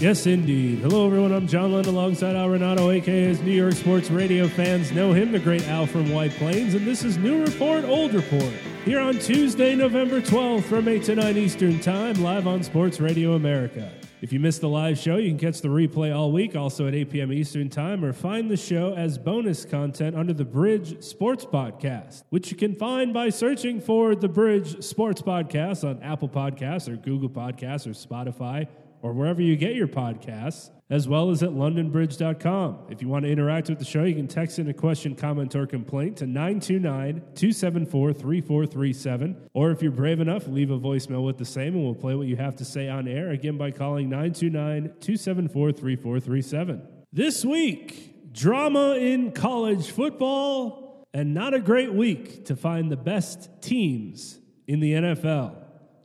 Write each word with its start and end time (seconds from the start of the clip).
Yes, 0.00 0.26
indeed. 0.26 0.78
Hello, 0.78 1.04
everyone. 1.04 1.30
I'm 1.30 1.46
John 1.46 1.72
Lund 1.72 1.86
alongside 1.86 2.34
Al 2.34 2.48
Renauto, 2.48 2.90
aka 2.90 3.34
New 3.42 3.50
York 3.50 3.74
sports 3.74 4.10
radio 4.10 4.48
fans 4.48 4.90
know 4.92 5.12
him, 5.12 5.30
the 5.30 5.38
great 5.38 5.68
Al 5.68 5.84
from 5.84 6.10
White 6.10 6.30
Plains, 6.30 6.72
and 6.72 6.86
this 6.86 7.04
is 7.04 7.18
New 7.18 7.44
Report, 7.44 7.84
Old 7.84 8.14
Report. 8.14 8.54
Here 8.86 8.98
on 8.98 9.18
Tuesday, 9.18 9.74
November 9.74 10.22
12th 10.22 10.62
from 10.62 10.88
8 10.88 11.04
to 11.04 11.16
9 11.16 11.36
Eastern 11.36 11.80
Time, 11.80 12.14
live 12.22 12.46
on 12.46 12.62
Sports 12.62 12.98
Radio 12.98 13.34
America. 13.34 13.92
If 14.22 14.32
you 14.32 14.40
missed 14.40 14.62
the 14.62 14.70
live 14.70 14.96
show, 14.96 15.16
you 15.16 15.28
can 15.28 15.38
catch 15.38 15.60
the 15.60 15.68
replay 15.68 16.16
all 16.16 16.32
week, 16.32 16.56
also 16.56 16.88
at 16.88 16.94
8 16.94 17.10
p.m. 17.10 17.30
Eastern 17.30 17.68
Time, 17.68 18.02
or 18.02 18.14
find 18.14 18.50
the 18.50 18.56
show 18.56 18.94
as 18.94 19.18
bonus 19.18 19.66
content 19.66 20.16
under 20.16 20.32
the 20.32 20.46
Bridge 20.46 21.04
Sports 21.04 21.44
Podcast, 21.44 22.22
which 22.30 22.50
you 22.50 22.56
can 22.56 22.74
find 22.74 23.12
by 23.12 23.28
searching 23.28 23.82
for 23.82 24.14
the 24.14 24.28
Bridge 24.28 24.82
Sports 24.82 25.20
Podcast 25.20 25.86
on 25.86 26.02
Apple 26.02 26.30
Podcasts 26.30 26.88
or 26.88 26.96
Google 26.96 27.28
Podcasts 27.28 27.86
or 27.86 27.90
Spotify 27.90 28.66
or 29.02 29.12
wherever 29.12 29.40
you 29.40 29.56
get 29.56 29.74
your 29.74 29.88
podcasts, 29.88 30.70
as 30.90 31.06
well 31.06 31.30
as 31.30 31.42
at 31.42 31.50
londonbridge.com. 31.50 32.78
If 32.90 33.00
you 33.00 33.08
want 33.08 33.24
to 33.24 33.30
interact 33.30 33.68
with 33.68 33.78
the 33.78 33.84
show, 33.84 34.02
you 34.02 34.14
can 34.14 34.26
text 34.26 34.58
in 34.58 34.68
a 34.68 34.74
question, 34.74 35.14
comment, 35.14 35.54
or 35.54 35.66
complaint 35.66 36.18
to 36.18 36.26
929 36.26 37.14
274 37.34 38.12
3437. 38.12 39.48
Or 39.54 39.70
if 39.70 39.82
you're 39.82 39.92
brave 39.92 40.20
enough, 40.20 40.48
leave 40.48 40.70
a 40.70 40.78
voicemail 40.78 41.24
with 41.24 41.38
the 41.38 41.44
same, 41.44 41.74
and 41.74 41.84
we'll 41.84 41.94
play 41.94 42.14
what 42.14 42.26
you 42.26 42.36
have 42.36 42.56
to 42.56 42.64
say 42.64 42.88
on 42.88 43.06
air 43.06 43.30
again 43.30 43.56
by 43.56 43.70
calling 43.70 44.08
929 44.08 44.94
274 45.00 45.72
3437. 45.72 46.82
This 47.12 47.44
week, 47.44 48.32
drama 48.32 48.96
in 48.96 49.32
college 49.32 49.90
football, 49.90 51.06
and 51.12 51.34
not 51.34 51.54
a 51.54 51.60
great 51.60 51.92
week 51.92 52.44
to 52.46 52.56
find 52.56 52.90
the 52.90 52.96
best 52.96 53.48
teams 53.60 54.38
in 54.66 54.80
the 54.80 54.92
NFL. 54.92 55.56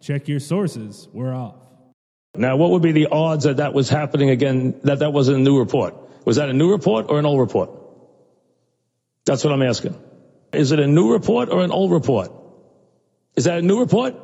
Check 0.02 0.28
your 0.28 0.40
sources. 0.40 1.08
We're 1.14 1.34
off. 1.34 1.65
Now, 2.38 2.58
what 2.58 2.72
would 2.72 2.82
be 2.82 2.92
the 2.92 3.08
odds 3.08 3.46
that 3.46 3.58
that 3.58 3.74
was 3.74 3.90
happening 3.90 4.30
again, 4.30 4.80
that 4.84 5.00
that 5.00 5.14
was 5.14 5.28
a 5.28 5.38
new 5.38 5.60
report? 5.60 5.96
Was 6.26 6.38
that 6.38 6.50
a 6.50 6.54
new 6.54 6.72
report 6.72 7.08
or 7.10 7.20
an 7.20 7.26
old 7.26 7.40
report? 7.40 7.70
That's 9.26 9.44
what 9.44 9.54
I'm 9.54 9.62
asking. 9.62 10.00
Is 10.54 10.72
it 10.72 10.80
a 10.80 10.88
new 10.88 11.12
report 11.12 11.50
or 11.50 11.62
an 11.62 11.72
old 11.72 11.92
report? 11.92 12.32
Is 13.36 13.46
that 13.46 13.60
a 13.60 13.62
new 13.62 13.80
report? 13.80 14.16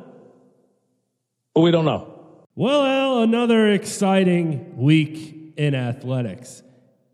Or 1.54 1.62
we 1.62 1.70
don't 1.70 1.84
know. 1.84 2.08
Well, 2.54 3.22
another 3.22 3.70
exciting 3.70 4.76
week 4.76 5.54
in 5.56 5.74
athletics. 5.74 6.62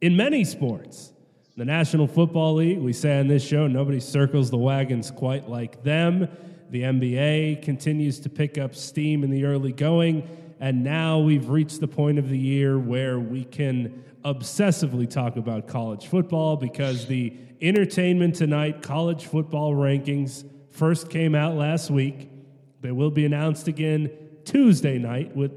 In 0.00 0.16
many 0.16 0.44
sports, 0.44 1.12
the 1.56 1.64
National 1.64 2.06
Football 2.06 2.54
League, 2.54 2.78
we 2.78 2.92
say 2.92 3.18
on 3.18 3.26
this 3.26 3.44
show, 3.44 3.66
nobody 3.66 4.00
circles 4.00 4.50
the 4.50 4.56
wagons 4.56 5.10
quite 5.10 5.48
like 5.48 5.82
them. 5.82 6.28
The 6.70 6.82
NBA 6.82 7.62
continues 7.62 8.20
to 8.20 8.28
pick 8.28 8.58
up 8.58 8.74
steam 8.74 9.24
in 9.24 9.30
the 9.30 9.44
early 9.44 9.72
going. 9.72 10.28
And 10.60 10.82
now 10.82 11.18
we've 11.18 11.48
reached 11.48 11.80
the 11.80 11.88
point 11.88 12.18
of 12.18 12.28
the 12.28 12.38
year 12.38 12.78
where 12.78 13.18
we 13.18 13.44
can 13.44 14.04
obsessively 14.24 15.08
talk 15.08 15.36
about 15.36 15.68
college 15.68 16.06
football 16.06 16.56
because 16.56 17.06
the 17.06 17.32
Entertainment 17.60 18.34
Tonight 18.36 18.82
college 18.82 19.26
football 19.26 19.72
rankings 19.74 20.48
first 20.70 21.10
came 21.10 21.34
out 21.34 21.54
last 21.54 21.90
week. 21.90 22.30
They 22.80 22.92
will 22.92 23.10
be 23.10 23.24
announced 23.24 23.68
again 23.68 24.10
Tuesday 24.44 24.98
night 24.98 25.34
with 25.36 25.52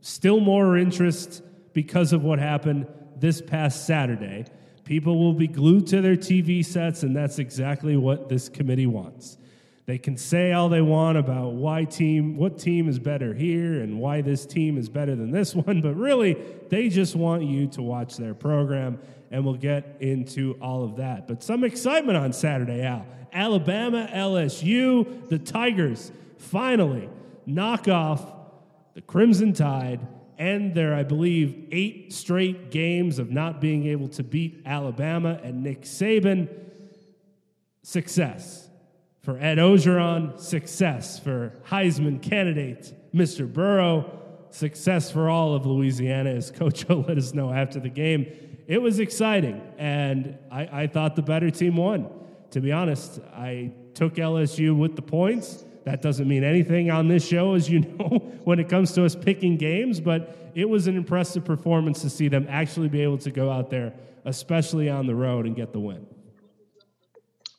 still 0.00 0.40
more 0.40 0.76
interest 0.76 1.42
because 1.72 2.12
of 2.12 2.22
what 2.24 2.38
happened 2.38 2.86
this 3.16 3.40
past 3.40 3.86
Saturday. 3.86 4.46
People 4.84 5.18
will 5.18 5.34
be 5.34 5.46
glued 5.46 5.86
to 5.88 6.00
their 6.00 6.16
TV 6.16 6.64
sets, 6.64 7.02
and 7.02 7.14
that's 7.14 7.38
exactly 7.38 7.96
what 7.96 8.28
this 8.28 8.48
committee 8.48 8.86
wants. 8.86 9.38
They 9.90 9.98
can 9.98 10.16
say 10.16 10.52
all 10.52 10.68
they 10.68 10.82
want 10.82 11.18
about 11.18 11.54
why 11.54 11.82
team, 11.82 12.36
what 12.36 12.60
team 12.60 12.88
is 12.88 13.00
better 13.00 13.34
here 13.34 13.80
and 13.80 13.98
why 13.98 14.20
this 14.20 14.46
team 14.46 14.78
is 14.78 14.88
better 14.88 15.16
than 15.16 15.32
this 15.32 15.52
one, 15.66 15.80
but 15.80 15.96
really, 15.96 16.36
they 16.68 16.88
just 16.88 17.16
want 17.16 17.42
you 17.42 17.66
to 17.70 17.82
watch 17.82 18.16
their 18.16 18.32
program, 18.32 19.00
and 19.32 19.44
we'll 19.44 19.54
get 19.54 19.96
into 19.98 20.56
all 20.62 20.84
of 20.84 20.94
that. 20.98 21.26
But 21.26 21.42
some 21.42 21.64
excitement 21.64 22.16
on 22.16 22.32
Saturday, 22.32 22.84
Al. 22.84 23.04
Alabama, 23.32 24.08
LSU, 24.12 25.28
the 25.28 25.40
Tigers 25.40 26.12
finally 26.38 27.08
knock 27.44 27.88
off 27.88 28.32
the 28.94 29.00
Crimson 29.00 29.52
Tide 29.52 30.06
and 30.38 30.72
their, 30.72 30.94
I 30.94 31.02
believe, 31.02 31.66
eight 31.72 32.12
straight 32.12 32.70
games 32.70 33.18
of 33.18 33.32
not 33.32 33.60
being 33.60 33.88
able 33.88 34.06
to 34.10 34.22
beat 34.22 34.62
Alabama 34.64 35.40
and 35.42 35.64
Nick 35.64 35.82
Saban. 35.82 36.48
Success 37.82 38.59
for 39.22 39.38
Ed 39.38 39.58
Orgeron, 39.58 40.38
success 40.40 41.18
for 41.18 41.52
Heisman 41.68 42.22
candidate 42.22 42.92
Mr. 43.14 43.52
Burrow, 43.52 44.18
success 44.50 45.10
for 45.10 45.28
all 45.28 45.54
of 45.54 45.66
Louisiana, 45.66 46.30
as 46.30 46.50
Coach 46.50 46.84
O 46.90 47.04
let 47.06 47.18
us 47.18 47.34
know 47.34 47.52
after 47.52 47.80
the 47.80 47.88
game. 47.88 48.26
It 48.66 48.80
was 48.80 49.00
exciting, 49.00 49.60
and 49.78 50.38
I, 50.50 50.82
I 50.82 50.86
thought 50.86 51.16
the 51.16 51.22
better 51.22 51.50
team 51.50 51.76
won. 51.76 52.08
To 52.52 52.60
be 52.60 52.72
honest, 52.72 53.20
I 53.34 53.72
took 53.94 54.14
LSU 54.14 54.76
with 54.76 54.96
the 54.96 55.02
points. 55.02 55.64
That 55.84 56.02
doesn't 56.02 56.28
mean 56.28 56.44
anything 56.44 56.90
on 56.90 57.08
this 57.08 57.26
show, 57.26 57.54
as 57.54 57.68
you 57.68 57.80
know, 57.98 58.18
when 58.44 58.58
it 58.60 58.68
comes 58.68 58.92
to 58.92 59.04
us 59.04 59.14
picking 59.14 59.56
games, 59.56 60.00
but 60.00 60.52
it 60.54 60.68
was 60.68 60.86
an 60.86 60.96
impressive 60.96 61.44
performance 61.44 62.00
to 62.02 62.10
see 62.10 62.28
them 62.28 62.46
actually 62.48 62.88
be 62.88 63.02
able 63.02 63.18
to 63.18 63.30
go 63.30 63.50
out 63.50 63.70
there, 63.70 63.92
especially 64.24 64.88
on 64.88 65.06
the 65.06 65.14
road, 65.14 65.46
and 65.46 65.56
get 65.56 65.72
the 65.72 65.80
win. 65.80 66.06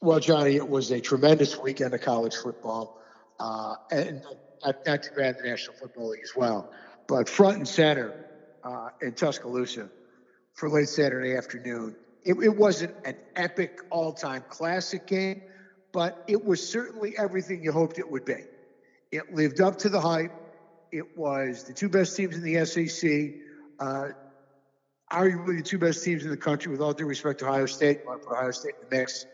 Well, 0.04 0.20
Johnny, 0.20 0.56
it 0.56 0.68
was 0.68 0.90
a 0.90 1.00
tremendous 1.00 1.60
weekend 1.60 1.94
of 1.94 2.02
college 2.02 2.36
football, 2.36 3.00
uh, 3.40 3.76
and 3.92 4.24
not, 4.64 4.84
not 4.84 5.04
too 5.04 5.12
bad 5.16 5.38
the 5.38 5.48
National 5.48 5.78
Football 5.78 6.10
League 6.10 6.22
as 6.24 6.36
well. 6.36 6.72
But 7.06 7.30
front 7.30 7.58
and 7.58 7.68
center 7.68 8.26
uh, 8.64 8.90
in 9.00 9.14
Tuscaloosa 9.14 9.92
for 10.56 10.70
late 10.70 10.90
Saturday 10.90 11.36
afternoon, 11.36 11.96
it, 12.24 12.34
it 12.42 12.58
wasn't 12.58 12.96
an 13.06 13.16
epic 13.36 13.80
all-time 13.92 14.44
classic 14.50 15.06
game, 15.06 15.44
but 15.92 16.24
it 16.28 16.44
was 16.44 16.68
certainly 16.68 17.16
everything 17.16 17.64
you 17.64 17.72
hoped 17.72 18.00
it 18.00 18.10
would 18.10 18.26
be. 18.26 18.46
It 19.12 19.36
lived 19.36 19.62
up 19.62 19.78
to 19.80 19.90
the 19.90 20.02
hype. 20.02 20.34
It 20.92 21.16
was 21.16 21.66
the 21.66 21.74
two 21.74 21.90
best 21.90 22.18
teams 22.18 22.36
in 22.36 22.42
the 22.42 22.66
SEC, 22.66 23.36
uh, 23.80 24.08
arguably 25.12 25.58
the 25.58 25.64
two 25.64 25.78
best 25.78 26.04
teams 26.04 26.24
in 26.24 26.32
the 26.32 26.38
country, 26.38 26.72
with 26.72 26.82
all 26.82 26.94
due 26.94 27.06
respect 27.06 27.38
to 27.42 27.48
Ohio 27.48 27.68
State. 27.68 28.04
To 28.04 28.18
put 28.18 28.32
Ohio 28.32 28.50
State 28.50 28.74
in 28.82 28.90
the 28.90 28.98
mix 28.98 29.28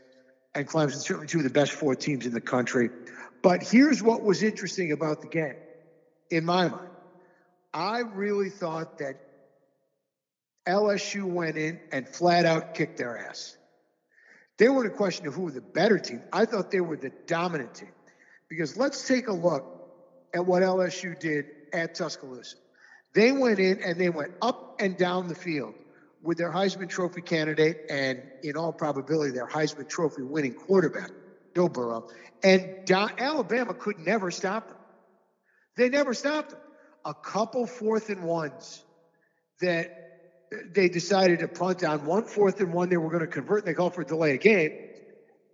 and 0.57 0.67
Clemson, 0.67 0.95
certainly 0.95 1.27
two 1.27 1.37
of 1.37 1.43
the 1.43 1.51
best 1.51 1.71
four 1.71 1.95
teams 1.95 2.25
in 2.25 2.33
the 2.33 2.41
country. 2.41 2.89
But 3.43 3.61
here's 3.61 4.01
what 4.01 4.23
was 4.23 4.41
interesting 4.41 4.91
about 4.91 5.21
the 5.21 5.27
game, 5.27 5.55
in 6.31 6.45
my 6.45 6.67
mind. 6.67 6.89
I 7.75 7.99
really 7.99 8.49
thought 8.49 8.97
that 8.97 9.19
LSU 10.67 11.25
went 11.25 11.57
in 11.57 11.79
and 11.91 12.09
flat 12.09 12.45
out 12.45 12.73
kicked 12.73 12.97
their 12.97 13.17
ass. 13.17 13.55
They 14.57 14.67
weren't 14.67 14.87
a 14.87 14.95
question 14.95 15.27
of 15.27 15.35
who 15.35 15.43
were 15.43 15.51
the 15.51 15.61
better 15.61 15.99
team. 15.99 16.23
I 16.33 16.45
thought 16.45 16.71
they 16.71 16.81
were 16.81 16.97
the 16.97 17.11
dominant 17.27 17.75
team. 17.75 17.91
Because 18.49 18.75
let's 18.75 19.07
take 19.07 19.27
a 19.27 19.33
look 19.33 19.63
at 20.33 20.43
what 20.43 20.63
LSU 20.63 21.19
did 21.19 21.45
at 21.71 21.93
Tuscaloosa. 21.93 22.55
They 23.13 23.31
went 23.31 23.59
in 23.59 23.83
and 23.83 23.99
they 23.99 24.09
went 24.09 24.31
up 24.41 24.77
and 24.79 24.97
down 24.97 25.27
the 25.27 25.35
field 25.35 25.75
with 26.21 26.37
their 26.37 26.51
Heisman 26.51 26.89
Trophy 26.89 27.21
candidate 27.21 27.77
and, 27.89 28.21
in 28.43 28.57
all 28.57 28.73
probability, 28.73 29.31
their 29.31 29.47
Heisman 29.47 29.87
Trophy 29.87 30.23
winning 30.23 30.53
quarterback, 30.53 31.11
Joe 31.55 31.69
Burrow. 31.69 32.09
And 32.43 32.89
Alabama 32.89 33.73
could 33.73 33.99
never 33.99 34.31
stop 34.31 34.67
them. 34.67 34.77
They 35.75 35.89
never 35.89 36.13
stopped 36.13 36.51
them. 36.51 36.59
A 37.05 37.13
couple 37.13 37.65
fourth 37.65 38.09
and 38.09 38.23
ones 38.23 38.83
that 39.61 39.91
they 40.73 40.89
decided 40.89 41.39
to 41.39 41.47
punt 41.47 41.83
on. 41.83 42.05
One 42.05 42.23
fourth 42.23 42.59
and 42.59 42.73
one 42.73 42.89
they 42.89 42.97
were 42.97 43.09
going 43.09 43.21
to 43.21 43.27
convert, 43.27 43.59
and 43.59 43.67
they 43.67 43.73
called 43.73 43.95
for 43.95 44.01
a 44.01 44.05
delay 44.05 44.35
of 44.35 44.41
game. 44.41 44.71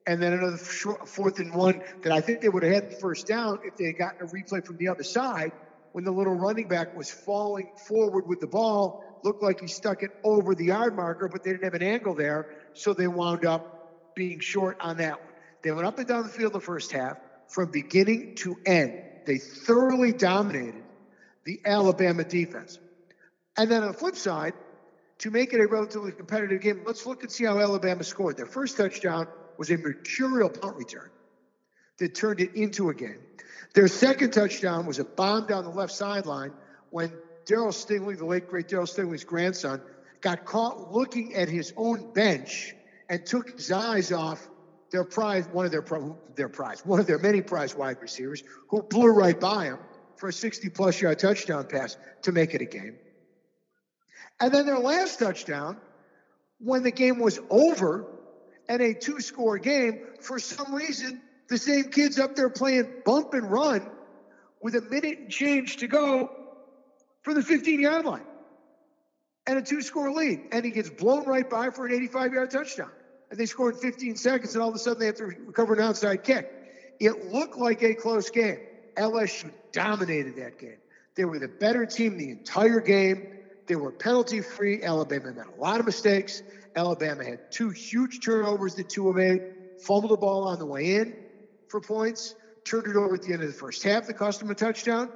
And 0.05 0.21
then 0.21 0.33
another 0.33 0.57
short, 0.57 1.07
fourth 1.07 1.39
and 1.39 1.53
one 1.53 1.81
that 2.03 2.11
I 2.11 2.21
think 2.21 2.41
they 2.41 2.49
would 2.49 2.63
have 2.63 2.73
had 2.73 2.91
the 2.91 2.95
first 2.95 3.27
down 3.27 3.59
if 3.63 3.77
they 3.77 3.85
had 3.85 3.97
gotten 3.97 4.27
a 4.27 4.29
replay 4.29 4.65
from 4.65 4.77
the 4.77 4.89
other 4.89 5.03
side 5.03 5.51
when 5.93 6.03
the 6.03 6.11
little 6.11 6.33
running 6.33 6.67
back 6.67 6.95
was 6.97 7.09
falling 7.09 7.69
forward 7.87 8.27
with 8.27 8.39
the 8.39 8.47
ball 8.47 9.03
looked 9.23 9.43
like 9.43 9.61
he 9.61 9.67
stuck 9.67 10.03
it 10.03 10.11
over 10.23 10.55
the 10.55 10.65
yard 10.65 10.95
marker, 10.95 11.27
but 11.27 11.43
they 11.43 11.51
didn't 11.51 11.63
have 11.63 11.73
an 11.73 11.83
angle 11.83 12.13
there, 12.13 12.49
so 12.73 12.93
they 12.93 13.07
wound 13.07 13.45
up 13.45 14.15
being 14.15 14.39
short 14.39 14.77
on 14.79 14.97
that 14.97 15.19
one. 15.19 15.33
They 15.61 15.71
went 15.71 15.87
up 15.87 15.97
and 15.97 16.07
down 16.07 16.23
the 16.23 16.29
field 16.29 16.53
the 16.53 16.59
first 16.59 16.91
half 16.91 17.17
from 17.47 17.71
beginning 17.71 18.35
to 18.35 18.57
end. 18.65 19.01
They 19.25 19.37
thoroughly 19.37 20.11
dominated 20.11 20.83
the 21.45 21.61
Alabama 21.65 22.23
defense. 22.23 22.79
And 23.57 23.69
then 23.69 23.83
on 23.83 23.91
the 23.91 23.97
flip 23.97 24.15
side, 24.15 24.53
to 25.19 25.31
make 25.31 25.53
it 25.53 25.59
a 25.61 25.67
relatively 25.67 26.11
competitive 26.11 26.61
game. 26.61 26.81
Let's 26.85 27.05
look 27.05 27.23
and 27.23 27.31
see 27.31 27.45
how 27.45 27.57
Alabama 27.57 28.03
scored. 28.03 28.35
Their 28.35 28.45
first 28.45 28.75
touchdown 28.75 29.27
was 29.57 29.71
a 29.71 29.77
mercurial 29.77 30.49
punt 30.49 30.75
return 30.75 31.09
that 31.99 32.13
turned 32.13 32.41
it 32.41 32.55
into 32.55 32.89
a 32.89 32.93
game. 32.93 33.19
Their 33.73 33.87
second 33.87 34.31
touchdown 34.31 34.85
was 34.85 34.99
a 34.99 35.05
bomb 35.05 35.47
down 35.47 35.63
the 35.63 35.69
left 35.69 35.93
sideline 35.93 36.51
when 36.89 37.11
Darryl 37.45 37.73
Stingley, 37.73 38.17
the 38.17 38.25
late 38.25 38.47
great 38.47 38.67
Darryl 38.67 38.87
Stingley's 38.87 39.23
grandson, 39.23 39.81
got 40.21 40.45
caught 40.45 40.91
looking 40.91 41.35
at 41.35 41.49
his 41.49 41.73
own 41.75 42.13
bench 42.13 42.73
and 43.09 43.25
took 43.25 43.51
his 43.51 43.71
eyes 43.71 44.11
off 44.11 44.47
their 44.91 45.03
prize, 45.03 45.47
one 45.51 45.65
of 45.65 45.71
their 45.71 45.85
their 46.35 46.49
prize, 46.49 46.85
one 46.85 46.99
of 46.99 47.07
their 47.07 47.17
many 47.17 47.41
prize 47.41 47.75
wide 47.75 47.97
receivers, 48.01 48.43
who 48.69 48.81
blew 48.83 49.07
right 49.07 49.39
by 49.39 49.65
him 49.65 49.79
for 50.17 50.29
a 50.29 50.33
60 50.33 50.69
plus 50.69 51.01
yard 51.01 51.19
touchdown 51.19 51.65
pass 51.65 51.97
to 52.21 52.31
make 52.31 52.53
it 52.53 52.61
a 52.61 52.65
game. 52.65 52.95
And 54.39 54.53
then 54.53 54.65
their 54.65 54.79
last 54.79 55.19
touchdown, 55.19 55.77
when 56.59 56.83
the 56.83 56.91
game 56.91 57.19
was 57.19 57.39
over 57.49 58.05
and 58.69 58.81
a 58.81 58.93
two 58.93 59.19
score 59.19 59.57
game, 59.57 60.05
for 60.21 60.39
some 60.39 60.73
reason, 60.73 61.21
the 61.49 61.57
same 61.57 61.85
kid's 61.85 62.19
up 62.19 62.35
there 62.35 62.49
playing 62.49 63.01
bump 63.03 63.33
and 63.33 63.51
run 63.51 63.89
with 64.61 64.75
a 64.75 64.81
minute 64.81 65.19
and 65.19 65.29
change 65.29 65.77
to 65.77 65.87
go 65.87 66.42
for 67.23 67.33
the 67.33 67.41
15 67.41 67.79
yard 67.79 68.05
line 68.05 68.25
and 69.47 69.57
a 69.57 69.61
two 69.61 69.81
score 69.81 70.11
lead. 70.11 70.41
And 70.51 70.63
he 70.63 70.71
gets 70.71 70.89
blown 70.89 71.25
right 71.25 71.49
by 71.49 71.69
for 71.69 71.85
an 71.85 71.93
85 71.93 72.33
yard 72.33 72.51
touchdown. 72.51 72.91
And 73.31 73.39
they 73.39 73.45
scored 73.45 73.77
15 73.79 74.15
seconds, 74.15 74.53
and 74.53 74.61
all 74.61 74.69
of 74.69 74.75
a 74.75 74.79
sudden 74.79 74.99
they 74.99 75.07
have 75.07 75.15
to 75.15 75.25
recover 75.25 75.73
an 75.73 75.79
onside 75.79 76.23
kick. 76.23 76.51
It 76.99 77.31
looked 77.33 77.57
like 77.57 77.81
a 77.81 77.95
close 77.95 78.29
game. 78.29 78.59
LSU 78.95 79.51
dominated 79.71 80.35
that 80.35 80.59
game. 80.59 80.77
They 81.15 81.25
were 81.25 81.39
the 81.39 81.47
better 81.47 81.85
team 81.85 82.17
the 82.17 82.29
entire 82.29 82.79
game. 82.79 83.27
They 83.65 83.75
were 83.75 83.91
penalty 83.91 84.41
free. 84.41 84.83
Alabama 84.83 85.31
made 85.31 85.45
a 85.57 85.61
lot 85.61 85.79
of 85.79 85.85
mistakes. 85.85 86.43
Alabama 86.75 87.23
had 87.23 87.51
two 87.51 87.69
huge 87.69 88.23
turnovers 88.23 88.75
that 88.75 88.89
Tua 88.89 89.13
made, 89.13 89.41
fumbled 89.79 90.11
the 90.11 90.17
ball 90.17 90.47
on 90.47 90.59
the 90.59 90.65
way 90.65 90.95
in 90.95 91.15
for 91.69 91.79
points, 91.79 92.35
turned 92.65 92.87
it 92.87 92.95
over 92.95 93.15
at 93.15 93.21
the 93.23 93.33
end 93.33 93.41
of 93.41 93.47
the 93.47 93.53
first 93.53 93.83
half, 93.83 94.05
the 94.05 94.13
customer 94.13 94.53
touchdown. 94.53 95.09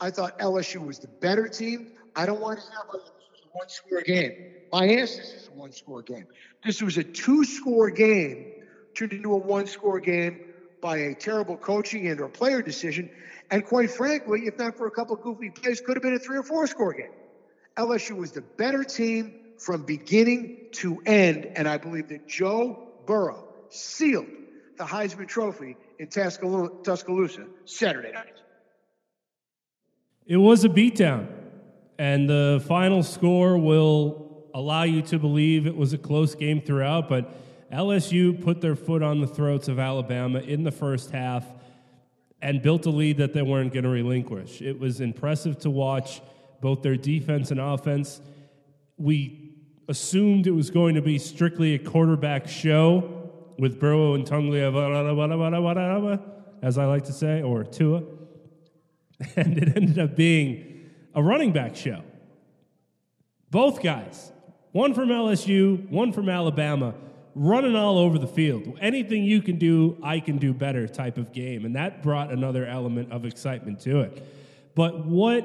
I 0.00 0.10
thought 0.10 0.38
LSU 0.38 0.84
was 0.86 0.98
the 0.98 1.08
better 1.08 1.48
team. 1.48 1.92
I 2.16 2.26
don't 2.26 2.40
want 2.40 2.60
to 2.60 2.66
have 2.66 2.86
this 2.92 3.02
was 3.02 3.40
a, 3.44 3.58
one 3.58 3.68
score 3.68 4.00
game. 4.02 4.32
My 4.72 4.86
answer 4.86 5.22
is 5.22 5.48
a 5.52 5.58
one 5.58 5.72
score 5.72 6.02
game. 6.02 6.26
This 6.64 6.82
was 6.82 6.98
a 6.98 7.04
two 7.04 7.44
score 7.44 7.90
game 7.90 8.52
turned 8.94 9.12
into 9.12 9.32
a 9.32 9.36
one 9.36 9.66
score 9.66 10.00
game 10.00 10.40
by 10.80 10.98
a 10.98 11.14
terrible 11.14 11.56
coaching 11.56 12.08
and 12.08 12.20
or 12.20 12.28
player 12.28 12.62
decision. 12.62 13.10
And 13.50 13.64
quite 13.64 13.90
frankly, 13.90 14.42
if 14.46 14.58
not 14.58 14.76
for 14.76 14.86
a 14.86 14.90
couple 14.90 15.16
of 15.16 15.22
goofy 15.22 15.50
plays, 15.50 15.80
could 15.80 15.96
have 15.96 16.02
been 16.02 16.14
a 16.14 16.18
three 16.18 16.38
or 16.38 16.42
four 16.42 16.66
score 16.66 16.92
game. 16.92 17.12
LSU 17.76 18.16
was 18.16 18.32
the 18.32 18.42
better 18.42 18.84
team 18.84 19.34
from 19.58 19.84
beginning 19.84 20.68
to 20.72 21.02
end. 21.06 21.46
And 21.56 21.68
I 21.68 21.78
believe 21.78 22.08
that 22.08 22.28
Joe 22.28 22.88
Burrow 23.06 23.48
sealed 23.70 24.26
the 24.76 24.84
Heisman 24.84 25.28
Trophy 25.28 25.76
in 25.98 26.08
Tuscaloosa 26.08 27.46
Saturday 27.64 28.12
night. 28.12 28.34
It 30.26 30.38
was 30.38 30.64
a 30.64 30.70
beatdown, 30.70 31.26
and 31.98 32.30
the 32.30 32.64
final 32.66 33.02
score 33.02 33.58
will 33.58 34.46
allow 34.54 34.84
you 34.84 35.02
to 35.02 35.18
believe 35.18 35.66
it 35.66 35.76
was 35.76 35.92
a 35.92 35.98
close 35.98 36.34
game 36.34 36.62
throughout, 36.62 37.10
but 37.10 37.30
LSU 37.70 38.42
put 38.42 38.62
their 38.62 38.74
foot 38.74 39.02
on 39.02 39.20
the 39.20 39.26
throats 39.26 39.68
of 39.68 39.78
Alabama 39.78 40.38
in 40.38 40.64
the 40.64 40.70
first 40.70 41.10
half 41.10 41.44
and 42.40 42.62
built 42.62 42.86
a 42.86 42.90
lead 42.90 43.18
that 43.18 43.34
they 43.34 43.42
weren't 43.42 43.74
going 43.74 43.84
to 43.84 43.90
relinquish. 43.90 44.62
It 44.62 44.78
was 44.78 45.02
impressive 45.02 45.58
to 45.60 45.70
watch 45.70 46.22
both 46.62 46.82
their 46.82 46.96
defense 46.96 47.50
and 47.50 47.60
offense. 47.60 48.22
We 48.96 49.56
assumed 49.88 50.46
it 50.46 50.52
was 50.52 50.70
going 50.70 50.94
to 50.94 51.02
be 51.02 51.18
strictly 51.18 51.74
a 51.74 51.78
quarterback 51.78 52.48
show 52.48 53.30
with 53.58 53.78
Burrow 53.78 54.14
and 54.14 54.24
Tunglia, 54.24 54.72
as 56.62 56.78
I 56.78 56.86
like 56.86 57.04
to 57.04 57.12
say, 57.12 57.42
or 57.42 57.64
Tua. 57.64 58.02
And 59.36 59.56
it 59.56 59.76
ended 59.76 59.98
up 59.98 60.16
being 60.16 60.90
a 61.14 61.22
running 61.22 61.52
back 61.52 61.76
show. 61.76 62.02
Both 63.50 63.82
guys, 63.82 64.32
one 64.72 64.94
from 64.94 65.08
LSU, 65.08 65.88
one 65.88 66.12
from 66.12 66.28
Alabama, 66.28 66.94
running 67.34 67.76
all 67.76 67.98
over 67.98 68.18
the 68.18 68.26
field. 68.26 68.78
Anything 68.80 69.24
you 69.24 69.42
can 69.42 69.58
do, 69.58 69.96
I 70.02 70.20
can 70.20 70.38
do 70.38 70.52
better 70.52 70.88
type 70.88 71.18
of 71.18 71.32
game. 71.32 71.64
And 71.64 71.76
that 71.76 72.02
brought 72.02 72.32
another 72.32 72.66
element 72.66 73.12
of 73.12 73.24
excitement 73.24 73.80
to 73.80 74.00
it. 74.00 74.22
But 74.74 75.06
what 75.06 75.44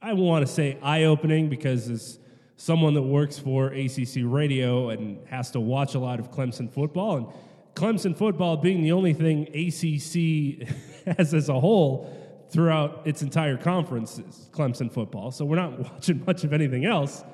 I 0.00 0.12
want 0.12 0.46
to 0.46 0.52
say 0.52 0.78
eye 0.82 1.04
opening 1.04 1.48
because 1.48 1.88
as 1.88 2.18
someone 2.56 2.94
that 2.94 3.02
works 3.02 3.38
for 3.38 3.68
ACC 3.68 4.22
radio 4.22 4.90
and 4.90 5.26
has 5.28 5.50
to 5.52 5.60
watch 5.60 5.94
a 5.94 5.98
lot 5.98 6.20
of 6.20 6.30
Clemson 6.30 6.70
football, 6.70 7.16
and 7.16 7.26
Clemson 7.74 8.16
football 8.16 8.56
being 8.56 8.82
the 8.82 8.92
only 8.92 9.12
thing 9.12 9.42
ACC 9.48 10.68
has 11.18 11.34
as 11.34 11.48
a 11.48 11.58
whole 11.58 12.25
throughout 12.50 13.02
its 13.04 13.22
entire 13.22 13.56
conference 13.56 14.18
is 14.18 14.48
Clemson 14.52 14.90
football. 14.90 15.30
So 15.30 15.44
we're 15.44 15.56
not 15.56 15.78
watching 15.92 16.24
much 16.24 16.44
of 16.44 16.52
anything 16.52 16.84
else. 16.84 17.24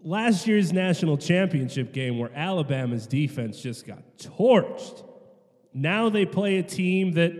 Last 0.00 0.46
year's 0.46 0.72
national 0.72 1.16
championship 1.16 1.92
game 1.92 2.18
where 2.18 2.30
Alabama's 2.34 3.06
defense 3.06 3.60
just 3.60 3.86
got 3.86 4.02
torched. 4.18 5.02
Now 5.72 6.10
they 6.10 6.26
play 6.26 6.58
a 6.58 6.62
team 6.62 7.12
that 7.12 7.32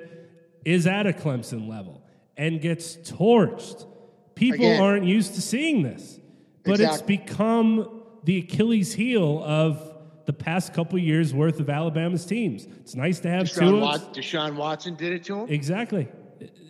is 0.64 0.86
at 0.86 1.06
a 1.06 1.12
Clemson 1.12 1.68
level 1.68 2.02
and 2.36 2.60
gets 2.60 2.96
torched. 2.96 3.86
People 4.34 4.64
Again. 4.64 4.82
aren't 4.82 5.04
used 5.04 5.34
to 5.34 5.42
seeing 5.42 5.82
this. 5.82 6.18
But 6.64 6.80
exactly. 6.80 7.16
it's 7.16 7.26
become 7.26 8.02
the 8.24 8.38
Achilles 8.38 8.94
heel 8.94 9.42
of 9.44 9.92
the 10.24 10.32
past 10.32 10.72
couple 10.72 10.98
years 10.98 11.34
worth 11.34 11.60
of 11.60 11.68
Alabama's 11.68 12.24
teams. 12.24 12.66
It's 12.80 12.94
nice 12.94 13.20
to 13.20 13.28
have 13.28 13.46
Deshaun, 13.46 13.80
Wat- 13.80 14.14
Deshaun 14.14 14.56
Watson 14.56 14.94
did 14.94 15.12
it 15.12 15.24
to 15.24 15.40
him. 15.40 15.50
Exactly. 15.50 16.08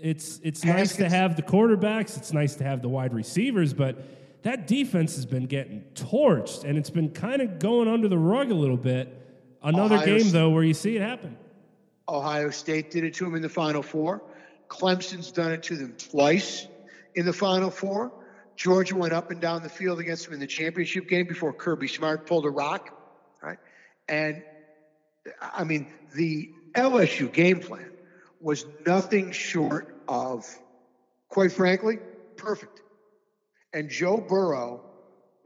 It's 0.03 0.41
it's 0.43 0.65
nice 0.65 0.97
to 0.97 1.09
have 1.09 1.37
the 1.37 1.43
quarterbacks. 1.43 2.17
It's 2.17 2.33
nice 2.33 2.55
to 2.57 2.65
have 2.65 2.83
the 2.83 2.89
wide 2.89 3.15
receivers, 3.15 3.73
but 3.73 3.97
that 4.43 4.67
defense 4.67 5.17
has 5.17 5.27
been 5.27 5.47
getting 5.47 5.85
torched, 5.95 6.65
and 6.65 6.77
it's 6.77 6.91
been 6.91 7.11
kind 7.11 7.41
of 7.41 7.59
going 7.59 7.89
under 7.89 8.09
the 8.09 8.19
rug 8.19 8.51
a 8.51 8.55
little 8.55 8.77
bit. 8.77 9.21
Another 9.63 9.97
Ohio 9.97 10.07
game 10.07 10.21
State, 10.21 10.33
though 10.33 10.51
where 10.51 10.63
you 10.63 10.75
see 10.75 10.97
it 10.97 11.03
happen. 11.03 11.37
Ohio 12.09 12.51
State 12.51 12.91
did 12.91 13.05
it 13.05 13.15
to 13.15 13.25
them 13.25 13.35
in 13.35 13.43
the 13.43 13.49
Final 13.49 13.83
Four. 13.83 14.23
Clemson's 14.69 15.33
done 15.33 15.53
it 15.53 15.63
to 15.65 15.77
them 15.77 15.95
twice 15.97 16.69
in 17.15 17.25
the 17.25 17.33
Final 17.33 17.71
Four. 17.71 18.13
Georgia 18.57 18.95
went 18.97 19.13
up 19.13 19.31
and 19.31 19.41
down 19.41 19.63
the 19.63 19.69
field 19.69 19.99
against 19.99 20.27
them 20.27 20.35
in 20.35 20.41
the 20.41 20.47
championship 20.47 21.09
game 21.09 21.27
before 21.27 21.53
Kirby 21.53 21.89
Smart 21.89 22.27
pulled 22.27 22.45
a 22.45 22.51
rock, 22.51 22.91
right? 23.43 23.59
And 24.09 24.43
I 25.41 25.65
mean, 25.65 25.87
the 26.15 26.53
LSU 26.75 27.33
game 27.33 27.61
plan 27.61 27.91
was 28.45 28.67
nothing 28.87 29.33
short 29.33 29.97
of, 30.07 30.45
quite 31.31 31.51
frankly, 31.51 31.99
perfect. 32.37 32.83
And 33.73 33.89
Joe 33.89 34.19
Burrow 34.19 34.83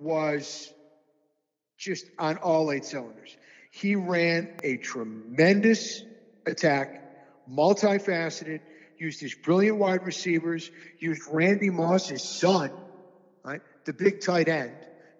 was 0.01 0.75
just 1.79 2.07
on 2.19 2.39
all 2.39 2.73
eight 2.73 2.85
cylinders. 2.85 3.37
He 3.71 3.95
ran 3.95 4.53
a 4.65 4.79
tremendous 4.79 6.03
attack, 6.45 7.49
multifaceted, 7.49 8.61
used 8.99 9.21
his 9.21 9.33
brilliant 9.33 9.79
wide 9.79 10.05
receivers, 10.05 10.69
used 10.99 11.23
Randy 11.31 11.71
Moss, 11.71 12.09
his 12.09 12.25
son, 12.25 12.73
right? 13.45 13.61
The 13.85 13.93
big 13.93 14.21
tight 14.21 14.49
end 14.49 14.75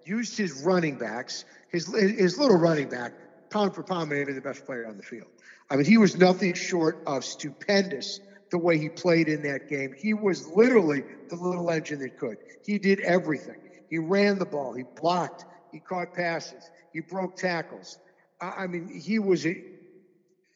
used 0.05 0.37
his 0.37 0.65
running 0.65 0.99
backs, 0.99 1.45
his 1.71 1.87
his 1.95 2.39
little 2.39 2.57
running 2.57 2.89
back, 2.89 3.13
pound 3.51 3.77
for 3.77 3.85
pound, 3.85 4.11
maybe 4.11 4.33
the 4.33 4.41
best 4.41 4.67
player 4.67 4.85
on 4.85 4.97
the 4.97 5.03
field. 5.05 5.29
I 5.71 5.77
mean, 5.77 5.85
he 5.85 5.99
was 5.99 6.17
nothing 6.17 6.55
short 6.55 6.99
of 7.07 7.25
stupendous 7.25 8.21
the 8.51 8.59
way 8.59 8.79
he 8.79 8.89
played 8.89 9.29
in 9.29 9.43
that 9.43 9.69
game. 9.69 9.95
He 9.97 10.15
was 10.15 10.47
literally 10.49 11.05
the 11.29 11.37
little 11.37 11.71
engine 11.71 12.01
that 12.01 12.19
could. 12.19 12.39
He 12.65 12.79
did 12.79 13.01
everything. 13.01 13.57
He 13.91 13.99
ran 13.99 14.39
the 14.39 14.47
ball. 14.47 14.73
He 14.73 14.85
blocked. 15.01 15.45
He 15.73 15.81
caught 15.81 16.15
passes. 16.15 16.71
He 16.93 17.01
broke 17.01 17.37
tackles. 17.37 17.99
I 18.41 18.67
mean, 18.67 18.89
he 18.89 19.19
was 19.19 19.47
a, 19.47 19.63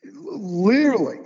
literally 0.04 1.18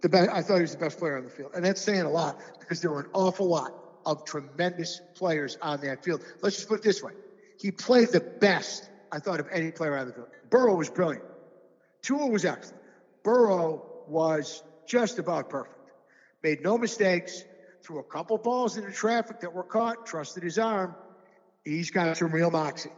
the 0.00 0.08
best. 0.08 0.30
I 0.30 0.42
thought 0.42 0.56
he 0.56 0.62
was 0.62 0.72
the 0.72 0.78
best 0.78 0.98
player 0.98 1.16
on 1.16 1.24
the 1.24 1.30
field, 1.30 1.52
and 1.54 1.64
that's 1.64 1.80
saying 1.80 2.02
a 2.02 2.10
lot 2.10 2.40
because 2.58 2.80
there 2.80 2.90
were 2.90 3.00
an 3.00 3.10
awful 3.12 3.46
lot 3.46 3.72
of 4.06 4.24
tremendous 4.24 5.00
players 5.14 5.58
on 5.60 5.80
that 5.82 6.02
field. 6.02 6.22
Let's 6.42 6.56
just 6.56 6.68
put 6.68 6.80
it 6.80 6.82
this 6.82 7.02
way. 7.02 7.12
He 7.60 7.70
played 7.70 8.08
the 8.08 8.20
best, 8.20 8.88
I 9.12 9.18
thought, 9.18 9.40
of 9.40 9.48
any 9.52 9.70
player 9.70 9.96
on 9.96 10.06
the 10.06 10.14
field. 10.14 10.28
Burrow 10.48 10.74
was 10.74 10.88
brilliant. 10.88 11.24
Tua 12.02 12.26
was 12.26 12.46
excellent. 12.46 12.79
Burrow 13.22 13.82
was 14.08 14.62
just 14.86 15.18
about 15.18 15.50
perfect. 15.50 15.76
Made 16.42 16.62
no 16.62 16.78
mistakes, 16.78 17.44
threw 17.82 17.98
a 17.98 18.04
couple 18.04 18.38
balls 18.38 18.76
into 18.76 18.90
traffic 18.92 19.40
that 19.40 19.52
were 19.52 19.62
caught, 19.62 20.06
trusted 20.06 20.42
his 20.42 20.58
arm. 20.58 20.94
He's 21.64 21.90
got 21.90 22.16
some 22.16 22.32
real 22.32 22.50
moxie. 22.50 22.90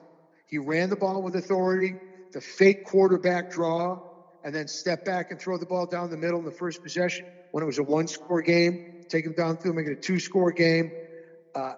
He 0.48 0.58
ran 0.58 0.90
the 0.90 0.96
ball 0.96 1.22
with 1.22 1.34
authority, 1.36 1.96
the 2.32 2.40
fake 2.40 2.84
quarterback 2.84 3.50
draw, 3.50 4.00
and 4.44 4.54
then 4.54 4.68
step 4.68 5.04
back 5.04 5.30
and 5.30 5.40
throw 5.40 5.58
the 5.58 5.66
ball 5.66 5.86
down 5.86 6.10
the 6.10 6.16
middle 6.16 6.38
in 6.38 6.44
the 6.44 6.50
first 6.50 6.82
possession 6.82 7.26
when 7.50 7.62
it 7.62 7.66
was 7.66 7.78
a 7.78 7.82
one 7.82 8.06
score 8.06 8.42
game 8.42 8.92
take 9.12 9.26
him 9.26 9.34
downfield, 9.34 9.74
make 9.74 9.86
it 9.86 9.92
a 9.92 10.00
two 10.00 10.18
score 10.18 10.50
game. 10.50 10.90
Uh, 11.54 11.74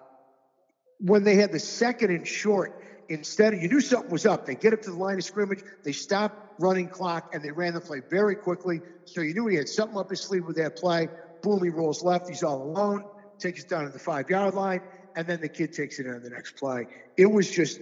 when 0.99 1.23
they 1.23 1.35
had 1.35 1.51
the 1.51 1.59
second 1.59 2.11
and 2.11 2.25
short, 2.25 2.81
instead 3.09 3.53
you 3.61 3.67
knew 3.67 3.81
something 3.81 4.11
was 4.11 4.25
up, 4.25 4.45
they 4.45 4.55
get 4.55 4.73
up 4.73 4.81
to 4.83 4.91
the 4.91 4.97
line 4.97 5.17
of 5.17 5.23
scrimmage, 5.23 5.61
they 5.83 5.91
stop 5.91 6.55
running 6.59 6.87
clock, 6.87 7.25
and 7.33 7.43
they 7.43 7.51
ran 7.51 7.73
the 7.73 7.81
play 7.81 8.01
very 8.09 8.35
quickly. 8.35 8.81
So 9.05 9.21
you 9.21 9.33
knew 9.33 9.47
he 9.47 9.55
had 9.55 9.67
something 9.67 9.97
up 9.97 10.09
his 10.09 10.21
sleeve 10.21 10.45
with 10.45 10.57
that 10.57 10.75
play. 10.77 11.09
Boom, 11.41 11.63
he 11.63 11.69
rolls 11.69 12.03
left, 12.03 12.27
he's 12.27 12.43
all 12.43 12.61
alone, 12.61 13.03
takes 13.39 13.61
it 13.61 13.69
down 13.69 13.85
to 13.85 13.91
the 13.91 13.99
five 13.99 14.29
yard 14.29 14.53
line, 14.55 14.81
and 15.15 15.27
then 15.27 15.41
the 15.41 15.49
kid 15.49 15.73
takes 15.73 15.99
it 15.99 16.07
on 16.07 16.21
the 16.23 16.29
next 16.29 16.57
play. 16.57 16.87
It 17.17 17.27
was 17.27 17.49
just 17.49 17.79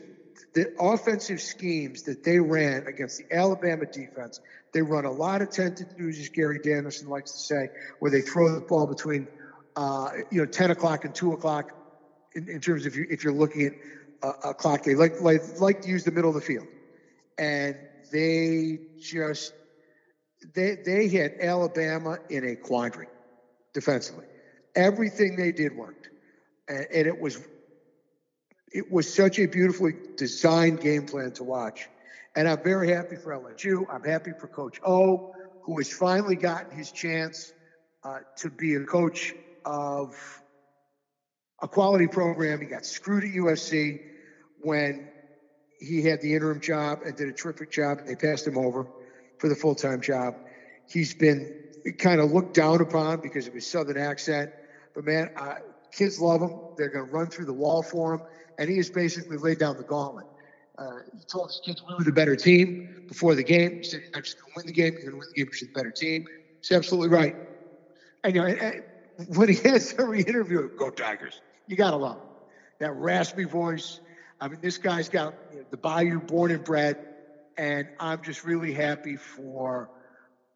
the 0.54 0.68
offensive 0.80 1.42
schemes 1.42 2.04
that 2.04 2.24
they 2.24 2.40
ran 2.40 2.86
against 2.88 3.18
the 3.18 3.36
Alabama 3.36 3.86
defense. 3.86 4.40
They 4.74 4.82
run 4.82 5.06
a 5.06 5.12
lot 5.12 5.42
of 5.42 5.52
tented 5.52 5.88
news, 5.98 6.20
as 6.20 6.30
Gary 6.30 6.60
Danielson 6.64 7.08
likes 7.08 7.32
to 7.32 7.40
say, 7.40 7.70
where 8.00 8.12
they 8.12 8.22
throw 8.22 8.54
the 8.54 8.62
ball 8.62 8.88
between 8.88 9.28
uh, 9.76 10.10
you 10.30 10.40
know 10.40 10.46
10 10.46 10.72
o'clock 10.72 11.06
and 11.06 11.16
2 11.16 11.34
o'clock 11.34 11.72
in, 12.36 12.50
in 12.50 12.60
terms 12.60 12.86
of 12.86 12.96
you, 12.96 13.06
if 13.10 13.24
you're 13.24 13.34
looking 13.34 13.68
at 13.68 13.74
a, 14.24 14.54
clock. 14.54 14.84
They 14.84 14.96
like, 14.96 15.22
like 15.22 15.42
like 15.60 15.82
to 15.82 15.90
use 15.90 16.04
the 16.04 16.12
middle 16.12 16.30
of 16.30 16.36
the 16.36 16.42
field, 16.42 16.68
and 17.38 17.78
they 18.12 18.80
just 19.00 19.54
they 20.54 20.76
they 20.76 21.08
had 21.10 21.34
Alabama 21.42 22.20
in 22.30 22.46
a 22.46 22.56
quandary 22.56 23.08
defensively. 23.74 24.26
Everything 24.76 25.36
they 25.36 25.52
did 25.52 25.76
worked, 25.76 26.10
and, 26.68 26.88
and 26.94 27.08
it 27.08 27.20
was 27.20 27.40
it 28.72 28.92
was 28.92 29.14
such 29.14 29.40
a 29.40 29.46
beautifully 29.46 29.94
designed 30.18 30.82
game 30.82 31.06
plan 31.06 31.32
to 31.34 31.44
watch. 31.44 31.90
And 32.36 32.48
I'm 32.48 32.64
very 32.64 32.92
happy 32.92 33.16
for 33.16 33.32
LSU. 33.32 33.86
I'm 33.92 34.04
happy 34.04 34.32
for 34.40 34.48
Coach 34.48 34.82
O, 34.84 35.36
who 35.62 35.78
has 35.78 35.92
finally 35.92 36.36
gotten 36.36 36.76
his 36.76 36.92
chance 36.92 37.54
uh, 38.04 38.20
to 38.38 38.50
be 38.50 38.74
a 38.74 38.84
coach 38.84 39.36
of 39.64 40.18
a 41.62 41.68
quality 41.68 42.08
program. 42.08 42.60
He 42.60 42.66
got 42.66 42.86
screwed 42.86 43.24
at 43.24 43.30
USC 43.30 44.02
when 44.64 45.08
he 45.80 46.02
had 46.02 46.22
the 46.22 46.34
interim 46.34 46.62
job 46.62 47.00
and 47.06 47.16
did 47.16 47.28
a 47.28 47.34
terrific 47.34 47.72
job. 47.72 48.06
They 48.06 48.16
passed 48.16 48.48
him 48.48 48.58
over 48.58 48.88
for 49.38 49.50
the 49.50 49.56
full 49.56 49.76
time 49.76 50.02
job. 50.02 50.36
He's 50.88 51.14
been 51.14 51.64
kind 51.98 52.22
of 52.22 52.32
looked 52.32 52.54
down 52.54 52.82
upon 52.82 53.20
because 53.22 53.48
of 53.48 53.54
his 53.54 53.68
southern 53.68 53.98
accent. 53.98 54.52
But 54.96 55.06
man, 55.06 55.32
kids 55.92 56.20
love 56.20 56.42
him. 56.42 56.52
They're 56.78 56.90
going 56.90 57.08
to 57.08 57.12
run 57.12 57.28
through 57.28 57.46
the 57.46 57.54
wall 57.54 57.84
for 57.84 58.16
him. 58.16 58.22
And 58.58 58.70
he 58.70 58.78
has 58.78 58.90
basically 58.90 59.38
laid 59.38 59.60
down 59.60 59.78
the 59.78 59.84
gauntlet. 59.84 60.26
Uh, 60.78 61.00
he 61.14 61.24
told 61.26 61.50
his 61.50 61.62
kids 61.64 61.84
we 61.88 61.96
were 61.96 62.04
the 62.04 62.12
better 62.12 62.36
team 62.36 63.06
before 63.08 63.36
the 63.36 63.44
game. 63.44 63.78
He 63.78 63.84
said, 63.84 64.02
not 64.14 64.24
just 64.24 64.40
going 64.40 64.52
to 64.52 64.58
win 64.58 64.66
the 64.68 64.74
game, 64.74 64.94
you're 64.94 65.02
going 65.02 65.12
to 65.12 65.18
win 65.18 65.28
the 65.30 65.36
game 65.36 65.46
because 65.46 65.62
you're 65.62 65.70
the 65.70 65.74
better 65.74 65.92
team. 65.92 66.26
He's 66.62 66.72
absolutely 66.72 67.10
right. 67.10 67.36
And, 68.24 68.36
you 68.36 68.42
know, 68.42 68.48
and, 68.48 68.60
and 68.60 69.38
when 69.38 69.50
he 69.50 69.56
has 69.70 69.94
every 70.00 70.22
interview, 70.22 70.70
go 70.76 70.90
Tigers. 70.90 71.42
You 71.68 71.76
got 71.76 71.92
to 71.92 71.98
love 71.98 72.18
him. 72.18 72.28
That 72.80 72.92
raspy 72.94 73.44
voice. 73.44 74.00
I 74.44 74.50
mean, 74.50 74.60
this 74.62 74.78
guy's 74.78 75.08
got 75.08 75.36
you 75.54 75.60
know, 75.60 75.66
the 75.72 75.78
Bayou 75.78 76.20
born 76.20 76.52
and 76.52 76.62
bred. 76.66 76.98
And 77.58 77.88
I'm 77.98 78.22
just 78.22 78.44
really 78.44 78.74
happy 78.74 79.16
for 79.16 79.90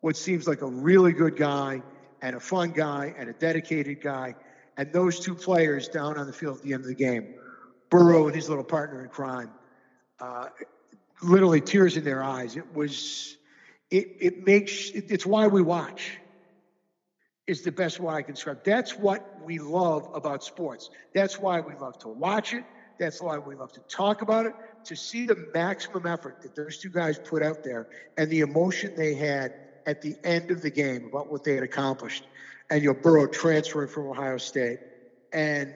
what 0.02 0.18
seems 0.18 0.46
like 0.46 0.62
a 0.62 0.68
really 0.68 1.14
good 1.14 1.38
guy 1.38 1.82
and 2.22 2.36
a 2.36 2.40
fun 2.42 2.72
guy 2.72 3.16
and 3.18 3.30
a 3.30 3.34
dedicated 3.34 4.02
guy. 4.02 4.36
And 4.76 4.92
those 4.92 5.22
two 5.22 5.34
players 5.34 5.88
down 5.88 6.18
on 6.18 6.28
the 6.28 6.34
field 6.34 6.58
at 6.58 6.64
the 6.64 6.74
end 6.74 6.82
of 6.82 6.90
the 6.90 6.96
game, 6.96 7.36
Burrow 7.90 8.28
and 8.28 8.36
his 8.36 8.50
little 8.50 8.66
partner 8.66 9.06
in 9.06 9.10
crime, 9.10 9.52
uh, 10.20 10.48
literally 11.24 11.62
tears 11.62 11.96
in 11.96 12.04
their 12.04 12.22
eyes. 12.22 12.58
It 12.58 12.76
was, 12.76 13.38
it, 13.90 14.18
it 14.20 14.46
makes, 14.46 14.90
it, 14.90 15.06
it's 15.12 15.26
why 15.26 15.48
we 15.48 15.62
watch, 15.62 16.12
is 17.46 17.62
the 17.62 17.72
best 17.72 18.02
way 18.02 18.16
I 18.16 18.22
can 18.22 18.34
describe. 18.34 18.66
That's 18.66 18.98
what 18.98 19.40
we 19.46 19.60
love 19.60 20.10
about 20.14 20.44
sports. 20.44 20.90
That's 21.14 21.40
why 21.40 21.62
we 21.62 21.74
love 21.76 21.98
to 22.00 22.10
watch 22.10 22.54
it. 22.54 22.66
That's 23.00 23.22
why 23.22 23.38
we 23.38 23.56
love 23.56 23.72
to 23.74 23.82
talk 23.82 24.22
about 24.22 24.46
it. 24.46 24.54
To 24.86 24.96
see 24.96 25.26
the 25.26 25.36
maximum 25.54 26.06
effort 26.06 26.42
that 26.44 26.56
those 26.56 26.78
two 26.78 26.90
guys 26.90 27.20
put 27.20 27.44
out 27.44 27.64
there 27.64 27.88
and 28.18 28.30
the 28.30 28.40
emotion 28.40 28.94
they 28.96 29.16
had 29.16 29.54
at 29.86 30.02
the 30.02 30.16
end 30.24 30.52
of 30.52 30.62
the 30.62 30.70
game 30.70 31.06
about 31.06 31.32
what 31.32 31.44
they 31.44 31.54
had 31.54 31.64
accomplished. 31.64 32.24
And 32.70 32.84
your 32.84 32.94
Burrow 32.94 33.28
transferring 33.28 33.90
from 33.90 34.08
Ohio 34.08 34.38
State 34.38 34.80
and 35.32 35.74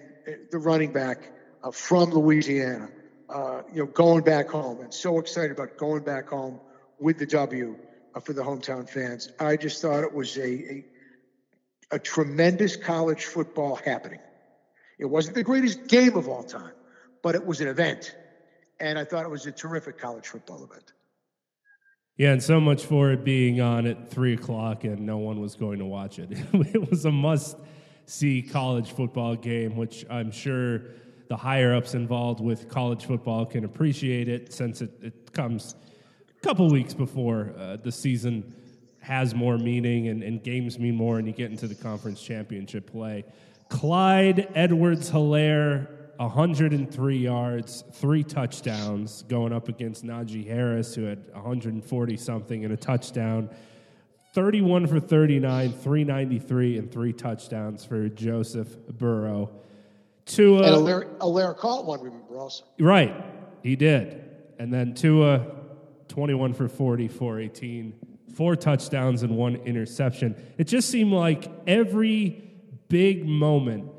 the 0.52 0.58
running 0.58 0.92
back 0.92 1.32
uh, 1.64 1.72
from 1.72 2.12
Louisiana 2.12 2.90
uh, 3.32 3.62
you 3.72 3.80
know, 3.80 3.86
going 3.86 4.24
back 4.24 4.50
home 4.50 4.82
and 4.82 4.94
so 4.94 5.20
excited 5.20 5.52
about 5.52 5.78
going 5.78 6.04
back 6.04 6.28
home 6.28 6.60
with 7.00 7.18
the 7.18 7.26
W 7.26 7.78
uh, 8.14 8.20
for 8.20 8.34
the 8.34 8.42
hometown 8.42 8.90
fans. 8.90 9.30
I 9.40 9.56
just 9.56 9.82
thought 9.82 10.04
it 10.04 10.14
was 10.14 10.38
a, 10.38 10.44
a, 10.44 10.86
a 11.92 12.00
tremendous 12.00 12.76
college 12.76 13.26
football 13.26 13.76
happening. 13.76 14.20
It 15.00 15.06
wasn't 15.06 15.36
the 15.36 15.44
greatest 15.44 15.88
game 15.88 16.16
of 16.18 16.28
all 16.28 16.44
time, 16.44 16.74
but 17.22 17.36
it 17.36 17.46
was 17.46 17.62
an 17.62 17.68
event, 17.68 18.16
and 18.80 18.98
I 18.98 19.06
thought 19.06 19.24
it 19.24 19.30
was 19.30 19.46
a 19.46 19.52
terrific 19.52 19.98
college 19.98 20.28
football 20.28 20.64
event. 20.64 20.94
Yeah, 22.18 22.34
and 22.34 22.44
so 22.44 22.60
much 22.60 22.86
for 22.86 23.12
it 23.12 23.24
being 23.24 23.62
on 23.62 23.88
at 23.88 24.10
three 24.10 24.34
o'clock 24.34 24.84
and 24.84 25.06
no 25.06 25.18
one 25.18 25.40
was 25.40 25.56
going 25.56 25.80
to 25.80 25.86
watch 25.86 26.20
it. 26.20 26.30
it 26.54 26.90
was 26.90 27.06
a 27.06 27.12
must 27.12 27.58
see 28.06 28.42
college 28.42 28.92
football 28.92 29.36
game, 29.36 29.76
which 29.76 30.06
I'm 30.10 30.30
sure 30.30 30.82
the 31.30 31.38
higher 31.38 31.74
ups 31.74 31.96
involved 31.96 32.42
with 32.42 32.68
college 32.68 33.06
football 33.06 33.46
can 33.46 33.64
appreciate 33.64 34.28
it 34.28 34.52
since 34.54 34.82
it, 34.82 34.92
it 35.02 35.32
comes 35.32 35.76
a 36.30 36.42
couple 36.42 36.70
weeks 36.70 36.94
before 36.94 37.54
uh, 37.58 37.78
the 37.78 37.92
season 37.92 38.54
has 39.00 39.34
more 39.34 39.58
meaning 39.58 40.10
and, 40.10 40.22
and 40.24 40.44
games 40.44 40.78
mean 40.78 40.96
more 40.96 41.18
and 41.18 41.28
you 41.28 41.34
get 41.34 41.50
into 41.50 41.68
the 41.68 41.76
conference 41.76 42.22
championship 42.22 42.92
play. 42.92 43.24
Clyde 43.70 44.52
Edwards 44.54 45.10
Helaire, 45.10 45.88
103 46.22 47.18
yards, 47.18 47.84
three 47.94 48.24
touchdowns, 48.24 49.24
going 49.24 49.52
up 49.52 49.70
against 49.70 50.06
Najee 50.06 50.46
Harris, 50.46 50.94
who 50.94 51.04
had 51.04 51.28
140 51.34 52.18
something 52.18 52.64
and 52.64 52.74
a 52.74 52.78
touchdown. 52.78 53.50
31 54.34 54.86
for 54.88 55.00
39, 55.00 55.72
393, 55.72 56.78
and 56.78 56.92
three 56.92 57.12
touchdowns 57.12 57.84
for 57.84 58.08
Joseph 58.08 58.78
Burrow. 58.88 59.50
Tua. 60.26 60.60
And 60.60 60.88
Helaire, 60.88 61.18
Helaire 61.18 61.58
caught 61.58 61.86
one, 61.86 62.02
remember 62.02 62.38
also. 62.38 62.66
Right, 62.80 63.14
he 63.64 63.76
did. 63.76 64.24
And 64.60 64.72
then 64.72 64.94
Tua, 64.94 65.48
21 66.08 66.54
for 66.54 66.70
40, 66.70 67.08
418, 67.08 67.94
four 68.36 68.56
touchdowns 68.56 69.24
and 69.24 69.36
one 69.36 69.56
interception. 69.56 70.36
It 70.60 70.66
just 70.66 70.90
seemed 70.90 71.14
like 71.14 71.52
every 71.66 72.44
big 72.90 73.28
moment 73.28 73.91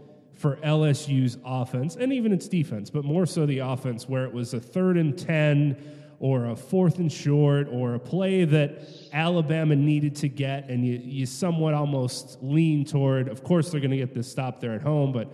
for 0.42 0.56
LSU's 0.56 1.38
offense 1.44 1.94
and 1.94 2.12
even 2.12 2.32
its 2.32 2.48
defense, 2.48 2.90
but 2.90 3.04
more 3.04 3.24
so 3.26 3.46
the 3.46 3.60
offense, 3.60 4.08
where 4.08 4.24
it 4.24 4.32
was 4.32 4.54
a 4.54 4.60
third 4.60 4.98
and 4.98 5.16
10 5.16 5.76
or 6.18 6.46
a 6.46 6.56
fourth 6.56 6.98
and 6.98 7.12
short 7.12 7.68
or 7.70 7.94
a 7.94 7.98
play 8.00 8.44
that 8.44 8.82
Alabama 9.12 9.76
needed 9.76 10.16
to 10.16 10.28
get, 10.28 10.68
and 10.68 10.84
you, 10.84 11.00
you 11.00 11.26
somewhat 11.26 11.74
almost 11.74 12.38
lean 12.42 12.84
toward, 12.84 13.28
of 13.28 13.44
course, 13.44 13.70
they're 13.70 13.80
going 13.80 13.92
to 13.92 13.96
get 13.96 14.14
this 14.14 14.28
stop 14.28 14.60
there 14.60 14.72
at 14.72 14.82
home, 14.82 15.12
but 15.12 15.32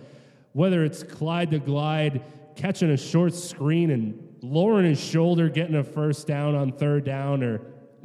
whether 0.53 0.83
it's 0.83 1.01
Clyde 1.01 1.49
the 1.49 1.59
Glide 1.59 2.21
catching 2.55 2.91
a 2.91 2.97
short 2.97 3.33
screen 3.33 3.89
and 3.89 4.37
lowering 4.41 4.85
his 4.85 4.99
shoulder, 4.99 5.49
getting 5.49 5.75
a 5.75 5.83
first 5.83 6.27
down 6.27 6.53
on 6.53 6.71
third 6.71 7.03
down, 7.03 7.41
or 7.41 7.61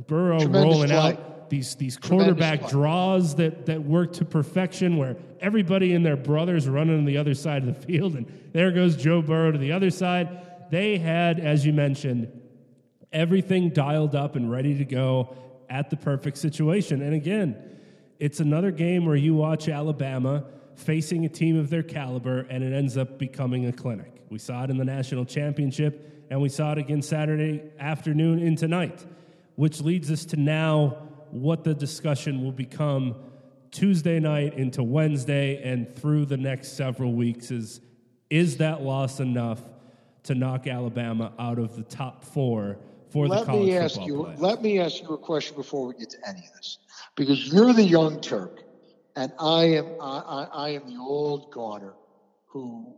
Burrow 0.06 0.38
Tremendous 0.38 0.62
rolling 0.62 0.90
out 0.90 1.33
these 1.50 1.74
these 1.76 1.96
quarterback 1.96 2.68
draws 2.68 3.36
that 3.36 3.66
that 3.66 3.82
work 3.82 4.12
to 4.14 4.24
perfection, 4.24 4.96
where 4.96 5.16
everybody 5.40 5.94
and 5.94 6.04
their 6.04 6.16
brothers 6.16 6.68
running 6.68 6.98
on 6.98 7.04
the 7.04 7.18
other 7.18 7.34
side 7.34 7.66
of 7.66 7.74
the 7.74 7.86
field, 7.86 8.14
and 8.14 8.26
there 8.52 8.70
goes 8.70 8.96
Joe 8.96 9.22
Burrow 9.22 9.52
to 9.52 9.58
the 9.58 9.72
other 9.72 9.90
side. 9.90 10.70
They 10.70 10.98
had, 10.98 11.40
as 11.40 11.64
you 11.64 11.72
mentioned, 11.72 12.40
everything 13.12 13.70
dialed 13.70 14.14
up 14.14 14.36
and 14.36 14.50
ready 14.50 14.78
to 14.78 14.84
go 14.84 15.36
at 15.70 15.90
the 15.90 15.96
perfect 15.96 16.38
situation. 16.38 17.02
And 17.02 17.14
again, 17.14 17.56
it's 18.18 18.40
another 18.40 18.70
game 18.70 19.06
where 19.06 19.16
you 19.16 19.34
watch 19.34 19.68
Alabama 19.68 20.44
facing 20.76 21.24
a 21.24 21.28
team 21.28 21.58
of 21.58 21.70
their 21.70 21.82
caliber, 21.82 22.40
and 22.50 22.64
it 22.64 22.72
ends 22.72 22.96
up 22.96 23.18
becoming 23.18 23.66
a 23.66 23.72
clinic. 23.72 24.22
We 24.30 24.38
saw 24.38 24.64
it 24.64 24.70
in 24.70 24.78
the 24.78 24.84
national 24.84 25.24
championship, 25.24 26.26
and 26.30 26.40
we 26.40 26.48
saw 26.48 26.72
it 26.72 26.78
again 26.78 27.02
Saturday 27.02 27.62
afternoon 27.78 28.40
into 28.40 28.66
night, 28.66 29.04
which 29.56 29.80
leads 29.80 30.10
us 30.10 30.24
to 30.26 30.36
now 30.36 30.96
what 31.34 31.64
the 31.64 31.74
discussion 31.74 32.44
will 32.44 32.52
become 32.52 33.16
Tuesday 33.72 34.20
night 34.20 34.54
into 34.54 34.84
Wednesday 34.84 35.60
and 35.64 35.94
through 35.96 36.26
the 36.26 36.36
next 36.36 36.76
several 36.76 37.12
weeks 37.12 37.50
is 37.50 37.80
is 38.30 38.56
that 38.58 38.82
loss 38.82 39.18
enough 39.20 39.60
to 40.22 40.34
knock 40.34 40.66
Alabama 40.66 41.32
out 41.38 41.58
of 41.58 41.74
the 41.76 41.82
top 41.82 42.24
four 42.24 42.78
for 43.10 43.26
let 43.26 43.40
the 43.40 43.46
college 43.46 43.66
me 43.66 43.76
ask 43.76 44.00
you, 44.00 44.24
play? 44.24 44.36
Let 44.38 44.62
me 44.62 44.78
ask 44.78 45.02
you 45.02 45.08
a 45.08 45.18
question 45.18 45.56
before 45.56 45.86
we 45.86 45.94
get 45.94 46.10
to 46.10 46.18
any 46.26 46.38
of 46.38 46.52
this, 46.56 46.78
because 47.16 47.52
you're 47.52 47.72
the 47.72 47.82
young 47.82 48.20
Turk 48.20 48.62
and 49.16 49.32
I 49.40 49.64
am 49.64 49.86
I, 50.00 50.46
I 50.52 50.68
am 50.70 50.86
the 50.86 51.00
old 51.00 51.50
goner 51.50 51.94
who 52.46 52.96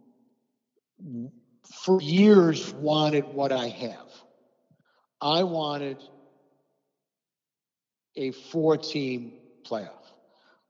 for 1.64 2.02
years 2.02 2.72
wanted 2.74 3.24
what 3.24 3.50
I 3.50 3.68
have. 3.68 4.08
I 5.22 5.42
wanted 5.42 6.02
a 8.16 8.30
four 8.32 8.76
team 8.76 9.32
playoff. 9.64 9.90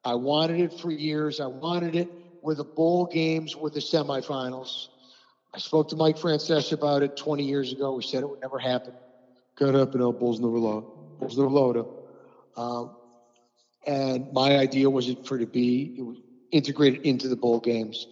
I 0.05 0.15
wanted 0.15 0.61
it 0.61 0.73
for 0.73 0.91
years. 0.91 1.41
I 1.41 1.47
wanted 1.47 1.97
it 1.97 2.09
where 2.41 2.55
the 2.55 2.65
bowl 2.65 3.07
games 3.07 3.57
were 3.57 3.71
the 3.71 3.81
semifinals. 3.81 4.89
I 5.53 5.59
spoke 5.59 5.89
to 5.89 5.97
Mike 5.97 6.17
Francesa 6.17 6.73
about 6.73 7.03
it 7.03 7.17
20 7.17 7.43
years 7.43 7.73
ago. 7.73 7.95
We 7.95 8.03
said 8.03 8.23
it 8.23 8.29
would 8.29 8.41
never 8.41 8.59
happen. 8.59 8.93
Cut 9.57 9.75
up 9.75 9.95
and 9.95 10.03
out, 10.03 10.21
Bulls 10.21 10.39
never 10.39 10.59
load. 10.59 10.85
Bulls 11.19 11.37
never 11.39 11.51
load. 11.51 11.87
Um, 12.57 12.95
and 13.87 14.33
my 14.33 14.59
idea 14.59 14.91
was 14.91 15.11
for 15.25 15.37
it 15.37 15.41
to 15.41 15.47
be 15.47 16.15
integrated 16.53 17.03
into 17.03 17.29
the 17.29 17.37
bowl 17.37 17.59
games. 17.61 18.07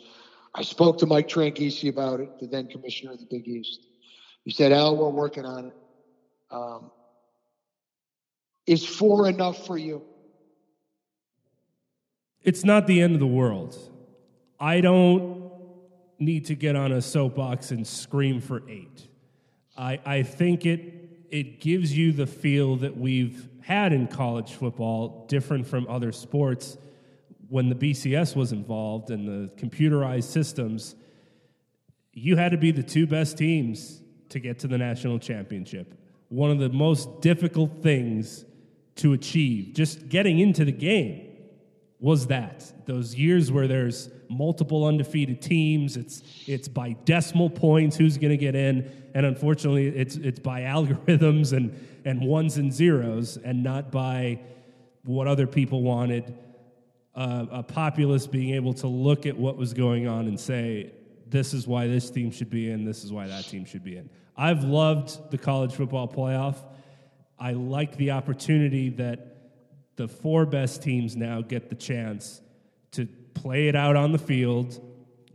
I 0.54 0.62
spoke 0.62 0.98
to 0.98 1.06
Mike 1.06 1.28
Tranghese 1.28 1.88
about 1.88 2.20
it, 2.20 2.38
the 2.40 2.46
then 2.46 2.68
commissioner 2.68 3.12
of 3.12 3.18
the 3.18 3.26
Big 3.26 3.46
East. 3.46 3.86
He 4.44 4.50
said, 4.50 4.72
Al, 4.72 4.96
we're 4.96 5.10
working 5.10 5.44
on 5.44 5.66
it. 5.66 5.74
Um, 6.50 6.90
is 8.66 8.84
four 8.84 9.28
enough 9.28 9.66
for 9.66 9.76
you? 9.76 10.02
It's 12.42 12.64
not 12.64 12.86
the 12.86 13.00
end 13.00 13.14
of 13.14 13.20
the 13.20 13.26
world. 13.26 13.76
I 14.60 14.80
don't 14.80 15.50
need 16.18 16.46
to 16.46 16.54
get 16.54 16.76
on 16.76 16.92
a 16.92 17.02
soapbox 17.02 17.70
and 17.70 17.86
scream 17.86 18.40
for 18.40 18.62
eight. 18.68 19.08
I, 19.76 20.00
I 20.04 20.22
think 20.22 20.66
it 20.66 20.94
it 21.30 21.60
gives 21.60 21.96
you 21.96 22.12
the 22.12 22.26
feel 22.26 22.76
that 22.76 22.96
we've 22.96 23.48
had 23.60 23.92
in 23.92 24.06
college 24.06 24.52
football, 24.52 25.26
different 25.26 25.66
from 25.66 25.84
other 25.88 26.12
sports. 26.12 26.78
When 27.48 27.68
the 27.68 27.74
BCS 27.74 28.36
was 28.36 28.52
involved 28.52 29.10
and 29.10 29.26
the 29.26 29.50
computerized 29.56 30.24
systems, 30.30 30.94
you 32.12 32.36
had 32.36 32.52
to 32.52 32.56
be 32.56 32.70
the 32.70 32.84
two 32.84 33.08
best 33.08 33.36
teams 33.36 34.00
to 34.28 34.38
get 34.38 34.60
to 34.60 34.68
the 34.68 34.78
national 34.78 35.18
championship. 35.18 35.98
One 36.28 36.52
of 36.52 36.60
the 36.60 36.68
most 36.68 37.20
difficult 37.20 37.82
things 37.82 38.44
to 38.96 39.12
achieve, 39.12 39.74
just 39.74 40.08
getting 40.08 40.38
into 40.38 40.64
the 40.64 40.72
game, 40.72 41.30
was 42.00 42.26
that 42.26 42.70
those 42.86 43.14
years 43.14 43.50
where 43.50 43.66
there's 43.66 44.10
multiple 44.28 44.84
undefeated 44.84 45.40
teams. 45.40 45.96
It's 45.96 46.22
it's 46.46 46.68
by 46.68 46.92
decimal 47.04 47.48
points 47.50 47.96
who's 47.96 48.18
going 48.18 48.30
to 48.30 48.36
get 48.36 48.54
in, 48.54 48.90
and 49.14 49.24
unfortunately, 49.24 49.88
it's 49.88 50.16
it's 50.16 50.38
by 50.38 50.60
algorithms 50.76 51.52
and 51.52 51.74
and 52.04 52.20
ones 52.20 52.58
and 52.58 52.72
zeros, 52.72 53.36
and 53.38 53.62
not 53.62 53.90
by 53.90 54.40
what 55.04 55.26
other 55.26 55.46
people 55.46 55.82
wanted. 55.82 56.36
Uh, 57.14 57.46
a 57.52 57.62
populace 57.62 58.26
being 58.26 58.54
able 58.54 58.74
to 58.74 58.88
look 58.88 59.24
at 59.24 59.36
what 59.36 59.56
was 59.56 59.72
going 59.72 60.08
on 60.08 60.26
and 60.26 60.38
say, 60.38 60.92
"This 61.28 61.54
is 61.54 61.66
why 61.66 61.86
this 61.86 62.10
team 62.10 62.30
should 62.30 62.50
be 62.50 62.70
in. 62.70 62.84
This 62.84 63.04
is 63.04 63.12
why 63.12 63.28
that 63.28 63.44
team 63.44 63.64
should 63.64 63.84
be 63.84 63.96
in." 63.96 64.10
I've 64.36 64.64
loved 64.64 65.30
the 65.30 65.38
college 65.38 65.72
football 65.72 66.08
playoff. 66.08 66.56
I 67.38 67.52
like 67.52 67.96
the 67.96 68.12
opportunity 68.12 68.90
that 68.90 69.34
the 69.96 70.08
four 70.08 70.46
best 70.46 70.82
teams 70.82 71.16
now 71.16 71.40
get 71.40 71.68
the 71.68 71.74
chance 71.74 72.40
to 72.92 73.06
play 73.34 73.68
it 73.68 73.76
out 73.76 73.96
on 73.96 74.12
the 74.12 74.18
field. 74.18 74.80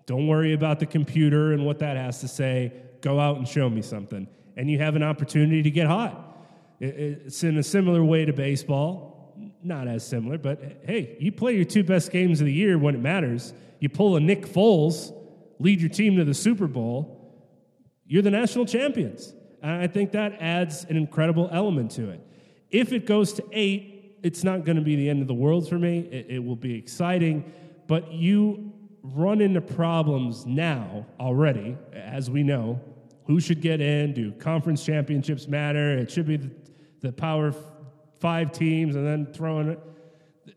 Don't 0.06 0.28
worry 0.28 0.54
about 0.54 0.80
the 0.80 0.86
computer 0.86 1.54
and 1.54 1.66
what 1.66 1.80
that 1.80 1.98
has 1.98 2.20
to 2.22 2.28
say. 2.28 2.74
Go 3.02 3.20
out 3.20 3.38
and 3.38 3.48
show 3.48 3.70
me 3.70 3.82
something. 3.82 4.28
And 4.58 4.70
you 4.70 4.80
have 4.80 4.96
an 4.96 5.04
opportunity 5.04 5.62
to 5.64 5.72
get 5.72 5.88
hot. 5.88 6.38
It's 6.80 7.44
in 7.44 7.58
a 7.58 7.64
similar 7.64 8.04
way 8.04 8.26
to 8.26 8.34
baseball. 8.34 9.36
Not 9.64 9.88
as 9.88 10.06
similar, 10.06 10.38
but 10.38 10.82
hey, 10.86 11.16
you 11.20 11.32
play 11.32 11.56
your 11.56 11.66
two 11.66 11.84
best 11.84 12.12
games 12.12 12.42
of 12.42 12.46
the 12.46 12.54
year 12.54 12.78
when 12.78 12.96
it 12.96 13.02
matters. 13.02 13.54
You 13.80 13.90
pull 13.90 14.16
a 14.16 14.20
Nick 14.20 14.46
Foles, 14.46 15.14
lead 15.60 15.80
your 15.80 15.90
team 15.90 16.18
to 16.18 16.26
the 16.26 16.34
Super 16.34 16.68
Bowl, 16.68 17.20
you're 18.06 18.22
the 18.22 18.32
national 18.32 18.66
champions. 18.66 19.34
And 19.62 19.72
I 19.72 19.88
think 19.88 20.12
that 20.12 20.38
adds 20.40 20.86
an 20.86 20.98
incredible 20.98 21.50
element 21.52 21.92
to 21.92 22.10
it. 22.10 22.26
If 22.72 22.94
it 22.94 23.06
goes 23.06 23.34
to 23.34 23.44
eight, 23.52 24.18
it's 24.24 24.44
not 24.44 24.66
going 24.66 24.76
to 24.76 24.82
be 24.82 24.96
the 24.96 25.10
end 25.10 25.22
of 25.22 25.28
the 25.28 25.34
world 25.34 25.68
for 25.68 25.80
me. 25.80 26.00
It, 26.12 26.28
it 26.30 26.44
will 26.44 26.56
be 26.56 26.76
exciting 26.76 27.52
but 27.90 28.14
you 28.14 28.72
run 29.02 29.42
into 29.42 29.62
problems 29.62 30.46
now 30.46 31.08
already, 31.20 31.76
as 31.92 32.30
we 32.30 32.44
know. 32.44 32.80
Who 33.26 33.40
should 33.40 33.62
get 33.62 33.82
in? 33.82 34.14
Do 34.14 34.32
conference 34.34 34.86
championships 34.86 35.48
matter? 35.48 35.98
It 35.98 36.12
should 36.12 36.28
be 36.28 36.38
the, 36.38 36.52
the 37.02 37.12
power 37.12 37.52
five 38.20 38.52
teams 38.52 38.96
and 38.96 39.08
then 39.08 39.34
throwing 39.34 39.70
it. 39.70 39.80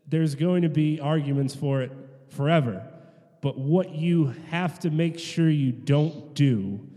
There's 0.07 0.35
going 0.35 0.61
to 0.61 0.69
be 0.69 0.99
arguments 0.99 1.55
for 1.55 1.81
it 1.81 1.91
forever. 2.29 2.87
But 3.41 3.57
what 3.57 3.95
you 3.95 4.35
have 4.51 4.79
to 4.81 4.91
make 4.91 5.17
sure 5.17 5.49
you 5.49 5.71
don't 5.71 6.35
do 6.35 6.87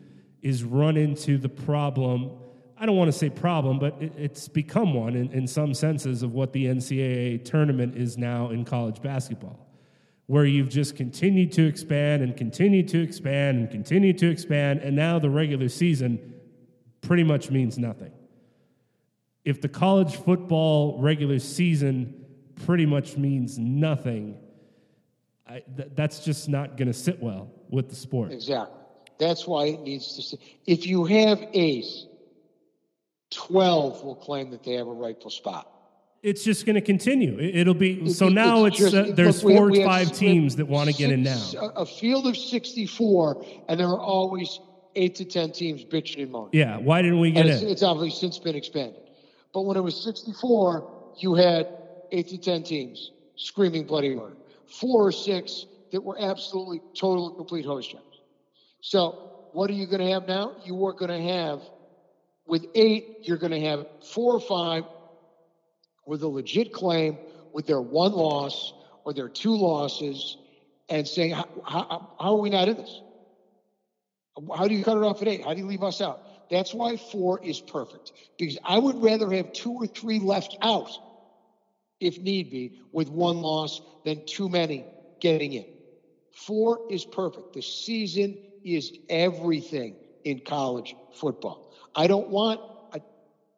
is 0.46 0.62
run 0.62 0.96
into 0.96 1.38
the 1.38 1.48
problem. 1.48 2.30
I 2.78 2.86
don't 2.86 2.96
want 2.96 3.10
to 3.10 3.18
say 3.18 3.30
problem, 3.30 3.78
but 3.78 4.00
it, 4.00 4.12
it's 4.16 4.46
become 4.46 4.94
one 4.94 5.16
in, 5.16 5.32
in 5.32 5.46
some 5.46 5.74
senses 5.74 6.22
of 6.22 6.34
what 6.34 6.52
the 6.52 6.66
NCAA 6.66 7.44
tournament 7.44 7.96
is 7.96 8.16
now 8.16 8.50
in 8.50 8.64
college 8.64 9.02
basketball 9.02 9.66
where 10.26 10.44
you've 10.44 10.68
just 10.68 10.96
continued 10.96 11.52
to 11.52 11.66
expand 11.66 12.22
and 12.22 12.36
continued 12.36 12.88
to 12.88 13.00
expand 13.00 13.58
and 13.58 13.70
continued 13.70 14.18
to 14.18 14.28
expand, 14.28 14.80
and 14.80 14.94
now 14.96 15.18
the 15.18 15.30
regular 15.30 15.68
season 15.68 16.34
pretty 17.00 17.22
much 17.22 17.50
means 17.50 17.78
nothing. 17.78 18.12
If 19.44 19.60
the 19.60 19.68
college 19.68 20.16
football 20.16 21.00
regular 21.00 21.38
season 21.38 22.24
pretty 22.64 22.86
much 22.86 23.16
means 23.16 23.58
nothing, 23.58 24.36
I, 25.46 25.62
th- 25.76 25.90
that's 25.94 26.24
just 26.24 26.48
not 26.48 26.76
going 26.76 26.88
to 26.88 26.94
sit 26.94 27.22
well 27.22 27.52
with 27.68 27.88
the 27.88 27.94
sport. 27.94 28.32
Exactly. 28.32 28.80
That's 29.18 29.46
why 29.46 29.66
it 29.66 29.80
needs 29.80 30.16
to 30.16 30.22
sit. 30.22 30.40
If 30.66 30.86
you 30.86 31.04
have 31.04 31.42
ace, 31.52 32.06
12 33.30 34.04
will 34.04 34.14
claim 34.14 34.50
that 34.50 34.62
they 34.62 34.74
have 34.74 34.86
a 34.86 34.92
rightful 34.92 35.30
spot 35.30 35.72
it's 36.26 36.42
just 36.42 36.66
going 36.66 36.74
to 36.74 36.80
continue. 36.80 37.38
It'll 37.38 37.72
be 37.72 38.12
so 38.12 38.28
now 38.28 38.64
it's, 38.64 38.80
it's 38.80 38.90
just, 38.90 39.10
uh, 39.12 39.14
there's 39.14 39.44
look, 39.44 39.54
four 39.54 39.70
or 39.70 39.84
five 39.84 40.10
teams 40.10 40.56
that 40.56 40.66
want 40.66 40.90
to 40.90 40.96
get 40.96 41.12
in 41.12 41.22
now. 41.22 41.40
A 41.76 41.86
field 41.86 42.26
of 42.26 42.36
64, 42.36 43.44
and 43.68 43.78
there 43.78 43.86
are 43.86 44.00
always 44.00 44.58
eight 44.96 45.14
to 45.16 45.24
10 45.24 45.52
teams 45.52 45.84
bitching 45.84 46.22
and 46.22 46.32
moaning. 46.32 46.50
Yeah, 46.52 46.78
why 46.78 47.00
didn't 47.02 47.20
we 47.20 47.30
get 47.30 47.46
in? 47.46 47.68
It's 47.68 47.84
obviously 47.84 48.18
since 48.18 48.40
been 48.40 48.56
expanded. 48.56 49.00
But 49.54 49.62
when 49.62 49.76
it 49.76 49.82
was 49.82 50.02
64, 50.02 51.12
you 51.18 51.34
had 51.34 51.68
eight 52.10 52.28
to 52.28 52.38
10 52.38 52.64
teams 52.64 53.12
screaming 53.36 53.84
bloody 53.84 54.14
murder. 54.14 54.36
Four 54.66 55.06
or 55.06 55.12
six 55.12 55.66
that 55.92 56.02
were 56.02 56.16
absolutely 56.20 56.80
total 56.94 57.28
and 57.28 57.36
complete 57.36 57.64
host 57.64 57.92
jobs. 57.92 58.02
So 58.86 59.48
what 59.52 59.68
are 59.68 59.72
you 59.72 59.88
going 59.88 60.00
to 60.00 60.12
have 60.12 60.28
now? 60.28 60.54
You 60.64 60.86
are 60.86 60.92
going 60.92 61.10
to 61.10 61.32
have, 61.32 61.60
with 62.46 62.66
eight, 62.76 63.16
you're 63.22 63.36
going 63.36 63.50
to 63.50 63.60
have 63.62 63.84
four 64.14 64.32
or 64.32 64.38
five 64.38 64.84
with 66.06 66.22
a 66.22 66.28
legit 66.28 66.72
claim 66.72 67.18
with 67.52 67.66
their 67.66 67.80
one 67.80 68.12
loss 68.12 68.72
or 69.04 69.12
their 69.12 69.28
two 69.28 69.56
losses 69.56 70.36
and 70.88 71.08
saying, 71.08 71.32
how, 71.32 71.48
how, 71.64 72.10
how 72.20 72.36
are 72.36 72.40
we 72.40 72.48
not 72.48 72.68
in 72.68 72.76
this? 72.76 73.00
How 74.56 74.68
do 74.68 74.74
you 74.76 74.84
cut 74.84 74.96
it 74.96 75.02
off 75.02 75.20
at 75.20 75.26
eight? 75.26 75.42
How 75.42 75.52
do 75.52 75.58
you 75.58 75.66
leave 75.66 75.82
us 75.82 76.00
out? 76.00 76.48
That's 76.48 76.72
why 76.72 76.96
four 76.96 77.44
is 77.44 77.58
perfect 77.58 78.12
because 78.38 78.56
I 78.64 78.78
would 78.78 79.02
rather 79.02 79.32
have 79.32 79.52
two 79.52 79.72
or 79.72 79.88
three 79.88 80.20
left 80.20 80.56
out 80.62 80.96
if 81.98 82.20
need 82.20 82.52
be 82.52 82.78
with 82.92 83.08
one 83.08 83.38
loss 83.38 83.80
than 84.04 84.24
too 84.26 84.48
many 84.48 84.84
getting 85.18 85.54
in. 85.54 85.66
Four 86.30 86.82
is 86.88 87.04
perfect. 87.04 87.54
The 87.54 87.62
season 87.62 88.38
is 88.74 88.92
everything 89.08 89.94
in 90.24 90.40
college 90.40 90.96
football. 91.14 91.72
I 91.94 92.08
don't 92.08 92.28
want 92.28 92.60
a 92.92 93.00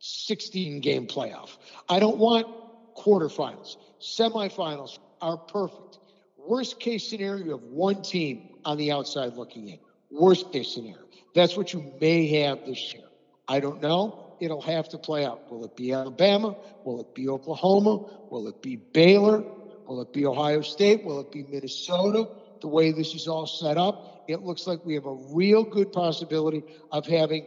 16 0.00 0.80
game 0.80 1.06
playoff. 1.06 1.56
I 1.88 1.98
don't 1.98 2.18
want 2.18 2.46
quarterfinals. 2.94 3.76
Semifinals 4.00 4.98
are 5.20 5.38
perfect. 5.38 5.98
Worst 6.36 6.78
case 6.78 7.08
scenario, 7.08 7.44
you 7.44 7.50
have 7.52 7.62
one 7.62 8.02
team 8.02 8.56
on 8.64 8.76
the 8.76 8.92
outside 8.92 9.34
looking 9.34 9.68
in. 9.68 9.78
Worst 10.10 10.52
case 10.52 10.72
scenario. 10.74 11.04
That's 11.34 11.56
what 11.56 11.72
you 11.72 11.92
may 12.00 12.26
have 12.42 12.64
this 12.66 12.92
year. 12.92 13.04
I 13.46 13.60
don't 13.60 13.80
know. 13.82 14.36
It'll 14.40 14.62
have 14.62 14.88
to 14.90 14.98
play 14.98 15.24
out. 15.24 15.50
Will 15.50 15.64
it 15.64 15.74
be 15.74 15.92
Alabama? 15.92 16.54
Will 16.84 17.00
it 17.00 17.14
be 17.14 17.28
Oklahoma? 17.28 18.28
Will 18.30 18.46
it 18.48 18.62
be 18.62 18.76
Baylor? 18.76 19.42
Will 19.86 20.02
it 20.02 20.12
be 20.12 20.26
Ohio 20.26 20.60
State? 20.60 21.02
Will 21.04 21.20
it 21.20 21.32
be 21.32 21.44
Minnesota? 21.44 22.28
The 22.60 22.68
way 22.68 22.92
this 22.92 23.14
is 23.14 23.28
all 23.28 23.46
set 23.46 23.76
up, 23.76 24.24
it 24.28 24.42
looks 24.42 24.66
like 24.66 24.84
we 24.84 24.94
have 24.94 25.06
a 25.06 25.18
real 25.32 25.64
good 25.64 25.92
possibility 25.92 26.62
of 26.90 27.06
having 27.06 27.46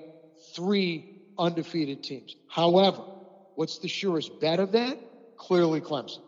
three 0.56 1.22
undefeated 1.38 2.04
teams. 2.04 2.36
However, 2.48 3.04
what's 3.56 3.80
the 3.80 3.88
surest 3.88 4.40
bet 4.40 4.60
of 4.60 4.72
that? 4.74 4.98
Clearly 5.38 5.82
Clemson. 5.82 6.20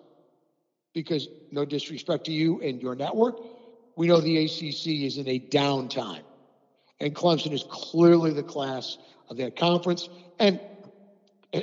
Because 0.94 1.28
no 1.52 1.66
disrespect 1.66 2.26
to 2.26 2.32
you 2.32 2.62
and 2.62 2.82
your 2.82 2.96
network, 2.96 3.36
we 3.96 4.08
know 4.08 4.22
the 4.22 4.46
ACC 4.46 4.88
is 4.88 5.18
in 5.18 5.28
a 5.28 5.40
downtime. 5.40 6.24
And 7.00 7.16
Clemson 7.16 7.52
is 7.52 7.64
clearly 7.70 8.32
the 8.32 8.44
class 8.44 8.98
of 9.30 9.38
that 9.38 9.56
conference 9.56 10.08
and 10.40 10.60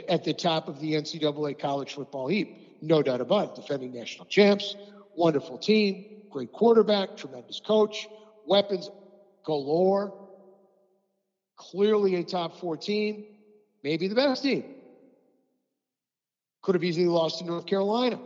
at 0.09 0.25
the 0.25 0.33
top 0.33 0.69
of 0.69 0.81
the 0.81 0.95
NCAA 0.95 1.59
college 1.59 1.95
football 1.95 2.29
heap. 2.29 2.81
No 2.81 3.03
doubt 3.03 3.21
about 3.21 3.51
it. 3.51 3.55
Defending 3.55 3.93
national 3.93 4.27
champs, 4.27 4.77
wonderful 5.15 5.59
team, 5.59 6.05
great 6.31 6.53
quarterback, 6.53 7.17
tremendous 7.17 7.61
coach, 7.61 8.09
weapons 8.47 8.91
galore. 9.45 10.15
Clearly 11.57 12.15
a 12.17 12.25
top 12.25 12.59
four 12.59 12.77
team 12.77 13.25
maybe 13.83 14.09
the 14.09 14.15
best 14.15 14.43
team. 14.43 14.65
Could 16.63 16.75
have 16.75 16.85
easily 16.85 17.07
lost 17.07 17.39
to 17.39 17.45
North 17.45 17.67
Carolina. 17.67 18.21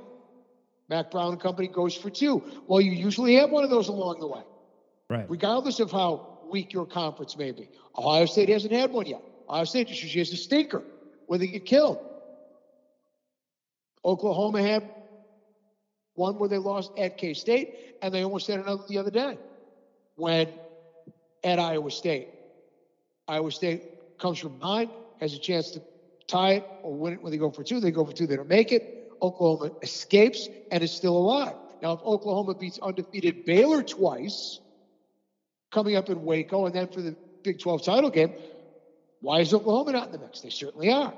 Mack 0.88 1.11
Brown 1.11 1.33
and 1.33 1.40
company 1.40 1.69
goes 1.69 1.95
for 1.95 2.11
two. 2.11 2.43
Well, 2.67 2.81
you 2.81 2.93
usually 2.93 3.37
have 3.37 3.51
one 3.51 3.64
of 3.64 3.71
those 3.71 3.88
along 3.88 4.21
the 4.21 4.27
way. 4.27 4.43
Right. 5.09 5.31
Regardless 5.31 5.81
of 5.81 5.90
how 5.90 6.38
weak 6.51 6.73
your 6.73 6.87
conference 6.87 7.37
may 7.37 7.53
be. 7.53 7.69
Ohio 7.97 8.27
State 8.27 8.49
hasn't 8.49 8.73
had 8.73 8.90
one 8.90 9.07
yet. 9.07 9.23
Ohio 9.49 9.64
State 9.64 9.88
just 9.88 10.03
usually 10.03 10.21
has 10.21 10.33
a 10.33 10.37
stinker 10.37 10.83
where 11.27 11.38
they 11.38 11.47
get 11.47 11.64
killed. 11.64 11.99
Oklahoma 14.05 14.61
had 14.61 14.85
one 16.14 16.38
where 16.38 16.48
they 16.48 16.59
lost 16.59 16.92
at 16.98 17.18
K 17.18 17.35
State, 17.35 17.96
and 18.03 18.14
they 18.14 18.22
almost 18.22 18.46
had 18.46 18.61
another 18.61 18.83
the 18.88 18.98
other 18.98 19.11
day 19.11 19.38
when 20.16 20.48
at 21.42 21.59
Iowa 21.59 21.90
State. 21.90 22.29
Iowa 23.29 23.50
State 23.50 24.18
comes 24.18 24.38
from 24.38 24.59
behind, 24.59 24.90
has 25.20 25.35
a 25.35 25.38
chance 25.38 25.70
to 25.72 25.83
tie 26.27 26.53
it 26.55 26.64
or 26.83 26.94
win 26.94 27.14
it 27.14 27.22
when 27.22 27.33
they 27.33 27.38
go 27.38 27.50
for 27.50 27.64
two. 27.64 27.81
They 27.81 27.90
go 27.90 28.05
for 28.05 28.12
two, 28.12 28.27
they 28.27 28.37
don't 28.37 28.48
make 28.48 28.72
it. 28.72 29.12
Oklahoma 29.22 29.72
escapes 29.83 30.48
and 30.70 30.83
is 30.83 30.92
still 30.92 31.16
alive. 31.16 31.55
Now, 31.83 31.92
if 31.92 32.00
Oklahoma 32.03 32.55
beats 32.55 32.79
undefeated 32.79 33.44
Baylor 33.44 33.83
twice, 33.83 34.61
coming 35.70 35.96
up 35.96 36.09
in 36.09 36.22
Waco, 36.22 36.66
and 36.66 36.74
then 36.74 36.88
for 36.88 37.03
the 37.03 37.16
Big 37.42 37.59
12 37.59 37.83
title 37.83 38.11
game, 38.11 38.33
why 39.20 39.40
is 39.40 39.53
Oklahoma 39.53 39.92
not 39.92 40.07
in 40.07 40.12
the 40.12 40.18
mix? 40.18 40.40
They 40.40 40.50
certainly 40.50 40.90
are. 40.90 41.12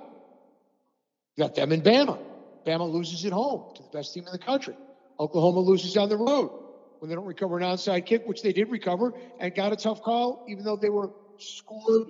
You 1.36 1.44
got 1.44 1.54
them 1.54 1.72
in 1.72 1.82
Bama. 1.82 2.18
Bama 2.64 2.90
loses 2.90 3.24
at 3.24 3.32
home 3.32 3.74
to 3.76 3.82
the 3.82 3.88
best 3.90 4.14
team 4.14 4.24
in 4.26 4.32
the 4.32 4.38
country. 4.38 4.74
Oklahoma 5.18 5.60
loses 5.60 5.96
on 5.96 6.08
the 6.08 6.16
road 6.16 6.50
when 6.98 7.08
they 7.08 7.14
don't 7.14 7.26
recover 7.26 7.58
an 7.58 7.62
onside 7.62 8.06
kick, 8.06 8.26
which 8.26 8.42
they 8.42 8.52
did 8.52 8.70
recover 8.70 9.12
and 9.40 9.54
got 9.54 9.72
a 9.72 9.76
tough 9.76 10.02
call, 10.02 10.44
even 10.48 10.64
though 10.64 10.76
they 10.76 10.90
were 10.90 11.10
scored 11.38 12.08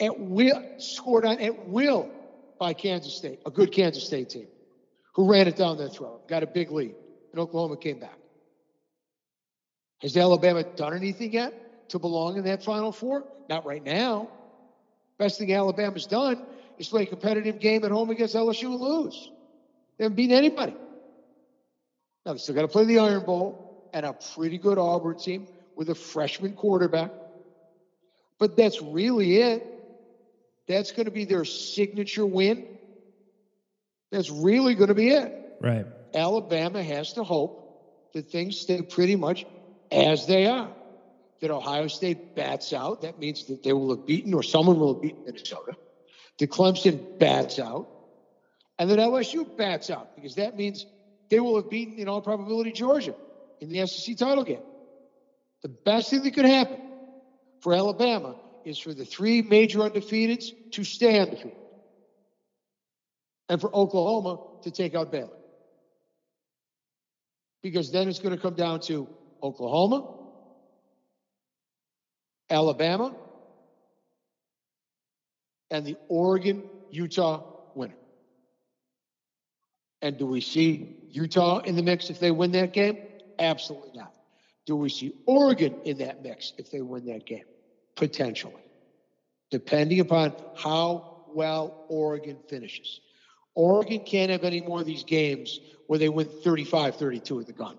at 0.00 0.18
will, 0.18 0.62
scored 0.78 1.24
on 1.24 1.40
at 1.40 1.68
will 1.68 2.10
by 2.58 2.72
Kansas 2.72 3.14
State, 3.14 3.40
a 3.46 3.50
good 3.50 3.72
Kansas 3.72 4.06
State 4.06 4.30
team, 4.30 4.46
who 5.14 5.30
ran 5.30 5.46
it 5.46 5.56
down 5.56 5.76
their 5.76 5.88
throat, 5.88 6.28
got 6.28 6.42
a 6.42 6.46
big 6.46 6.70
lead, 6.70 6.94
and 7.32 7.40
Oklahoma 7.40 7.76
came 7.76 7.98
back. 7.98 8.18
Has 10.02 10.16
Alabama 10.16 10.62
done 10.62 10.94
anything 10.94 11.32
yet 11.32 11.88
to 11.90 11.98
belong 11.98 12.36
in 12.36 12.44
that 12.44 12.62
Final 12.62 12.92
Four? 12.92 13.24
Not 13.48 13.64
right 13.64 13.82
now. 13.82 14.28
Best 15.18 15.38
thing 15.38 15.52
Alabama's 15.52 16.06
done 16.06 16.44
is 16.78 16.88
play 16.88 17.04
a 17.04 17.06
competitive 17.06 17.58
game 17.58 17.84
at 17.84 17.90
home 17.90 18.10
against 18.10 18.34
LSU 18.34 18.66
and 18.66 18.80
lose. 18.80 19.30
They 19.96 20.04
haven't 20.04 20.16
beaten 20.16 20.36
anybody. 20.36 20.74
Now 22.26 22.32
they 22.32 22.38
still 22.38 22.56
got 22.56 22.62
to 22.62 22.68
play 22.68 22.84
the 22.84 22.98
Iron 22.98 23.24
Bowl 23.24 23.88
and 23.94 24.04
a 24.04 24.12
pretty 24.12 24.58
good 24.58 24.78
Auburn 24.78 25.16
team 25.16 25.46
with 25.76 25.88
a 25.90 25.94
freshman 25.94 26.54
quarterback. 26.54 27.10
But 28.40 28.56
that's 28.56 28.82
really 28.82 29.36
it. 29.36 29.62
That's 30.66 30.90
going 30.90 31.06
to 31.06 31.12
be 31.12 31.24
their 31.24 31.44
signature 31.44 32.26
win. 32.26 32.66
That's 34.10 34.28
really 34.28 34.74
going 34.74 34.88
to 34.88 34.94
be 34.94 35.10
it. 35.10 35.32
Right. 35.60 35.86
Alabama 36.12 36.82
has 36.82 37.12
to 37.12 37.22
hope 37.22 38.10
that 38.12 38.28
things 38.28 38.58
stay 38.58 38.82
pretty 38.82 39.14
much 39.14 39.46
as 39.92 40.26
they 40.26 40.46
are. 40.46 40.72
That 41.40 41.52
Ohio 41.52 41.86
State 41.86 42.34
bats 42.34 42.72
out. 42.72 43.02
That 43.02 43.20
means 43.20 43.44
that 43.46 43.62
they 43.62 43.72
will 43.72 43.90
have 43.90 44.04
beaten 44.04 44.34
or 44.34 44.42
someone 44.42 44.80
will 44.80 44.94
have 44.94 45.02
beaten 45.02 45.22
Minnesota. 45.24 45.76
That 46.40 46.50
Clemson 46.50 47.18
bats 47.20 47.60
out. 47.60 47.86
And 48.78 48.90
that 48.90 48.98
LSU 48.98 49.56
bats 49.56 49.90
out 49.90 50.16
because 50.16 50.34
that 50.34 50.56
means 50.56 50.84
they 51.28 51.40
will 51.40 51.56
have 51.56 51.70
beaten, 51.70 51.98
in 51.98 52.08
all 52.08 52.20
probability, 52.20 52.72
Georgia 52.72 53.14
in 53.60 53.68
the 53.68 53.86
SEC 53.86 54.16
title 54.16 54.44
game. 54.44 54.62
The 55.62 55.68
best 55.68 56.10
thing 56.10 56.22
that 56.22 56.34
could 56.34 56.44
happen 56.44 56.78
for 57.60 57.74
Alabama 57.74 58.36
is 58.64 58.78
for 58.78 58.92
the 58.92 59.04
three 59.04 59.42
major 59.42 59.80
undefeateds 59.80 60.52
to 60.72 60.84
stay 60.84 61.18
undefeated 61.18 61.56
and 63.48 63.60
for 63.60 63.74
Oklahoma 63.74 64.38
to 64.62 64.70
take 64.70 64.94
out 64.94 65.10
Baylor. 65.10 65.36
Because 67.62 67.90
then 67.90 68.08
it's 68.08 68.18
going 68.18 68.34
to 68.34 68.40
come 68.40 68.54
down 68.54 68.80
to 68.80 69.08
Oklahoma, 69.42 70.14
Alabama, 72.50 73.14
and 75.70 75.84
the 75.84 75.96
Oregon 76.08 76.62
Utah. 76.90 77.42
And 80.02 80.18
do 80.18 80.26
we 80.26 80.40
see 80.40 80.96
Utah 81.10 81.58
in 81.60 81.76
the 81.76 81.82
mix 81.82 82.10
if 82.10 82.20
they 82.20 82.30
win 82.30 82.52
that 82.52 82.72
game? 82.72 82.98
Absolutely 83.38 83.92
not. 83.94 84.14
Do 84.66 84.76
we 84.76 84.88
see 84.88 85.14
Oregon 85.26 85.74
in 85.84 85.98
that 85.98 86.22
mix 86.22 86.52
if 86.58 86.70
they 86.70 86.82
win 86.82 87.06
that 87.06 87.24
game? 87.24 87.44
Potentially, 87.94 88.62
depending 89.50 90.00
upon 90.00 90.34
how 90.56 91.24
well 91.28 91.86
Oregon 91.88 92.36
finishes. 92.48 93.00
Oregon 93.54 94.00
can't 94.00 94.30
have 94.30 94.44
any 94.44 94.60
more 94.60 94.80
of 94.80 94.86
these 94.86 95.04
games 95.04 95.60
where 95.86 95.98
they 95.98 96.08
win 96.08 96.26
35 96.26 96.96
32 96.96 97.40
at 97.40 97.46
the 97.46 97.52
gun, 97.52 97.78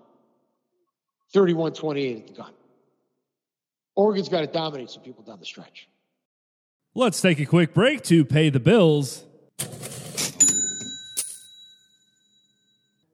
31 1.32 1.74
28 1.74 2.16
at 2.16 2.26
the 2.26 2.32
gun. 2.32 2.52
Oregon's 3.94 4.28
got 4.28 4.40
to 4.40 4.46
dominate 4.46 4.90
some 4.90 5.02
people 5.02 5.22
down 5.22 5.38
the 5.38 5.46
stretch. 5.46 5.88
Let's 6.94 7.20
take 7.20 7.38
a 7.38 7.46
quick 7.46 7.74
break 7.74 8.02
to 8.04 8.24
pay 8.24 8.48
the 8.48 8.60
bills. 8.60 9.24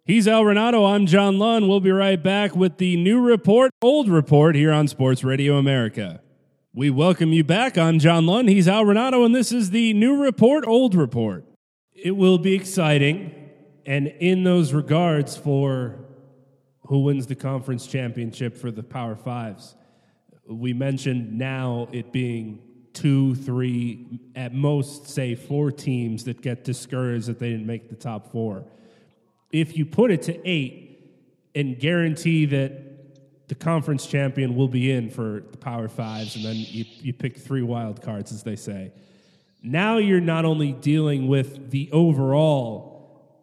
He's 0.07 0.29
Al 0.29 0.43
Renauto. 0.43 0.87
I'm 0.87 1.07
John 1.07 1.38
Lund. 1.38 1.67
We'll 1.67 1.81
be 1.81 1.90
right 1.90 2.23
back 2.23 2.55
with 2.55 2.77
the 2.77 2.95
new 2.99 3.23
report, 3.23 3.71
old 3.81 4.07
report 4.07 4.55
here 4.55 4.71
on 4.71 4.87
Sports 4.87 5.25
Radio 5.25 5.57
America. 5.57 6.21
We 6.75 6.90
welcome 6.90 7.33
you 7.33 7.43
back. 7.43 7.79
I'm 7.79 7.99
John 7.99 8.27
Lund. 8.27 8.51
He's 8.51 8.69
Al 8.69 8.85
Renauto, 8.85 9.25
and 9.25 9.35
this 9.35 9.51
is 9.51 9.71
the 9.71 9.95
new 9.95 10.23
report, 10.23 10.67
old 10.67 10.95
report. 10.95 11.47
It 11.95 12.11
will 12.11 12.37
be 12.37 12.53
exciting, 12.53 13.35
and 13.87 14.09
in 14.09 14.45
those 14.45 14.75
regards, 14.75 15.38
for 15.38 16.05
who 16.81 17.05
wins 17.05 17.27
the 17.27 17.35
conference 17.35 17.87
championship 17.87 18.59
for 18.59 18.71
the 18.71 18.83
Power 18.83 19.17
Fives, 19.17 19.75
we 20.47 20.75
mentioned 20.75 21.38
now 21.38 21.88
it 21.93 22.12
being 22.12 22.59
two, 22.93 23.35
three, 23.37 24.21
at 24.37 24.53
most, 24.53 25.09
say 25.09 25.35
four 25.35 25.73
teams 25.73 26.25
that 26.25 26.43
get 26.43 26.62
discouraged 26.62 27.27
that 27.27 27.38
they 27.38 27.49
didn't 27.49 27.67
make 27.67 27.88
the 27.88 27.97
top 27.97 28.31
four 28.31 28.67
if 29.50 29.76
you 29.76 29.87
put 29.87 30.11
it 30.11 30.22
to 30.22 30.48
eight 30.48 30.85
and 31.54 31.78
guarantee 31.78 32.46
that 32.46 33.48
the 33.48 33.54
conference 33.54 34.07
champion 34.07 34.57
will 34.57 34.68
be 34.68 34.90
in 34.90 35.11
for 35.11 35.44
the 35.50 35.59
Power 35.59 35.88
Fives, 35.88 36.37
and 36.37 36.44
then 36.44 36.57
you, 36.57 36.85
you 36.88 37.12
pick 37.12 37.37
three 37.37 37.62
wild 37.62 38.02
cards, 38.02 38.33
as 38.33 38.42
they 38.42 38.57
say. 38.57 38.92
Now 39.62 39.98
you're 39.98 40.20
not 40.20 40.44
only 40.44 40.72
dealing 40.72 41.28
with 41.28 41.70
the 41.70 41.90
overall 41.92 42.92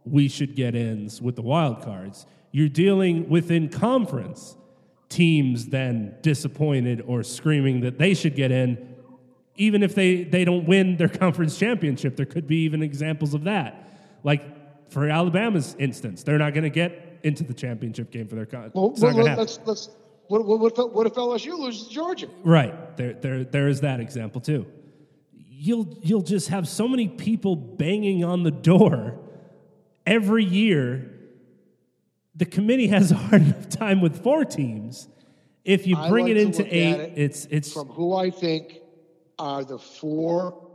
we 0.04 0.28
should 0.28 0.56
get 0.56 0.76
ins 0.76 1.22
with 1.22 1.36
the 1.36 1.42
wild 1.42 1.82
cards, 1.84 2.26
you're 2.52 2.70
dealing 2.70 3.30
within 3.30 3.70
conference 3.70 4.56
teams 5.10 5.68
then 5.68 6.16
disappointed 6.22 7.04
or 7.06 7.22
screaming 7.22 7.82
that 7.82 7.98
they 7.98 8.14
should 8.14 8.36
get 8.36 8.52
in, 8.52 8.96
even 9.56 9.84
if 9.84 9.94
they, 9.94 10.24
they 10.24 10.46
don't 10.46 10.66
win 10.66 10.98
their 10.98 11.10
conference 11.24 11.58
championship. 11.58 12.16
There 12.16 12.26
could 12.26 12.48
be 12.48 12.64
even 12.64 12.82
examples 12.82 13.34
of 13.34 13.44
that. 13.44 13.90
Like 14.24 14.44
for 14.92 15.10
Alabama's 15.10 15.76
instance, 15.80 16.24
they're 16.24 16.38
not 16.38 16.54
going 16.54 16.66
to 16.66 16.70
get 16.70 17.20
into 17.24 17.44
the 17.44 17.54
championship 17.54 18.12
game 18.12 18.28
for 18.28 18.36
their 18.36 18.46
con. 18.46 18.72
Well, 18.74 18.94
well 19.00 19.16
let's, 19.16 19.60
let's, 19.66 19.90
what, 20.28 20.46
what, 20.46 20.94
what, 20.94 21.08
if 21.08 21.14
LSU 21.14 21.58
loses 21.58 21.88
to 21.88 21.94
Georgia? 21.94 22.28
Right. 22.44 22.98
There, 22.98 23.14
there, 23.14 23.44
there 23.46 23.68
is 23.70 23.82
that 23.82 24.00
example 24.00 24.42
too. 24.42 24.68
You'll, 25.34 25.98
you'll 26.02 26.24
just 26.24 26.50
have 26.50 26.68
so 26.68 26.88
many 26.88 27.08
people 27.08 27.56
banging 27.56 28.24
on 28.24 28.44
the 28.44 28.52
door 28.52 29.18
every 30.06 30.44
year. 30.44 31.10
The 32.36 32.46
committee 32.46 32.88
has 32.88 33.12
a 33.12 33.16
hard 33.16 33.44
enough 33.44 33.70
time 33.70 34.02
with 34.02 34.24
four 34.24 34.44
teams. 34.44 35.08
If 35.64 35.88
you 35.88 35.96
bring 35.96 36.26
like 36.26 36.32
it 36.32 36.38
into 36.38 36.66
eight, 36.66 36.96
it 36.96 37.14
it's 37.18 37.46
it's 37.52 37.72
from 37.72 37.88
who 37.90 38.16
I 38.16 38.32
think 38.32 38.80
are 39.38 39.64
the 39.64 39.78
four 39.78 40.70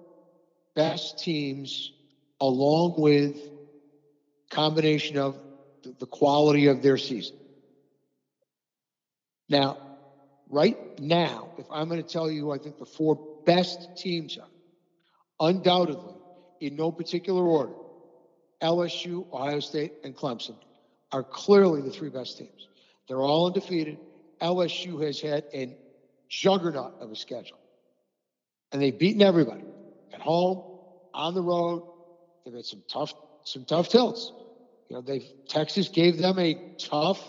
best 0.77 1.19
teams, 1.19 1.93
along 2.41 2.95
with 2.97 3.37
combination 4.51 5.19
of 5.19 5.41
the 5.99 6.07
quality 6.07 6.67
of 6.67 6.83
their 6.83 6.99
season. 6.99 7.37
Now, 9.49 9.79
right 10.49 10.77
now, 10.99 11.51
if 11.59 11.67
I'm 11.71 11.89
going 11.89 12.03
to 12.03 12.09
tell 12.09 12.31
you, 12.31 12.51
I 12.53 12.59
think 12.59 12.79
the 12.79 12.87
four 12.87 13.19
best 13.45 13.79
teams 13.97 14.37
are 14.39 15.49
undoubtedly, 15.49 16.15
in 16.61 16.75
no 16.75 16.91
particular 16.91 17.45
order, 17.45 17.75
LSU, 18.63 19.27
Ohio 19.33 19.61
State, 19.61 19.93
and 20.05 20.17
Clemson 20.17 20.57
are 21.13 21.23
clearly 21.23 21.83
the 21.83 21.91
three 21.91 22.09
best 22.09 22.39
teams. 22.39 22.69
They're 23.07 23.21
all 23.21 23.47
undefeated. 23.47 23.99
LSU 24.43 25.05
has 25.05 25.21
had 25.21 25.45
a 25.55 25.77
juggernaut 26.29 26.93
of 27.01 27.11
a 27.13 27.17
schedule, 27.17 27.59
and 28.73 28.81
they've 28.81 28.99
beaten 28.99 29.23
everybody 29.23 29.65
at 30.13 30.21
home, 30.21 30.63
on 31.15 31.35
the 31.35 31.43
road. 31.43 31.83
They've 32.45 32.55
had 32.55 32.65
some 32.65 32.83
tough 32.91 33.13
some 33.47 33.65
tough 33.65 33.89
tilts. 33.89 34.33
You 34.89 34.97
know, 34.97 35.03
they 35.03 35.27
Texas 35.49 35.89
gave 35.89 36.19
them 36.19 36.39
a 36.39 36.55
tough, 36.79 37.23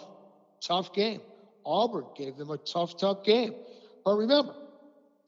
tough 0.62 0.94
game. 0.94 1.22
Auburn 1.66 2.06
gave 2.16 2.38
them 2.38 2.50
a 2.50 2.58
tough, 2.58 2.98
tough 2.98 3.24
game. 3.24 3.54
But 4.04 4.18
remember, 4.18 4.56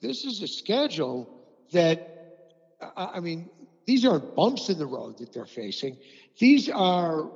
this 0.01 0.25
is 0.25 0.41
a 0.41 0.47
schedule 0.47 1.29
that, 1.71 1.99
I 2.95 3.19
mean, 3.19 3.49
these 3.85 4.05
aren't 4.05 4.35
bumps 4.35 4.69
in 4.69 4.77
the 4.77 4.85
road 4.85 5.17
that 5.19 5.33
they're 5.33 5.45
facing. 5.45 5.97
These 6.39 6.69
are, 6.69 7.29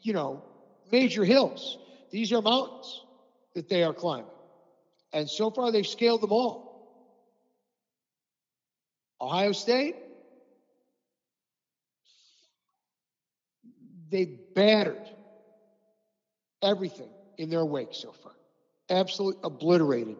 you 0.00 0.12
know, 0.12 0.42
major 0.90 1.24
hills. 1.24 1.78
These 2.10 2.32
are 2.32 2.40
mountains 2.40 3.04
that 3.54 3.68
they 3.68 3.82
are 3.84 3.92
climbing. 3.92 4.30
And 5.12 5.28
so 5.28 5.50
far, 5.50 5.70
they've 5.70 5.86
scaled 5.86 6.22
them 6.22 6.32
all. 6.32 6.70
Ohio 9.20 9.52
State, 9.52 9.96
they 14.10 14.24
battered 14.54 15.08
everything 16.62 17.08
in 17.38 17.48
their 17.50 17.64
wake 17.64 17.92
so 17.92 18.12
far. 18.12 18.32
Absolutely 18.90 19.40
obliterated 19.44 20.16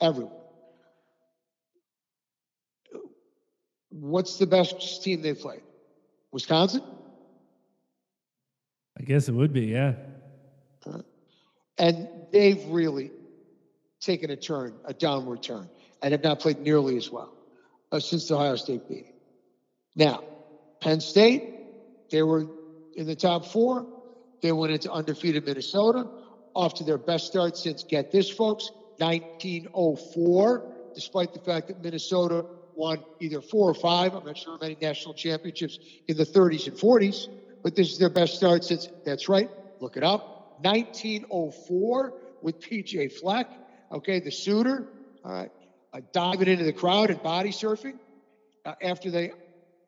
everyone. 0.00 0.32
What's 3.90 4.38
the 4.38 4.46
best 4.46 5.04
team 5.04 5.22
they've 5.22 5.38
played? 5.38 5.62
Wisconsin? 6.32 6.82
I 8.98 9.02
guess 9.02 9.28
it 9.28 9.32
would 9.32 9.52
be, 9.52 9.66
yeah. 9.66 9.94
And 11.78 12.08
they've 12.32 12.64
really 12.66 13.10
taken 14.00 14.30
a 14.30 14.36
turn, 14.36 14.74
a 14.84 14.94
downward 14.94 15.42
turn, 15.42 15.68
and 16.02 16.12
have 16.12 16.22
not 16.22 16.40
played 16.40 16.58
nearly 16.58 16.96
as 16.96 17.10
well 17.10 17.32
uh, 17.92 18.00
since 18.00 18.28
the 18.28 18.34
Ohio 18.34 18.56
State 18.56 18.88
beating. 18.88 19.12
Now, 19.96 20.24
Penn 20.80 21.00
State, 21.00 21.42
they 22.10 22.22
were 22.22 22.46
in 22.96 23.06
the 23.06 23.16
top 23.16 23.46
four. 23.46 23.86
They 24.42 24.52
went 24.52 24.72
into 24.72 24.92
undefeated 24.92 25.46
Minnesota, 25.46 26.06
off 26.54 26.74
to 26.74 26.84
their 26.84 26.98
best 26.98 27.26
start 27.26 27.56
since, 27.56 27.82
get 27.82 28.12
this, 28.12 28.30
folks, 28.30 28.70
1904, 28.98 30.72
despite 30.94 31.32
the 31.32 31.40
fact 31.40 31.68
that 31.68 31.82
Minnesota 31.82 32.44
won 32.74 33.02
either 33.20 33.40
four 33.40 33.70
or 33.70 33.74
five, 33.74 34.14
I'm 34.14 34.24
not 34.24 34.36
sure 34.36 34.58
many 34.60 34.76
national 34.80 35.14
championships 35.14 35.78
in 36.08 36.16
the 36.16 36.24
30s 36.24 36.66
and 36.66 36.76
40s, 36.76 37.28
but 37.62 37.74
this 37.74 37.90
is 37.90 37.98
their 37.98 38.10
best 38.10 38.34
start 38.34 38.64
since, 38.64 38.88
that's 39.04 39.28
right, 39.28 39.50
look 39.80 39.96
it 39.96 40.04
up, 40.04 40.58
1904 40.62 42.14
with 42.42 42.60
PJ 42.60 43.12
Fleck, 43.12 43.48
okay, 43.92 44.20
the 44.20 44.30
suitor, 44.30 44.86
all 45.24 45.32
right, 45.32 45.50
uh, 45.92 46.00
diving 46.12 46.48
into 46.48 46.64
the 46.64 46.72
crowd 46.72 47.10
and 47.10 47.22
body 47.22 47.50
surfing 47.50 47.98
uh, 48.64 48.74
after 48.82 49.10
they, 49.10 49.32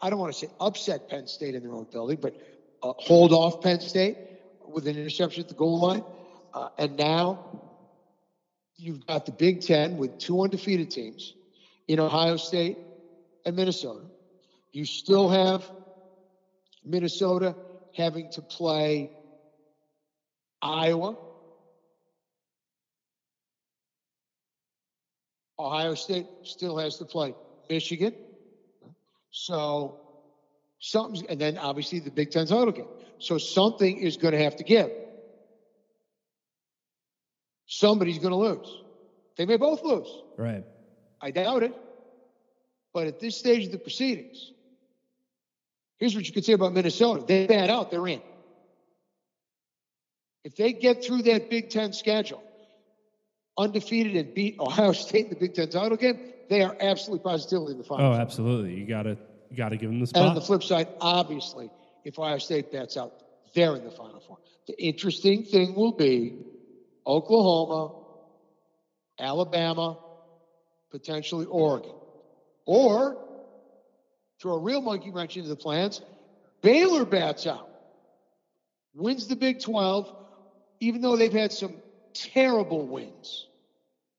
I 0.00 0.10
don't 0.10 0.18
want 0.18 0.32
to 0.32 0.38
say 0.38 0.48
upset 0.60 1.08
Penn 1.08 1.26
State 1.26 1.54
in 1.54 1.62
their 1.62 1.72
own 1.72 1.86
building, 1.90 2.18
but 2.20 2.36
uh, 2.82 2.92
hold 2.96 3.32
off 3.32 3.62
Penn 3.62 3.80
State 3.80 4.16
with 4.66 4.86
an 4.86 4.96
interception 4.96 5.42
at 5.42 5.48
the 5.48 5.54
goal 5.54 5.80
line. 5.80 6.04
Uh, 6.52 6.68
and 6.78 6.96
now 6.96 7.60
you've 8.76 9.06
got 9.06 9.26
the 9.26 9.32
Big 9.32 9.62
Ten 9.62 9.96
with 9.96 10.18
two 10.18 10.40
undefeated 10.42 10.90
teams 10.90 11.34
in 11.88 12.00
Ohio 12.00 12.36
State 12.36 12.78
and 13.44 13.56
Minnesota. 13.56 14.04
You 14.72 14.84
still 14.84 15.28
have 15.28 15.70
Minnesota 16.84 17.54
having 17.94 18.30
to 18.32 18.42
play 18.42 19.10
Iowa, 20.62 21.16
Ohio 25.58 25.94
State 25.94 26.26
still 26.42 26.76
has 26.76 26.98
to 26.98 27.04
play 27.04 27.34
Michigan. 27.70 28.14
So 29.30 30.00
something's, 30.78 31.22
and 31.28 31.40
then 31.40 31.58
obviously 31.58 31.98
the 32.00 32.10
Big 32.10 32.30
Ten 32.30 32.46
title 32.46 32.72
game. 32.72 32.86
So 33.18 33.38
something 33.38 33.98
is 33.98 34.16
going 34.16 34.32
to 34.32 34.42
have 34.42 34.56
to 34.56 34.64
give. 34.64 34.90
Somebody's 37.66 38.18
going 38.18 38.30
to 38.30 38.36
lose. 38.36 38.82
They 39.36 39.46
may 39.46 39.56
both 39.56 39.82
lose. 39.82 40.08
Right. 40.36 40.64
I 41.20 41.30
doubt 41.30 41.62
it. 41.62 41.74
But 42.94 43.06
at 43.06 43.20
this 43.20 43.36
stage 43.36 43.66
of 43.66 43.72
the 43.72 43.78
proceedings, 43.78 44.52
here's 45.98 46.14
what 46.14 46.26
you 46.26 46.32
can 46.32 46.42
say 46.42 46.54
about 46.54 46.72
Minnesota. 46.72 47.24
They 47.26 47.46
bat 47.46 47.68
out, 47.68 47.90
they're 47.90 48.06
in. 48.06 48.22
If 50.44 50.56
they 50.56 50.72
get 50.72 51.04
through 51.04 51.22
that 51.22 51.50
Big 51.50 51.70
Ten 51.70 51.92
schedule, 51.92 52.42
undefeated 53.58 54.14
and 54.16 54.32
beat 54.32 54.58
Ohio 54.60 54.92
State 54.92 55.24
in 55.24 55.30
the 55.30 55.36
Big 55.36 55.54
Ten 55.54 55.68
title 55.68 55.96
game, 55.96 56.18
they 56.48 56.62
are 56.62 56.76
absolutely 56.80 57.24
positively 57.24 57.72
in 57.72 57.78
the 57.78 57.84
final. 57.84 58.12
Oh, 58.12 58.14
absolutely. 58.14 58.74
You 58.74 58.86
gotta 58.86 59.18
you 59.50 59.56
gotta 59.56 59.76
give 59.76 59.90
them 59.90 59.98
the 59.98 60.02
And 60.04 60.08
spot. 60.08 60.28
on 60.28 60.34
the 60.34 60.40
flip 60.40 60.62
side, 60.62 60.88
obviously, 61.00 61.70
if 62.04 62.18
Ohio 62.18 62.38
State 62.38 62.72
bats 62.72 62.96
out, 62.96 63.12
they're 63.54 63.74
in 63.76 63.84
the 63.84 63.90
final 63.90 64.20
four. 64.20 64.38
The 64.66 64.80
interesting 64.82 65.44
thing 65.44 65.74
will 65.74 65.92
be 65.92 66.38
Oklahoma, 67.06 67.94
Alabama, 69.18 69.98
potentially 70.90 71.46
Oregon. 71.46 71.92
Or, 72.64 73.16
throw 74.40 74.54
a 74.54 74.58
real 74.58 74.80
monkey 74.82 75.10
wrench 75.10 75.36
into 75.36 75.48
the 75.48 75.56
plans, 75.56 76.00
Baylor 76.62 77.04
bats 77.04 77.46
out, 77.46 77.68
wins 78.94 79.28
the 79.28 79.36
Big 79.36 79.60
12, 79.60 80.12
even 80.80 81.00
though 81.00 81.16
they've 81.16 81.32
had 81.32 81.52
some 81.52 81.74
terrible 82.12 82.86
wins, 82.86 83.46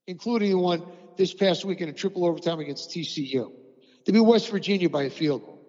including 0.06 0.50
the 0.50 0.58
one 0.58 0.82
this 1.16 1.34
past 1.34 1.64
week 1.64 1.80
in 1.80 1.88
a 1.88 1.92
triple 1.92 2.24
overtime 2.24 2.60
against 2.60 2.90
TCU. 2.90 3.52
They 4.08 4.12
beat 4.12 4.20
West 4.20 4.48
Virginia 4.48 4.88
by 4.88 5.02
a 5.02 5.10
field 5.10 5.42
goal. 5.42 5.60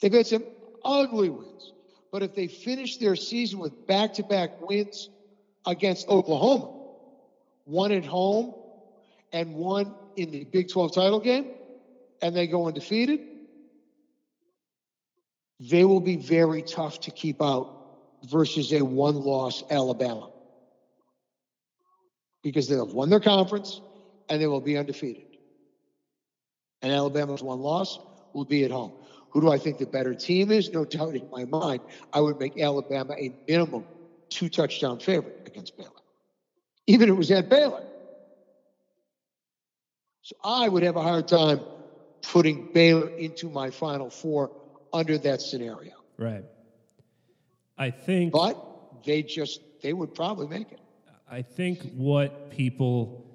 They've 0.00 0.12
had 0.12 0.26
some 0.26 0.44
ugly 0.84 1.28
wins. 1.28 1.72
But 2.10 2.24
if 2.24 2.34
they 2.34 2.48
finish 2.48 2.96
their 2.96 3.14
season 3.14 3.60
with 3.60 3.86
back 3.86 4.14
to 4.14 4.24
back 4.24 4.60
wins 4.60 5.08
against 5.64 6.08
Oklahoma, 6.08 6.76
one 7.66 7.92
at 7.92 8.04
home 8.04 8.52
and 9.32 9.54
one 9.54 9.94
in 10.16 10.32
the 10.32 10.42
Big 10.42 10.68
12 10.68 10.92
title 10.92 11.20
game, 11.20 11.52
and 12.20 12.34
they 12.34 12.48
go 12.48 12.66
undefeated, 12.66 13.20
they 15.60 15.84
will 15.84 16.00
be 16.00 16.16
very 16.16 16.62
tough 16.62 16.98
to 17.02 17.12
keep 17.12 17.40
out 17.40 17.98
versus 18.24 18.72
a 18.72 18.84
one 18.84 19.14
loss 19.14 19.62
Alabama. 19.70 20.28
Because 22.42 22.66
they'll 22.66 22.86
have 22.86 22.94
won 22.94 23.08
their 23.08 23.20
conference 23.20 23.80
and 24.28 24.42
they 24.42 24.48
will 24.48 24.60
be 24.60 24.76
undefeated. 24.76 25.27
And 26.82 26.92
Alabama's 26.92 27.42
one 27.42 27.58
loss 27.60 27.98
will 28.32 28.44
be 28.44 28.64
at 28.64 28.70
home. 28.70 28.92
Who 29.32 29.40
do 29.40 29.50
I 29.50 29.58
think 29.58 29.78
the 29.78 29.86
better 29.86 30.14
team 30.14 30.50
is? 30.50 30.72
No 30.72 30.84
doubt 30.84 31.14
in 31.14 31.28
my 31.30 31.44
mind, 31.44 31.80
I 32.12 32.20
would 32.20 32.38
make 32.38 32.58
Alabama 32.58 33.14
a 33.18 33.32
minimum 33.46 33.84
two 34.30 34.48
touchdown 34.48 34.98
favorite 34.98 35.34
against 35.46 35.76
Baylor, 35.76 35.90
even 36.86 37.08
if 37.08 37.12
it 37.14 37.16
was 37.16 37.30
at 37.30 37.48
Baylor. 37.48 37.82
So 40.22 40.36
I 40.44 40.68
would 40.68 40.82
have 40.82 40.96
a 40.96 41.02
hard 41.02 41.28
time 41.28 41.60
putting 42.22 42.68
Baylor 42.74 43.10
into 43.18 43.50
my 43.50 43.70
final 43.70 44.10
four 44.10 44.50
under 44.92 45.18
that 45.18 45.40
scenario. 45.40 45.92
right. 46.18 46.44
I 47.76 47.90
think 47.90 48.32
But 48.32 48.56
they 49.04 49.22
just, 49.22 49.60
they 49.82 49.92
would 49.92 50.12
probably 50.14 50.48
make 50.48 50.72
it. 50.72 50.80
I 51.30 51.42
think 51.42 51.92
what 51.92 52.50
people 52.50 53.27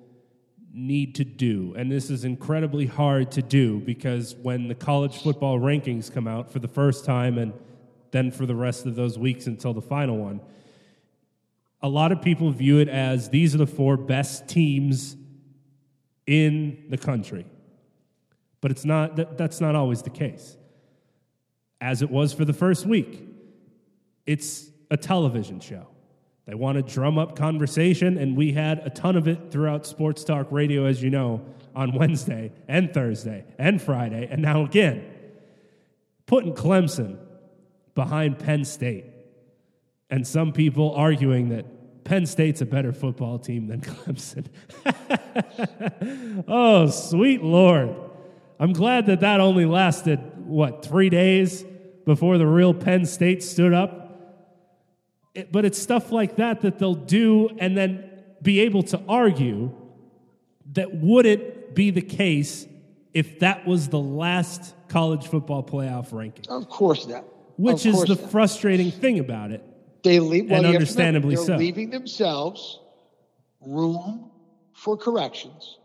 need 0.73 1.15
to 1.15 1.23
do, 1.23 1.73
and 1.77 1.91
this 1.91 2.09
is 2.09 2.25
incredibly 2.25 2.87
hard 2.87 3.31
to 3.31 3.41
do 3.41 3.79
because 3.79 4.35
when 4.35 4.67
the 4.67 4.75
college 4.75 5.21
football 5.21 5.59
rankings 5.59 6.11
come 6.11 6.27
out 6.27 6.51
for 6.51 6.59
the 6.59 6.67
first 6.67 7.05
time 7.05 7.37
and 7.37 7.53
then 8.11 8.31
for 8.31 8.45
the 8.45 8.55
rest 8.55 8.85
of 8.85 8.95
those 8.95 9.17
weeks 9.17 9.45
until 9.45 9.73
the 9.73 9.81
final 9.81 10.17
one, 10.17 10.41
a 11.81 11.89
lot 11.89 12.11
of 12.11 12.21
people 12.21 12.49
view 12.51 12.79
it 12.79 12.89
as 12.89 13.29
these 13.29 13.53
are 13.53 13.59
the 13.59 13.67
four 13.67 13.97
best 13.97 14.47
teams 14.47 15.15
in 16.25 16.85
the 16.89 16.97
country. 16.97 17.45
But 18.61 18.71
it's 18.71 18.85
not 18.85 19.17
that, 19.17 19.37
that's 19.37 19.59
not 19.59 19.75
always 19.75 20.01
the 20.01 20.09
case. 20.09 20.57
As 21.81 22.01
it 22.01 22.09
was 22.09 22.33
for 22.33 22.45
the 22.45 22.53
first 22.53 22.85
week. 22.85 23.21
It's 24.25 24.69
a 24.89 24.95
television 24.95 25.59
show. 25.59 25.87
They 26.45 26.55
want 26.55 26.75
to 26.75 26.81
drum 26.81 27.17
up 27.17 27.35
conversation, 27.37 28.17
and 28.17 28.35
we 28.35 28.51
had 28.51 28.79
a 28.79 28.89
ton 28.89 29.15
of 29.15 29.27
it 29.27 29.51
throughout 29.51 29.85
Sports 29.85 30.23
Talk 30.23 30.51
Radio, 30.51 30.85
as 30.85 31.01
you 31.01 31.09
know, 31.09 31.41
on 31.75 31.93
Wednesday 31.93 32.51
and 32.67 32.93
Thursday 32.93 33.45
and 33.57 33.81
Friday, 33.81 34.27
and 34.29 34.41
now 34.41 34.63
again. 34.63 35.09
Putting 36.25 36.53
Clemson 36.53 37.17
behind 37.95 38.39
Penn 38.39 38.65
State, 38.65 39.05
and 40.09 40.25
some 40.25 40.51
people 40.51 40.93
arguing 40.95 41.49
that 41.49 41.65
Penn 42.03 42.25
State's 42.25 42.61
a 42.61 42.65
better 42.65 42.91
football 42.91 43.39
team 43.39 43.67
than 43.67 43.81
Clemson. 43.81 44.47
oh, 46.47 46.89
sweet 46.89 47.41
Lord. 47.43 47.95
I'm 48.59 48.73
glad 48.73 49.07
that 49.07 49.21
that 49.21 49.39
only 49.39 49.65
lasted, 49.65 50.19
what, 50.45 50.85
three 50.85 51.09
days 51.09 51.65
before 52.05 52.37
the 52.37 52.47
real 52.47 52.73
Penn 52.73 53.05
State 53.05 53.43
stood 53.43 53.73
up? 53.73 54.02
It- 55.35 55.51
but 55.51 55.65
it's 55.65 55.79
stuff 55.79 56.11
like 56.11 56.35
that 56.35 56.61
that 56.61 56.77
they'll 56.79 56.93
do 56.93 57.49
and 57.59 57.75
then 57.77 58.03
be 58.41 58.59
able 58.61 58.83
to 58.83 59.01
argue 59.07 59.71
that 60.73 60.95
wouldn't 60.95 61.73
be 61.75 61.89
the 61.89 62.01
case 62.01 62.67
if 63.13 63.39
that 63.39 63.65
was 63.65 63.87
the 63.89 63.99
last 63.99 64.73
college 64.87 65.25
football 65.27 65.63
playoff 65.63 66.11
ranking, 66.11 66.45
Of 66.49 66.69
course 66.69 67.07
not. 67.07 67.23
which 67.57 67.85
Of 67.85 67.93
is 67.95 68.03
the 68.03 68.15
not. 68.21 68.31
frustrating 68.31 68.91
thing 68.91 69.19
about 69.19 69.51
it. 69.51 69.63
They 70.03 70.19
leave, 70.19 70.29
well, 70.29 70.33
And 70.33 70.41
you 70.41 70.51
have 70.51 70.53
to 70.53 70.61
remember, 70.63 70.75
understandably 70.77 71.35
they're 71.35 71.45
so. 71.45 71.55
leaving 71.57 71.89
themselves 71.89 72.79
room 73.65 74.29
for 74.73 74.97
corrections. 74.97 75.77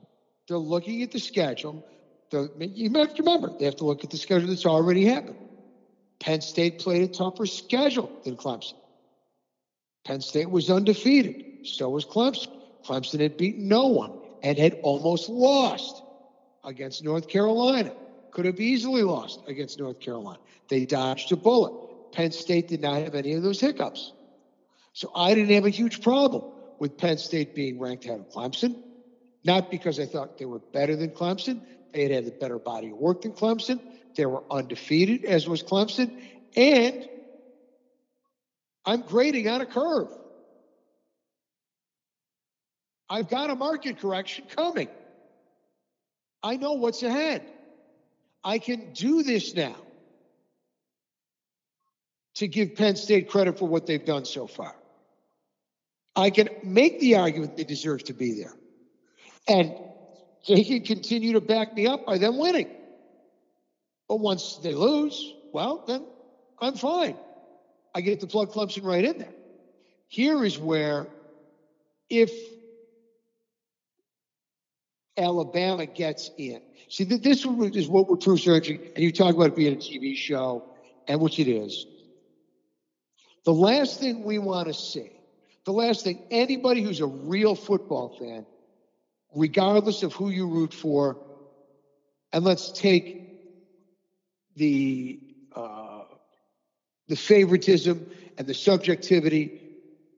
They're 0.48 0.58
looking 0.58 1.02
at 1.02 1.12
the 1.12 1.20
schedule. 1.20 1.84
They're, 2.30 2.48
you 2.58 2.90
have 2.98 3.14
to 3.14 3.22
remember, 3.22 3.52
they 3.58 3.64
have 3.66 3.76
to 3.76 3.84
look 3.84 4.04
at 4.04 4.10
the 4.10 4.16
schedule 4.16 4.48
that's 4.48 4.66
already 4.66 5.04
happened. 5.04 5.36
Penn 6.20 6.40
State 6.40 6.80
played 6.80 7.02
a 7.02 7.08
tougher 7.08 7.46
schedule 7.46 8.10
than 8.24 8.36
Clemson. 8.36 8.74
Penn 10.08 10.22
State 10.22 10.50
was 10.50 10.70
undefeated. 10.70 11.66
So 11.66 11.90
was 11.90 12.06
Clemson. 12.06 12.48
Clemson 12.82 13.20
had 13.20 13.36
beaten 13.36 13.68
no 13.68 13.88
one 13.88 14.18
and 14.42 14.56
had 14.56 14.78
almost 14.82 15.28
lost 15.28 16.02
against 16.64 17.04
North 17.04 17.28
Carolina. 17.28 17.92
Could 18.30 18.46
have 18.46 18.58
easily 18.58 19.02
lost 19.02 19.40
against 19.46 19.78
North 19.78 20.00
Carolina. 20.00 20.38
They 20.70 20.86
dodged 20.86 21.30
a 21.32 21.36
bullet. 21.36 22.12
Penn 22.12 22.32
State 22.32 22.68
did 22.68 22.80
not 22.80 23.02
have 23.02 23.14
any 23.14 23.34
of 23.34 23.42
those 23.42 23.60
hiccups. 23.60 24.14
So 24.94 25.10
I 25.14 25.34
didn't 25.34 25.54
have 25.54 25.66
a 25.66 25.70
huge 25.70 26.00
problem 26.00 26.42
with 26.78 26.96
Penn 26.96 27.18
State 27.18 27.54
being 27.54 27.78
ranked 27.78 28.06
ahead 28.06 28.20
of 28.20 28.30
Clemson, 28.30 28.76
not 29.44 29.70
because 29.70 30.00
I 30.00 30.06
thought 30.06 30.38
they 30.38 30.46
were 30.46 30.60
better 30.72 30.96
than 30.96 31.10
Clemson. 31.10 31.60
They 31.92 32.04
had 32.04 32.12
had 32.12 32.26
a 32.26 32.30
better 32.30 32.58
body 32.58 32.92
of 32.92 32.96
work 32.96 33.22
than 33.22 33.32
Clemson. 33.32 33.78
They 34.16 34.24
were 34.24 34.42
undefeated, 34.50 35.26
as 35.26 35.46
was 35.46 35.62
Clemson. 35.62 36.18
And 36.56 37.06
I'm 38.88 39.02
grading 39.02 39.46
on 39.48 39.60
a 39.60 39.66
curve. 39.66 40.08
I've 43.10 43.28
got 43.28 43.50
a 43.50 43.54
market 43.54 44.00
correction 44.00 44.46
coming. 44.56 44.88
I 46.42 46.56
know 46.56 46.72
what's 46.72 47.02
ahead. 47.02 47.42
I 48.42 48.58
can 48.58 48.94
do 48.94 49.22
this 49.22 49.54
now 49.54 49.76
to 52.36 52.48
give 52.48 52.76
Penn 52.76 52.96
State 52.96 53.28
credit 53.28 53.58
for 53.58 53.68
what 53.68 53.86
they've 53.86 54.06
done 54.06 54.24
so 54.24 54.46
far. 54.46 54.74
I 56.16 56.30
can 56.30 56.48
make 56.62 56.98
the 56.98 57.16
argument 57.16 57.58
they 57.58 57.64
deserve 57.64 58.04
to 58.04 58.14
be 58.14 58.40
there. 58.40 58.54
And 59.46 59.74
they 60.48 60.64
can 60.64 60.82
continue 60.82 61.34
to 61.34 61.42
back 61.42 61.74
me 61.74 61.86
up 61.86 62.06
by 62.06 62.16
them 62.16 62.38
winning. 62.38 62.70
But 64.08 64.20
once 64.20 64.56
they 64.62 64.72
lose, 64.72 65.34
well, 65.52 65.84
then 65.86 66.06
I'm 66.58 66.74
fine. 66.74 67.16
I 67.94 68.00
get 68.00 68.20
to 68.20 68.26
plug 68.26 68.52
Clemson 68.52 68.84
right 68.84 69.04
in 69.04 69.18
there. 69.18 69.32
Here 70.08 70.44
is 70.44 70.58
where, 70.58 71.06
if 72.08 72.32
Alabama 75.16 75.86
gets 75.86 76.30
in, 76.38 76.60
see 76.88 77.04
that 77.04 77.22
this 77.22 77.44
is 77.44 77.88
what 77.88 78.08
we're 78.08 78.16
true 78.16 78.36
searching, 78.36 78.80
and 78.94 79.04
you 79.04 79.12
talk 79.12 79.34
about 79.34 79.48
it 79.48 79.56
being 79.56 79.74
a 79.74 79.76
TV 79.76 80.16
show, 80.16 80.64
and 81.06 81.20
which 81.20 81.38
it 81.38 81.48
is. 81.48 81.86
The 83.44 83.52
last 83.52 84.00
thing 84.00 84.24
we 84.24 84.38
want 84.38 84.68
to 84.68 84.74
see, 84.74 85.10
the 85.64 85.72
last 85.72 86.04
thing 86.04 86.22
anybody 86.30 86.82
who's 86.82 87.00
a 87.00 87.06
real 87.06 87.54
football 87.54 88.16
fan, 88.18 88.46
regardless 89.34 90.02
of 90.02 90.12
who 90.12 90.30
you 90.30 90.46
root 90.46 90.72
for, 90.72 91.18
and 92.32 92.44
let's 92.44 92.72
take 92.72 93.28
the 94.56 95.20
uh, 95.54 95.87
the 97.08 97.16
favoritism 97.16 98.06
and 98.36 98.46
the 98.46 98.54
subjectivity 98.54 99.60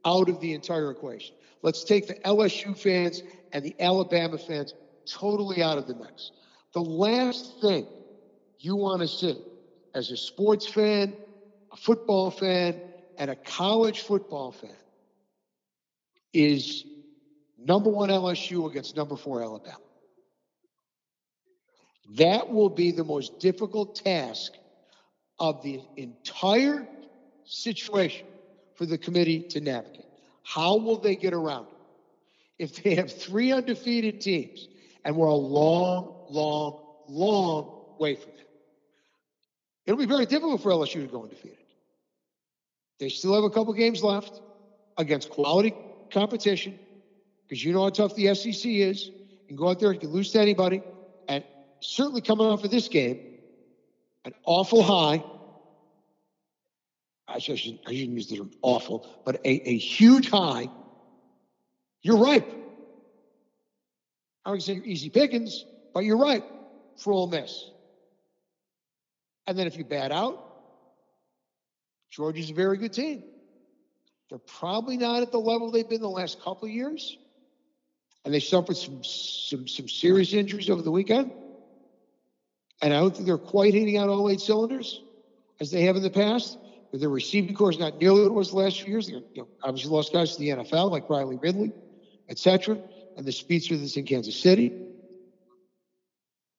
out 0.05 0.29
of 0.29 0.41
the 0.41 0.53
entire 0.53 0.91
equation. 0.91 1.35
Let's 1.63 1.85
take 1.85 2.07
the 2.07 2.15
LSU 2.15 2.77
fans 2.77 3.23
and 3.53 3.65
the 3.65 3.75
Alabama 3.81 4.39
fans 4.39 4.75
totally 5.07 5.63
out 5.63 5.79
of 5.79 5.87
the 5.87 5.95
mix. 5.95 6.33
The 6.73 6.83
last 6.83 7.61
thing 7.61 7.87
you 8.59 8.77
want 8.77 9.03
to 9.03 9.09
see 9.09 9.37
as 9.95 10.11
a 10.11 10.17
sports 10.17 10.67
fan, 10.67 11.15
a 11.73 11.77
football 11.77 12.31
fan, 12.31 12.81
and 13.19 13.31
a 13.31 13.37
college 13.37 14.01
football 14.01 14.53
fan 14.53 14.71
is 16.33 16.85
number 17.59 17.91
one 17.91 18.09
LSU 18.09 18.69
against 18.71 18.97
number 18.97 19.17
four 19.17 19.43
Alabama. 19.43 19.77
That 22.17 22.51
will 22.51 22.71
be 22.71 22.91
the 22.91 23.05
most 23.05 23.39
difficult 23.39 23.97
task 23.97 24.53
of 25.41 25.63
the 25.63 25.81
entire 25.97 26.87
situation 27.45 28.27
for 28.75 28.87
the 28.87 28.99
committee 28.99 29.41
to 29.41 29.61
navigate. 29.61 30.05
How 30.43 30.77
will 30.77 30.99
they 30.99 31.17
get 31.17 31.33
around 31.33 31.67
it? 31.67 32.65
If 32.65 32.83
they 32.83 32.95
have 32.95 33.11
three 33.11 33.51
undefeated 33.51 34.21
teams, 34.21 34.69
and 35.05 35.17
we're 35.17 35.27
a 35.27 35.35
long, 35.35 36.27
long, 36.29 36.79
long 37.09 37.85
way 37.99 38.15
from 38.15 38.33
that, 38.37 38.47
it'll 39.87 39.99
be 39.99 40.07
very 40.07 40.27
difficult 40.27 40.63
for 40.63 40.71
LSU 40.71 41.01
to 41.01 41.07
go 41.07 41.23
undefeated. 41.23 41.57
They 42.99 43.09
still 43.09 43.35
have 43.35 43.45
a 43.45 43.51
couple 43.51 43.73
games 43.73 44.05
left 44.05 44.43
against 44.99 45.31
quality 45.31 45.73
competition 46.13 46.79
because 47.49 47.65
you 47.65 47.73
know 47.73 47.85
how 47.85 47.89
tough 47.89 48.15
the 48.15 48.35
SEC 48.35 48.71
is. 48.71 49.11
You 49.49 49.57
go 49.57 49.71
out 49.71 49.81
there, 49.81 49.91
and 49.91 49.97
you 49.97 50.09
can 50.09 50.15
lose 50.15 50.31
to 50.33 50.41
anybody, 50.41 50.83
and 51.29 51.43
certainly 51.81 52.21
coming 52.21 52.47
off 52.47 52.63
of 52.63 52.71
this 52.71 52.89
game, 52.89 53.19
an 54.25 54.35
awful 54.45 54.83
high. 54.83 55.25
I 57.29 57.39
shouldn't, 57.39 57.81
I 57.87 57.93
shouldn't 57.93 58.17
use 58.17 58.29
the 58.29 58.39
term 58.39 58.51
awful, 58.63 59.07
but 59.25 59.37
a, 59.45 59.69
a 59.69 59.79
huge 59.79 60.31
high. 60.31 60.69
You're 62.03 62.19
ripe. 62.19 62.51
I 64.45 64.51
would 64.51 64.63
say 64.63 64.75
you're 64.75 64.85
easy 64.85 65.11
pickings, 65.11 65.65
but 65.95 66.01
you're 66.01 66.17
ripe 66.17 66.45
for 66.97 67.13
Ole 67.13 67.29
Miss. 67.29 67.71
And 69.47 69.59
then 69.59 69.67
if 69.67 69.77
you 69.77 69.85
bat 69.85 70.13
out, 70.13 70.47
Georgia's 72.11 72.51
a 72.51 72.55
very 72.55 72.77
good 72.77 72.93
team. 72.93 73.23
They're 74.29 74.39
probably 74.39 74.97
not 74.97 75.23
at 75.23 75.33
the 75.33 75.41
level 75.41 75.71
they've 75.71 75.89
been 75.89 76.01
the 76.01 76.09
last 76.09 76.41
couple 76.41 76.69
of 76.69 76.75
years. 76.75 77.17
And 78.25 78.35
they 78.35 78.41
suffered 78.41 78.77
some, 78.77 79.03
some, 79.03 79.67
some 79.67 79.89
serious 79.89 80.33
injuries 80.33 80.69
over 80.69 80.83
the 80.83 80.91
weekend. 80.91 81.33
And 82.83 82.95
I 82.95 83.01
don't 83.01 83.15
think 83.15 83.27
they're 83.27 83.39
quite 83.39 83.75
hitting 83.75 83.97
out 83.97 84.09
all 84.09 84.31
eight 84.31 84.41
cylinders 84.41 85.03
as 85.61 85.71
they 85.71 85.83
have 85.83 85.97
in 85.97 86.03
the 86.03 86.11
past. 86.11 86.59
But 86.91 87.01
their 87.01 87.09
receiving 87.09 87.55
corps 87.55 87.71
is 87.71 87.79
not 87.79 87.99
nearly 88.01 88.23
what 88.23 88.29
it 88.29 88.35
was 88.35 88.51
the 88.51 88.57
last 88.57 88.83
few 88.83 88.93
years. 88.93 89.07
They 89.07 89.15
you 89.15 89.25
know, 89.37 89.49
obviously 89.63 89.91
lost 89.91 90.13
guys 90.13 90.35
to 90.35 90.41
the 90.41 90.49
NFL 90.49 90.91
like 90.91 91.09
Riley 91.09 91.39
Ridley, 91.41 91.73
etc. 92.29 92.79
And 93.17 93.25
the 93.25 93.33
speedster 93.33 93.77
that's 93.77 93.97
in 93.97 94.07
Kansas 94.07 94.37
City. 94.37 94.73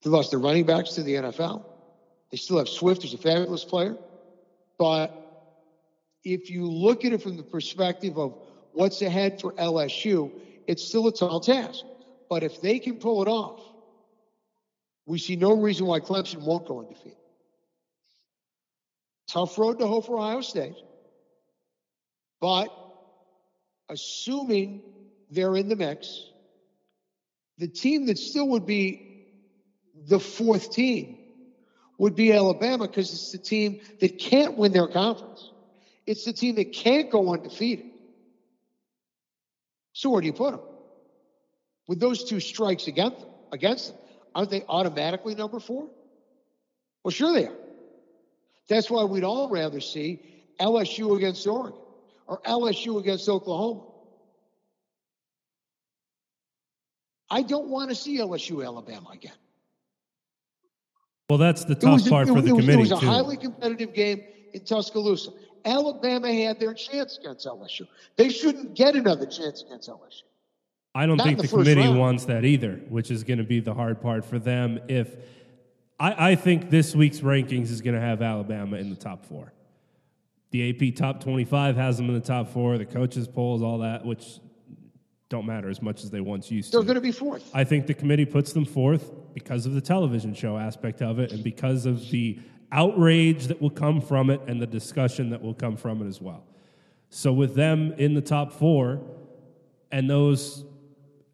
They 0.04 0.10
lost 0.10 0.32
their 0.32 0.40
running 0.40 0.66
backs 0.66 0.94
to 0.94 1.04
the 1.04 1.16
NFL. 1.16 1.66
They 2.32 2.38
still 2.38 2.58
have 2.60 2.70
Swift, 2.70 3.02
who's 3.02 3.14
a 3.14 3.18
fabulous 3.18 3.66
player. 3.66 3.98
But 4.78 5.18
if 6.24 6.50
you 6.50 6.66
look 6.66 7.04
at 7.04 7.14
it 7.14 7.22
from 7.22 7.36
the 7.36 7.44
perspective 7.44 8.18
of 8.18 8.36
what's 8.74 9.02
ahead 9.02 9.42
for 9.42 9.52
LSU, 9.54 10.32
it's 10.68 10.84
still 10.84 11.08
a 11.08 11.14
tall 11.14 11.40
task. 11.40 11.84
But 12.30 12.44
if 12.44 12.62
they 12.62 12.80
can 12.80 12.96
pull 12.96 13.22
it 13.22 13.28
off, 13.28 13.60
we 15.06 15.18
see 15.18 15.36
no 15.36 15.54
reason 15.54 15.86
why 15.86 16.00
Clemson 16.00 16.42
won't 16.42 16.68
go 16.68 16.80
undefeated. 16.80 17.18
Tough 19.28 19.58
road 19.58 19.80
to 19.80 19.88
hoe 19.88 20.02
for 20.02 20.18
Ohio 20.18 20.42
State. 20.42 20.76
But 22.40 22.70
assuming 23.90 24.82
they're 25.30 25.56
in 25.56 25.70
the 25.70 25.76
mix, 25.76 26.26
the 27.58 27.68
team 27.68 28.08
that 28.08 28.18
still 28.18 28.50
would 28.50 28.66
be 28.66 29.28
the 30.08 30.20
fourth 30.20 30.74
team 30.74 31.18
would 31.98 32.16
be 32.16 32.34
Alabama 32.34 32.88
because 32.88 33.14
it's 33.14 33.32
the 33.32 33.38
team 33.38 33.80
that 34.00 34.18
can't 34.18 34.58
win 34.58 34.72
their 34.72 34.88
conference. 34.88 35.52
It's 36.08 36.26
the 36.26 36.34
team 36.34 36.56
that 36.56 36.74
can't 36.74 37.12
go 37.12 37.32
undefeated. 37.32 37.86
So 39.94 40.10
where 40.10 40.22
do 40.22 40.28
you 40.28 40.34
put 40.34 40.52
them? 40.52 40.62
With 41.88 42.00
those 42.00 42.24
two 42.24 42.40
strikes 42.40 42.88
against 42.88 43.20
them, 43.20 43.30
against 43.52 43.90
them, 43.90 44.01
aren't 44.36 44.50
they 44.50 44.64
automatically 44.68 45.36
number 45.36 45.60
four? 45.60 45.88
Well, 47.04 47.12
sure 47.12 47.34
they 47.34 47.48
are. 47.48 47.56
That's 48.68 48.90
why 48.90 49.04
we'd 49.04 49.24
all 49.24 49.50
rather 49.50 49.82
see 49.82 50.20
LSU 50.60 51.18
against 51.18 51.46
Oregon 51.46 51.80
or 52.28 52.40
LSU 52.42 53.00
against 53.00 53.28
Oklahoma. 53.28 53.82
I 57.30 57.42
don't 57.42 57.70
want 57.70 57.90
to 57.90 57.96
see 57.96 58.18
LSU 58.20 58.64
Alabama 58.64 59.10
again. 59.14 59.32
Well, 61.30 61.38
that's 61.38 61.64
the 61.64 61.76
tough 61.76 61.94
was, 61.94 62.10
part 62.10 62.28
it, 62.28 62.34
for 62.34 62.42
the 62.42 62.50
it 62.50 62.52
was, 62.52 62.66
committee 62.66 62.80
It 62.80 62.92
was 62.92 62.92
a 62.92 63.00
too. 63.00 63.06
highly 63.06 63.38
competitive 63.38 63.94
game 63.94 64.22
in 64.54 64.66
Tuscaloosa. 64.66 65.32
Alabama 65.64 66.32
had 66.34 66.60
their 66.60 66.74
chance 66.74 67.18
against 67.18 67.46
LSU. 67.46 67.88
They 68.18 68.30
shouldn't 68.30 68.76
get 68.76 68.96
another 68.96 69.26
chance 69.26 69.64
against 69.64 69.90
LSU. 69.90 70.24
I 70.94 71.06
don't 71.06 71.18
Not 71.18 71.26
think 71.28 71.38
the, 71.38 71.44
the 71.44 71.50
committee 71.50 71.82
round. 71.82 72.00
wants 72.00 72.26
that 72.26 72.44
either, 72.44 72.82
which 72.90 73.12
is 73.12 73.24
going 73.24 73.38
to 73.38 73.46
be 73.46 73.60
the 73.60 73.74
hard 73.74 74.02
part 74.02 74.26
for 74.26 74.40
them. 74.40 74.80
If 74.90 75.16
I, 76.00 76.32
I 76.32 76.36
think 76.36 76.70
this 76.70 76.96
week's 76.96 77.20
rankings 77.20 77.70
is 77.72 77.82
going 77.82 77.96
to 77.96 78.02
have 78.02 78.22
Alabama 78.22 78.78
in 78.78 78.90
the 78.90 78.96
top 78.96 79.24
four. 79.26 79.54
The 80.50 80.70
AP 80.70 80.96
top 80.96 81.24
twenty-five 81.24 81.78
has 81.78 81.96
them 81.96 82.08
in 82.10 82.14
the 82.14 82.20
top 82.20 82.50
four. 82.50 82.78
The 82.78 82.86
coaches 82.86 83.28
polls, 83.28 83.62
all 83.62 83.78
that, 83.80 84.06
which 84.06 84.40
don't 85.30 85.46
matter 85.46 85.70
as 85.70 85.82
much 85.82 86.04
as 86.04 86.10
they 86.10 86.20
once 86.20 86.52
used 86.52 86.72
to. 86.72 86.78
They're 86.78 86.86
going 86.86 86.96
to 86.96 87.02
be 87.02 87.14
fourth. 87.14 87.50
I 87.54 87.64
think 87.64 87.88
the 87.88 87.94
committee 87.94 88.26
puts 88.26 88.52
them 88.52 88.66
fourth 88.66 89.12
because 89.34 89.66
of 89.66 89.74
the 89.74 89.80
television 89.80 90.34
show 90.34 90.58
aspect 90.58 91.02
of 91.02 91.20
it 91.20 91.32
and 91.32 91.42
because 91.42 91.86
of 91.86 92.10
the 92.10 92.38
outrage 92.74 93.48
that 93.48 93.62
will 93.62 93.70
come 93.70 94.02
from 94.02 94.30
it 94.30 94.42
and 94.48 94.62
the 94.62 94.68
discussion 94.68 95.30
that 95.30 95.42
will 95.42 95.54
come 95.54 95.78
from 95.78 96.02
it 96.02 96.08
as 96.10 96.20
well. 96.20 96.44
So, 97.10 97.32
with 97.32 97.56
them 97.56 97.94
in 97.98 98.14
the 98.14 98.22
top 98.22 98.52
four, 98.52 99.00
and 99.90 100.10
those, 100.10 100.66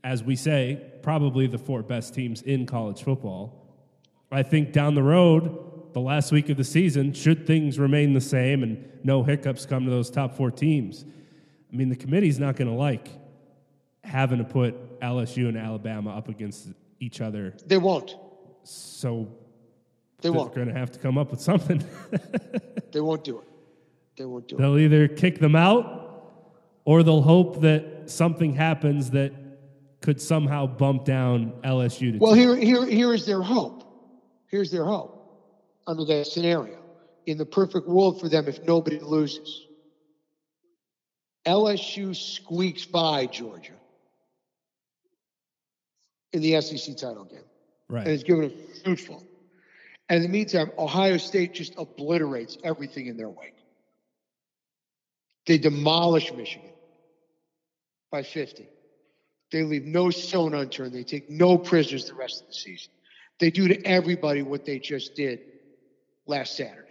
as 0.03 0.23
we 0.23 0.35
say, 0.35 0.81
probably 1.01 1.47
the 1.47 1.57
four 1.57 1.81
best 1.83 2.13
teams 2.13 2.41
in 2.41 2.65
college 2.65 3.01
football, 3.03 3.65
I 4.31 4.43
think 4.43 4.71
down 4.71 4.95
the 4.95 5.03
road, 5.03 5.93
the 5.93 5.99
last 6.01 6.31
week 6.31 6.49
of 6.49 6.57
the 6.57 6.63
season, 6.63 7.13
should 7.13 7.47
things 7.47 7.79
remain 7.79 8.13
the 8.13 8.21
same 8.21 8.63
and 8.63 8.83
no 9.03 9.23
hiccups 9.23 9.65
come 9.65 9.85
to 9.85 9.89
those 9.91 10.09
top 10.09 10.35
four 10.35 10.51
teams, 10.51 11.05
I 11.71 11.75
mean, 11.75 11.89
the 11.89 11.95
committee's 11.95 12.39
not 12.39 12.55
going 12.55 12.69
to 12.69 12.73
like 12.73 13.09
having 14.03 14.37
to 14.37 14.43
put 14.43 14.99
LSU 15.01 15.47
and 15.49 15.57
Alabama 15.57 16.15
up 16.15 16.29
against 16.29 16.69
each 16.99 17.19
other. 17.21 17.53
They 17.65 17.77
won't. 17.77 18.15
So 18.63 19.27
They 20.21 20.29
they're 20.29 20.33
won't. 20.33 20.53
going 20.55 20.67
to 20.67 20.73
have 20.73 20.91
to 20.91 20.99
come 20.99 21.17
up 21.17 21.31
with 21.31 21.41
something. 21.41 21.83
They 22.93 23.01
won't 23.01 23.23
do 23.25 23.39
it. 23.39 23.47
They 24.15 24.25
won't 24.25 24.47
do 24.47 24.55
it. 24.55 24.59
they'll 24.59 24.77
either 24.77 25.07
kick 25.09 25.39
them 25.39 25.55
out 25.57 26.31
or 26.85 27.03
they'll 27.03 27.21
hope 27.21 27.59
that 27.61 28.03
something 28.09 28.53
happens 28.53 29.11
that 29.11 29.33
could 30.01 30.21
somehow 30.21 30.67
bump 30.67 31.05
down 31.05 31.53
LSU 31.63 32.13
to 32.13 32.17
Well, 32.19 32.33
here, 32.33 32.55
here, 32.55 32.85
here 32.85 33.13
is 33.13 33.25
their 33.25 33.41
hope. 33.41 33.83
Here's 34.47 34.71
their 34.71 34.85
hope 34.85 35.13
under 35.87 36.05
that 36.05 36.27
scenario. 36.27 36.79
In 37.25 37.37
the 37.37 37.45
perfect 37.45 37.87
world 37.87 38.19
for 38.21 38.29
them, 38.29 38.47
if 38.47 38.63
nobody 38.63 38.99
loses, 38.99 39.65
LSU 41.45 42.15
squeaks 42.15 42.85
by 42.85 43.25
Georgia 43.25 43.73
in 46.33 46.41
the 46.41 46.61
SEC 46.61 46.95
title 46.95 47.25
game, 47.25 47.39
Right. 47.89 48.05
and 48.05 48.11
it's 48.13 48.23
given 48.23 48.45
a 48.45 48.79
fruitful. 48.83 49.25
And 50.09 50.17
in 50.17 50.23
the 50.23 50.29
meantime, 50.29 50.71
Ohio 50.77 51.17
State 51.17 51.53
just 51.53 51.73
obliterates 51.77 52.57
everything 52.63 53.07
in 53.07 53.17
their 53.17 53.29
wake. 53.29 53.55
They 55.47 55.57
demolish 55.57 56.31
Michigan 56.33 56.69
by 58.11 58.23
50. 58.23 58.67
They 59.51 59.63
leave 59.63 59.85
no 59.85 60.09
stone 60.09 60.53
unturned. 60.53 60.93
They 60.93 61.03
take 61.03 61.29
no 61.29 61.57
prisoners 61.57 62.05
the 62.05 62.15
rest 62.15 62.41
of 62.41 62.47
the 62.47 62.53
season. 62.53 62.91
They 63.39 63.51
do 63.51 63.67
to 63.67 63.81
everybody 63.85 64.41
what 64.41 64.65
they 64.65 64.79
just 64.79 65.15
did 65.15 65.39
last 66.25 66.57
Saturday. 66.57 66.83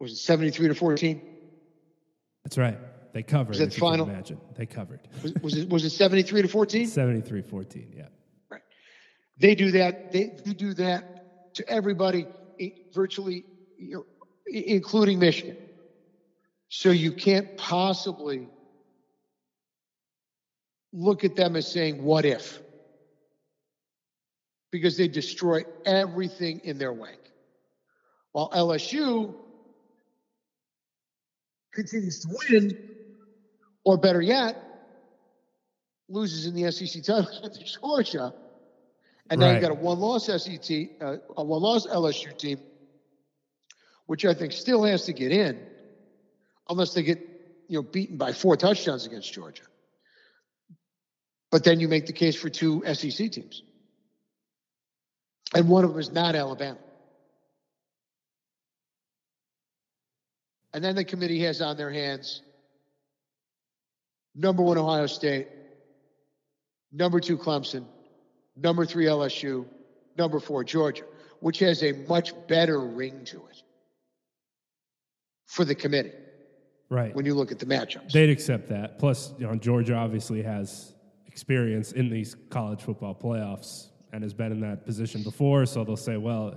Was 0.00 0.12
it 0.12 0.16
73 0.16 0.68
to 0.68 0.74
14? 0.74 1.22
That's 2.44 2.58
right. 2.58 2.78
They 3.12 3.22
covered. 3.22 3.50
Was 3.50 3.58
that 3.58 3.70
can 3.70 3.80
final? 3.80 4.08
Imagine. 4.08 4.40
They 4.56 4.66
covered. 4.66 5.00
Was, 5.22 5.32
was 5.34 5.56
it 5.56 5.68
was 5.68 5.84
it 5.84 5.90
73 5.90 6.42
to 6.42 6.48
14? 6.48 6.86
73 6.88 7.42
14. 7.42 7.92
Yeah. 7.96 8.08
Right. 8.50 8.60
They 9.38 9.54
do 9.54 9.70
that. 9.70 10.12
They, 10.12 10.32
they 10.44 10.52
do 10.52 10.74
that 10.74 11.54
to 11.54 11.68
everybody, 11.68 12.26
eh, 12.60 12.70
virtually, 12.92 13.44
you 13.78 13.94
know, 13.94 14.06
including 14.46 15.20
Michigan. 15.20 15.56
So 16.68 16.90
you 16.90 17.12
can't 17.12 17.56
possibly 17.56 18.48
look 20.94 21.24
at 21.24 21.34
them 21.36 21.56
as 21.56 21.66
saying, 21.70 22.02
"What 22.02 22.24
if?" 22.24 22.60
Because 24.70 24.96
they 24.96 25.08
destroy 25.08 25.64
everything 25.84 26.60
in 26.64 26.78
their 26.78 26.92
wake. 26.92 27.32
While 28.32 28.48
LSU 28.50 29.34
continues 31.72 32.20
to 32.20 32.28
win, 32.50 32.76
or 33.84 33.96
better 33.98 34.22
yet, 34.22 34.56
loses 36.08 36.46
in 36.46 36.54
the 36.54 36.70
SEC 36.70 37.02
title 37.02 37.50
to 37.50 37.64
Georgia, 37.64 38.32
and 39.30 39.40
now 39.40 39.46
Right. 39.46 39.52
you've 39.54 39.62
got 39.62 39.70
a 39.72 39.74
one-loss 39.74 40.26
SEC, 40.26 40.90
uh, 41.00 41.16
a 41.36 41.44
one-loss 41.44 41.86
LSU 41.86 42.36
team, 42.36 42.60
which 44.06 44.24
I 44.24 44.34
think 44.34 44.52
still 44.52 44.84
has 44.84 45.04
to 45.06 45.12
get 45.12 45.32
in, 45.32 45.58
unless 46.68 46.94
they 46.94 47.02
get 47.02 47.18
you 47.68 47.78
know 47.78 47.82
beaten 47.82 48.16
by 48.16 48.32
four 48.32 48.56
touchdowns 48.56 49.06
against 49.06 49.32
Georgia. 49.32 49.64
But 51.54 51.62
then 51.62 51.78
you 51.78 51.86
make 51.86 52.06
the 52.06 52.12
case 52.12 52.34
for 52.34 52.48
two 52.48 52.82
SEC 52.94 53.30
teams, 53.30 53.62
and 55.54 55.68
one 55.68 55.84
of 55.84 55.90
them 55.90 56.00
is 56.00 56.10
not 56.10 56.34
Alabama. 56.34 56.80
And 60.72 60.82
then 60.82 60.96
the 60.96 61.04
committee 61.04 61.38
has 61.44 61.62
on 61.62 61.76
their 61.76 61.92
hands 61.92 62.42
number 64.34 64.64
one 64.64 64.78
Ohio 64.78 65.06
State, 65.06 65.46
number 66.90 67.20
two 67.20 67.38
Clemson, 67.38 67.84
number 68.56 68.84
three 68.84 69.04
LSU, 69.04 69.64
number 70.18 70.40
four 70.40 70.64
Georgia, 70.64 71.04
which 71.38 71.60
has 71.60 71.84
a 71.84 71.92
much 72.08 72.32
better 72.48 72.80
ring 72.80 73.24
to 73.26 73.36
it 73.36 73.62
for 75.46 75.64
the 75.64 75.76
committee 75.76 76.10
Right. 76.90 77.14
when 77.14 77.24
you 77.24 77.34
look 77.34 77.52
at 77.52 77.60
the 77.60 77.66
matchups. 77.66 78.10
They'd 78.10 78.30
accept 78.30 78.70
that. 78.70 78.98
Plus, 78.98 79.32
you 79.38 79.46
know, 79.46 79.54
Georgia 79.54 79.94
obviously 79.94 80.42
has 80.42 80.93
experience 81.34 81.90
in 81.90 82.08
these 82.08 82.36
college 82.48 82.80
football 82.80 83.12
playoffs 83.12 83.88
and 84.12 84.22
has 84.22 84.32
been 84.32 84.52
in 84.52 84.60
that 84.60 84.86
position 84.86 85.20
before. 85.24 85.66
So 85.66 85.82
they'll 85.82 85.96
say, 85.96 86.16
well, 86.16 86.54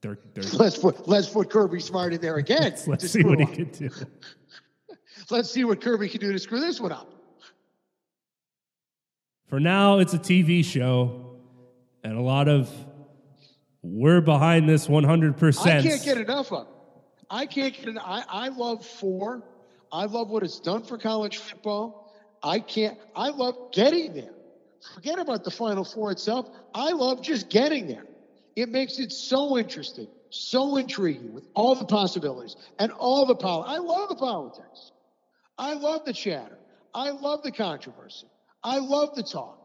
they're, 0.00 0.18
they're 0.32 0.44
let's 0.54 0.78
put 0.78 1.06
let's 1.06 1.28
put 1.28 1.50
Kirby 1.50 1.80
Smart 1.80 2.14
in 2.14 2.20
there 2.22 2.36
again. 2.36 2.74
let's 2.86 3.02
to 3.02 3.08
see 3.08 3.22
what 3.22 3.38
he 3.38 3.44
can 3.46 3.66
do. 3.66 3.90
Let's 5.30 5.50
see 5.50 5.64
what 5.64 5.80
Kirby 5.80 6.10
can 6.10 6.20
do 6.20 6.32
to 6.32 6.38
screw 6.38 6.60
this 6.60 6.78
one 6.78 6.92
up. 6.92 7.10
For 9.46 9.58
now, 9.58 10.00
it's 10.00 10.12
a 10.12 10.18
TV 10.18 10.62
show, 10.62 11.38
and 12.02 12.18
a 12.18 12.20
lot 12.20 12.46
of 12.46 12.68
we're 13.80 14.20
behind 14.20 14.68
this 14.68 14.86
100%. 14.86 15.66
I 15.66 15.80
can't 15.80 16.04
get 16.04 16.18
enough 16.18 16.52
of 16.52 16.66
it. 16.66 16.72
I 17.30 17.46
can't 17.46 17.72
get 17.72 17.88
enough. 17.88 18.04
I, 18.06 18.24
I 18.28 18.48
love 18.48 18.84
four. 18.84 19.44
I 19.90 20.04
love 20.04 20.28
what 20.28 20.42
it's 20.42 20.60
done 20.60 20.82
for 20.82 20.98
college 20.98 21.38
football. 21.38 22.03
I 22.44 22.60
can't. 22.60 22.98
I 23.16 23.30
love 23.30 23.72
getting 23.72 24.12
there. 24.12 24.34
Forget 24.94 25.18
about 25.18 25.44
the 25.44 25.50
Final 25.50 25.82
Four 25.82 26.12
itself. 26.12 26.46
I 26.74 26.90
love 26.90 27.22
just 27.22 27.48
getting 27.48 27.88
there. 27.88 28.04
It 28.54 28.68
makes 28.68 28.98
it 28.98 29.12
so 29.12 29.58
interesting, 29.58 30.06
so 30.28 30.76
intriguing 30.76 31.32
with 31.32 31.44
all 31.54 31.74
the 31.74 31.86
possibilities 31.86 32.56
and 32.78 32.92
all 32.92 33.24
the 33.24 33.34
pol. 33.34 33.64
I 33.66 33.78
love 33.78 34.10
the 34.10 34.14
politics. 34.14 34.92
I 35.56 35.72
love 35.72 36.04
the 36.04 36.12
chatter. 36.12 36.58
I 36.94 37.10
love 37.10 37.42
the 37.42 37.50
controversy. 37.50 38.26
I 38.62 38.78
love 38.78 39.14
the 39.14 39.22
talk. 39.22 39.58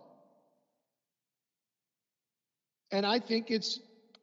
And 2.91 3.05
I 3.05 3.19
think 3.19 3.51
it's 3.51 3.79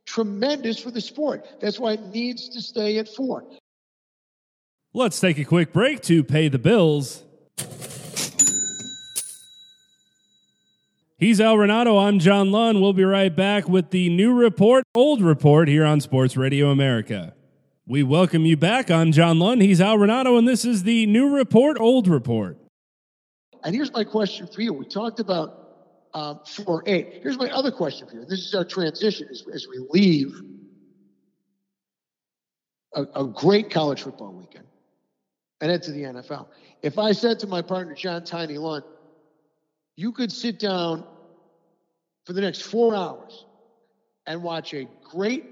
tremendous 0.07 0.79
for 0.79 0.91
the 0.91 1.01
sport. 1.01 1.47
That's 1.61 1.79
why 1.79 1.93
it 1.93 2.07
needs 2.07 2.49
to 2.51 2.63
stay 2.63 2.99
at 2.99 3.09
four. 3.09 3.45
Let's 4.95 5.21
take 5.21 5.39
a 5.39 5.45
quick 5.45 5.73
break 5.73 6.01
to 6.03 6.25
pay 6.25 6.49
the 6.49 6.59
bills. 6.59 7.23
He's 11.19 11.41
Al 11.41 11.57
Renauto. 11.57 11.99
I'm 11.99 12.19
John 12.19 12.53
Lund. 12.53 12.83
We'll 12.83 12.93
be 12.93 13.03
right 13.03 13.35
back 13.35 13.71
with 13.71 13.89
the 13.89 14.11
new 14.11 14.35
report, 14.35 14.85
old 14.95 15.23
report 15.23 15.67
here 15.67 15.87
on 15.87 16.03
Sports 16.03 16.37
Radio 16.37 16.69
America. 16.69 17.35
We 17.87 18.03
welcome 18.03 18.45
you 18.45 18.59
back. 18.59 18.91
I'm 18.91 19.13
John 19.13 19.39
Lund. 19.39 19.63
He's 19.63 19.81
Al 19.81 19.97
Renauto, 19.97 20.39
and 20.39 20.47
this 20.47 20.67
is 20.67 20.83
the 20.83 21.07
new 21.07 21.35
report, 21.35 21.79
old 21.81 22.07
report. 22.07 22.59
And 23.65 23.75
here's 23.75 23.91
my 23.95 24.05
question 24.05 24.47
for 24.47 24.61
you. 24.61 24.75
We 24.75 24.85
talked 24.85 25.19
about 25.19 25.71
um, 26.13 26.41
4 26.45 26.83
8. 26.85 27.21
Here's 27.23 27.39
my 27.39 27.49
other 27.49 27.71
question 27.71 28.07
for 28.07 28.17
you. 28.17 28.27
This 28.27 28.41
is 28.41 28.55
our 28.55 28.67
transition 28.67 29.27
as, 29.31 29.43
as 29.55 29.67
we 29.67 29.87
leave 29.89 30.39
a, 32.93 33.05
a 33.15 33.27
great 33.27 33.71
college 33.71 34.03
football 34.03 34.35
weekend 34.35 34.67
and 35.63 35.73
into 35.73 35.93
the 35.93 36.03
NFL. 36.03 36.49
If 36.83 36.99
I 36.99 37.13
said 37.13 37.39
to 37.39 37.47
my 37.47 37.63
partner, 37.63 37.95
John 37.95 38.23
Tiny 38.23 38.59
Lund, 38.59 38.85
you 39.97 40.13
could 40.13 40.31
sit 40.31 40.59
down 40.59 41.05
for 42.25 42.33
the 42.33 42.41
next 42.41 42.63
four 42.63 42.95
hours 42.95 43.47
and 44.27 44.43
watch 44.43 44.75
a 44.75 44.87
great 45.03 45.45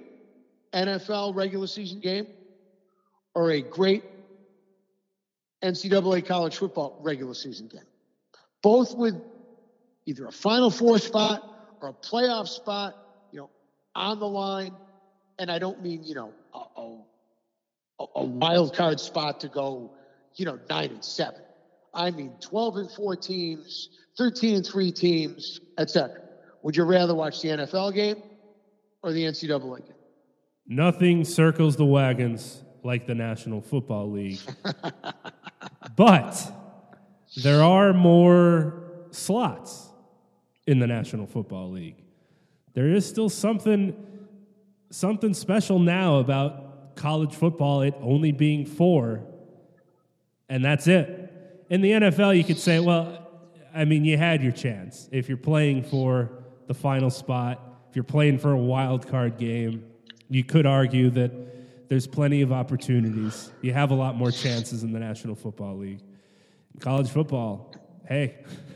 NFL 0.75 1.35
regular 1.35 1.67
season 1.67 2.01
game 2.01 2.27
or 3.35 3.51
a 3.51 3.63
great 3.63 4.05
NCAA 5.63 6.27
college 6.27 6.57
football 6.57 6.99
regular 7.03 7.35
season 7.35 7.69
game, 7.69 7.87
both 8.63 8.95
with 8.95 9.15
either 10.07 10.27
a 10.27 10.33
Final 10.33 10.71
Four 10.71 10.99
spot 10.99 11.43
or 11.81 11.89
a 11.89 11.93
playoff 11.93 12.49
spot, 12.49 12.95
you 13.33 13.39
know, 13.41 13.51
on 13.95 14.19
the 14.19 14.29
line. 14.29 14.75
And 15.39 15.51
I 15.51 15.59
don't 15.59 15.83
mean, 15.83 16.05
you 16.05 16.15
know, 16.15 16.33
a, 16.53 16.81
a, 16.81 18.07
a 18.17 18.25
wild 18.25 18.75
card 18.77 19.01
spot 19.01 19.41
to 19.41 19.49
go, 19.49 19.93
you 20.35 20.45
know, 20.45 20.59
nine 20.69 20.91
and 20.91 21.05
seven. 21.05 21.41
I 21.95 22.11
mean, 22.11 22.33
12 22.41 22.77
and 22.77 22.91
four 22.91 23.17
teams, 23.17 23.89
13 24.17 24.57
and 24.57 24.67
three 24.67 24.93
teams, 24.93 25.61
etc. 25.79 26.21
Would 26.63 26.77
you 26.77 26.85
rather 26.85 27.15
watch 27.15 27.43
the 27.43 27.49
NFL 27.49 27.95
game 27.95 28.23
or 29.03 29.13
the 29.13 29.25
NCAA 29.25 29.87
game? 29.87 29.97
Nothing 30.67 31.25
circles 31.25 31.77
the 31.77 31.85
wagons 31.85 32.63
like 32.83 33.07
the 33.07 33.15
National 33.15 33.61
Football 33.61 34.11
League. 34.13 34.41
but 35.97 36.53
there 37.43 37.63
are 37.63 37.93
more 37.93 38.83
slots 39.11 39.89
in 40.67 40.79
the 40.79 40.87
National 40.87 41.27
Football 41.27 41.73
League. 41.73 42.03
There 42.75 42.89
is 42.89 43.07
still 43.07 43.29
something 43.29 43.95
something 44.91 45.35
special 45.35 45.79
now 45.81 46.19
about 46.19 46.95
college 46.95 47.35
football 47.35 47.83
it 47.83 47.95
only 48.01 48.31
being 48.31 48.65
4 48.65 49.25
and 50.49 50.65
that's 50.65 50.87
it. 50.87 51.67
In 51.69 51.81
the 51.81 51.91
NFL 51.91 52.37
you 52.37 52.45
could 52.45 52.59
say, 52.59 52.79
well, 52.79 53.24
I 53.75 53.85
mean 53.85 54.05
you 54.05 54.17
had 54.17 54.43
your 54.43 54.53
chance. 54.53 55.09
If 55.13 55.29
you're 55.29 55.37
playing 55.37 55.85
for 55.85 56.31
the 56.67 56.75
final 56.75 57.11
spot, 57.11 57.61
if 57.91 57.97
you're 57.97 58.05
playing 58.05 58.39
for 58.39 58.53
a 58.53 58.59
wild 58.59 59.07
card 59.07 59.37
game, 59.37 59.85
you 60.29 60.45
could 60.45 60.67
argue 60.67 61.11
that 61.11 61.89
there's 61.89 62.07
plenty 62.07 62.43
of 62.43 62.53
opportunities. 62.53 63.51
You 63.61 63.73
have 63.73 63.91
a 63.91 63.95
lot 63.95 64.17
more 64.17 64.31
chances 64.31 64.83
in 64.83 64.93
the 64.93 64.99
National 64.99 65.35
Football 65.35 65.77
League. 65.77 66.01
In 66.73 66.81
college 66.81 67.11
football, 67.11 67.75
hey, 68.09 68.39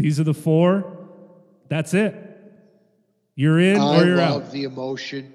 These 0.00 0.18
are 0.18 0.24
the 0.24 0.34
four. 0.34 1.08
That's 1.68 1.92
it. 1.92 2.14
You're 3.34 3.60
in 3.60 3.78
I 3.78 4.00
or 4.00 4.06
you're 4.06 4.20
out. 4.20 4.30
I 4.30 4.34
love 4.36 4.52
the 4.52 4.64
emotion. 4.64 5.34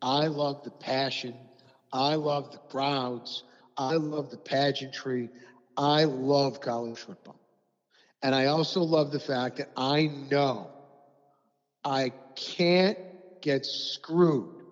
I 0.00 0.26
love 0.26 0.64
the 0.64 0.72
passion. 0.72 1.34
I 1.92 2.16
love 2.16 2.50
the 2.50 2.58
crowds. 2.58 3.44
I 3.76 3.94
love 3.94 4.30
the 4.30 4.38
pageantry. 4.38 5.30
I 5.76 6.04
love 6.04 6.60
college 6.60 6.98
football. 6.98 7.38
And 8.22 8.34
I 8.34 8.46
also 8.46 8.80
love 8.82 9.10
the 9.10 9.20
fact 9.20 9.56
that 9.58 9.70
I 9.76 10.06
know 10.30 10.70
I 11.84 12.12
can't 12.36 12.98
get 13.40 13.66
screwed 13.66 14.62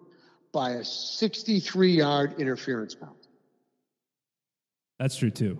by 0.53 0.70
a 0.72 0.84
63 0.84 1.92
yard 1.92 2.34
interference 2.40 2.94
penalty. 2.94 3.16
That's 4.98 5.16
true 5.16 5.30
too. 5.30 5.59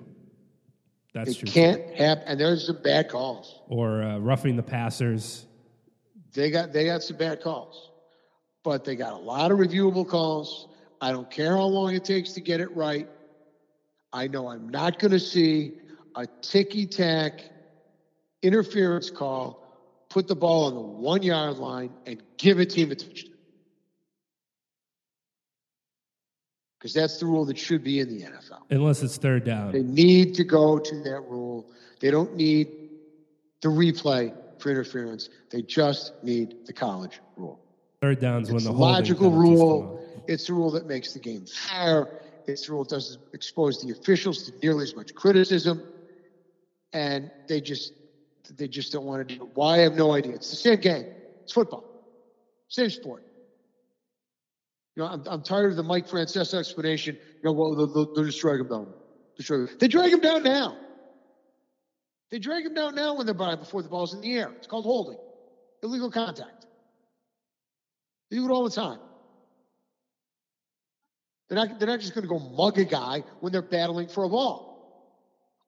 That's 1.15 1.31
It 1.31 1.39
true. 1.39 1.47
too. 1.49 1.53
can't 1.53 1.95
happen. 1.95 2.25
And 2.27 2.39
there's 2.41 2.67
some 2.67 2.81
bad 2.83 3.09
calls. 3.09 3.61
Or 3.69 4.03
uh, 4.03 4.19
roughing 4.19 4.57
the 4.57 4.63
passers. 4.63 5.47
They 6.33 6.51
got 6.51 6.73
they 6.73 6.85
got 6.85 7.03
some 7.03 7.17
bad 7.17 7.43
calls, 7.43 7.91
but 8.63 8.85
they 8.85 8.95
got 8.95 9.15
a 9.15 9.17
lot 9.17 9.51
of 9.51 9.59
reviewable 9.59 10.07
calls. 10.07 10.69
I 11.01 11.11
don't 11.11 11.29
care 11.29 11.57
how 11.57 11.65
long 11.65 11.95
it 11.95 12.05
takes 12.05 12.35
to 12.35 12.41
get 12.41 12.61
it 12.61 12.75
right. 12.77 13.09
I 14.13 14.29
know 14.29 14.49
I'm 14.49 14.69
not 14.69 14.99
going 15.01 15.11
to 15.13 15.19
see 15.19 15.73
a 16.15 16.27
ticky 16.43 16.87
tack 16.87 17.41
interference 18.43 19.11
call, 19.11 19.63
put 20.09 20.29
the 20.29 20.35
ball 20.35 20.67
on 20.67 20.75
the 20.75 20.81
one 20.81 21.23
yard 21.23 21.59
line, 21.59 21.91
and 22.07 22.23
give 22.37 22.59
a 22.59 22.67
team 22.67 22.91
a 22.91 22.95
touchdown. 22.95 23.35
Because 26.79 26.95
that's 26.95 27.19
the 27.19 27.27
rule 27.27 27.45
that 27.45 27.59
should 27.59 27.85
be 27.85 28.01
in 28.01 28.09
the 28.09 28.25
NFL. 28.25 28.63
Unless 28.71 29.03
it's 29.03 29.19
third 29.19 29.45
down. 29.45 29.73
They 29.73 29.83
need 29.83 30.35
to 30.37 30.45
go 30.45 30.79
to 30.79 31.03
that 31.03 31.21
rule. 31.29 31.71
They 32.01 32.11
don't 32.11 32.35
need 32.35 32.69
the 33.61 33.69
replay 33.69 34.35
for 34.59 34.71
interference. 34.71 35.29
They 35.51 35.61
just 35.61 36.13
need 36.25 36.67
the 36.67 36.73
college 36.73 37.21
rule. 37.37 37.61
Third 38.01 38.19
down's 38.19 38.49
when 38.49 38.57
It's 38.57 38.65
the 38.65 38.71
a 38.71 38.73
logical 38.73 39.31
rule. 39.31 40.03
It's 40.27 40.49
a 40.49 40.55
rule 40.55 40.71
that 40.71 40.87
makes 40.87 41.13
the 41.13 41.19
game 41.19 41.45
fair. 41.45 42.09
It's 42.47 42.69
a 42.69 42.73
rule 42.73 42.85
that 42.85 42.91
doesn't 42.91 43.21
expose 43.35 43.83
the 43.83 43.93
officials 43.93 44.45
to 44.45 44.53
nearly 44.63 44.85
as 44.85 44.97
much 44.97 45.15
criticism. 45.15 45.83
And 46.95 47.31
they 47.47 47.61
just 47.61 47.93
they 48.57 48.69
just 48.69 48.93
don't 48.93 49.05
want 49.05 49.27
to 49.29 49.37
do 49.37 49.45
it. 49.45 49.51
Why? 49.55 49.77
I 49.77 49.79
have 49.79 49.95
no 49.95 50.13
idea. 50.13 50.35
It's 50.35 50.51
the 50.51 50.57
same 50.57 50.81
game. 50.81 51.07
It's 51.43 51.53
football. 51.53 51.85
Same 52.69 52.91
sport. 52.91 53.25
You 54.97 55.03
know, 55.03 55.09
I'm, 55.09 55.23
I'm 55.27 55.43
tired 55.43 55.71
of 55.71 55.77
the 55.77 55.83
Mike 55.83 56.09
Francesa 56.09 56.59
explanation. 56.59 57.17
You 57.17 57.41
know, 57.45 57.53
well, 57.53 57.75
they'll, 57.75 57.87
they'll, 57.87 58.15
they'll 58.15 58.25
just 58.25 58.41
drag 58.41 58.61
him 58.61 58.69
down. 58.69 58.87
Him. 59.39 59.69
They 59.79 59.89
drag 59.89 60.13
him 60.13 60.21
down 60.21 60.43
now. 60.43 60.77
They 62.31 62.39
drag 62.39 62.65
him 62.65 62.75
down 62.75 62.95
now 62.95 63.17
when 63.17 63.27
they're 63.27 63.35
by 63.35 63.57
before 63.57 63.83
the 63.83 63.89
ball's 63.89 64.15
in 64.15 64.21
the 64.21 64.37
air. 64.37 64.53
It's 64.57 64.67
called 64.67 64.85
holding. 64.85 65.19
Illegal 65.83 66.11
contact. 66.11 66.67
They 68.31 68.37
do 68.37 68.45
it 68.45 68.51
all 68.51 68.65
the 68.65 68.71
time. 68.71 68.99
They're 71.49 71.57
not, 71.57 71.81
they're 71.81 71.89
not 71.89 72.01
just 72.01 72.15
going 72.15 72.23
to 72.23 72.29
go 72.29 72.39
mug 72.39 72.79
a 72.79 72.85
guy 72.85 73.25
when 73.41 73.53
they're 73.53 73.63
battling 73.63 74.07
for 74.07 74.25
a 74.25 74.29
ball. 74.29 74.71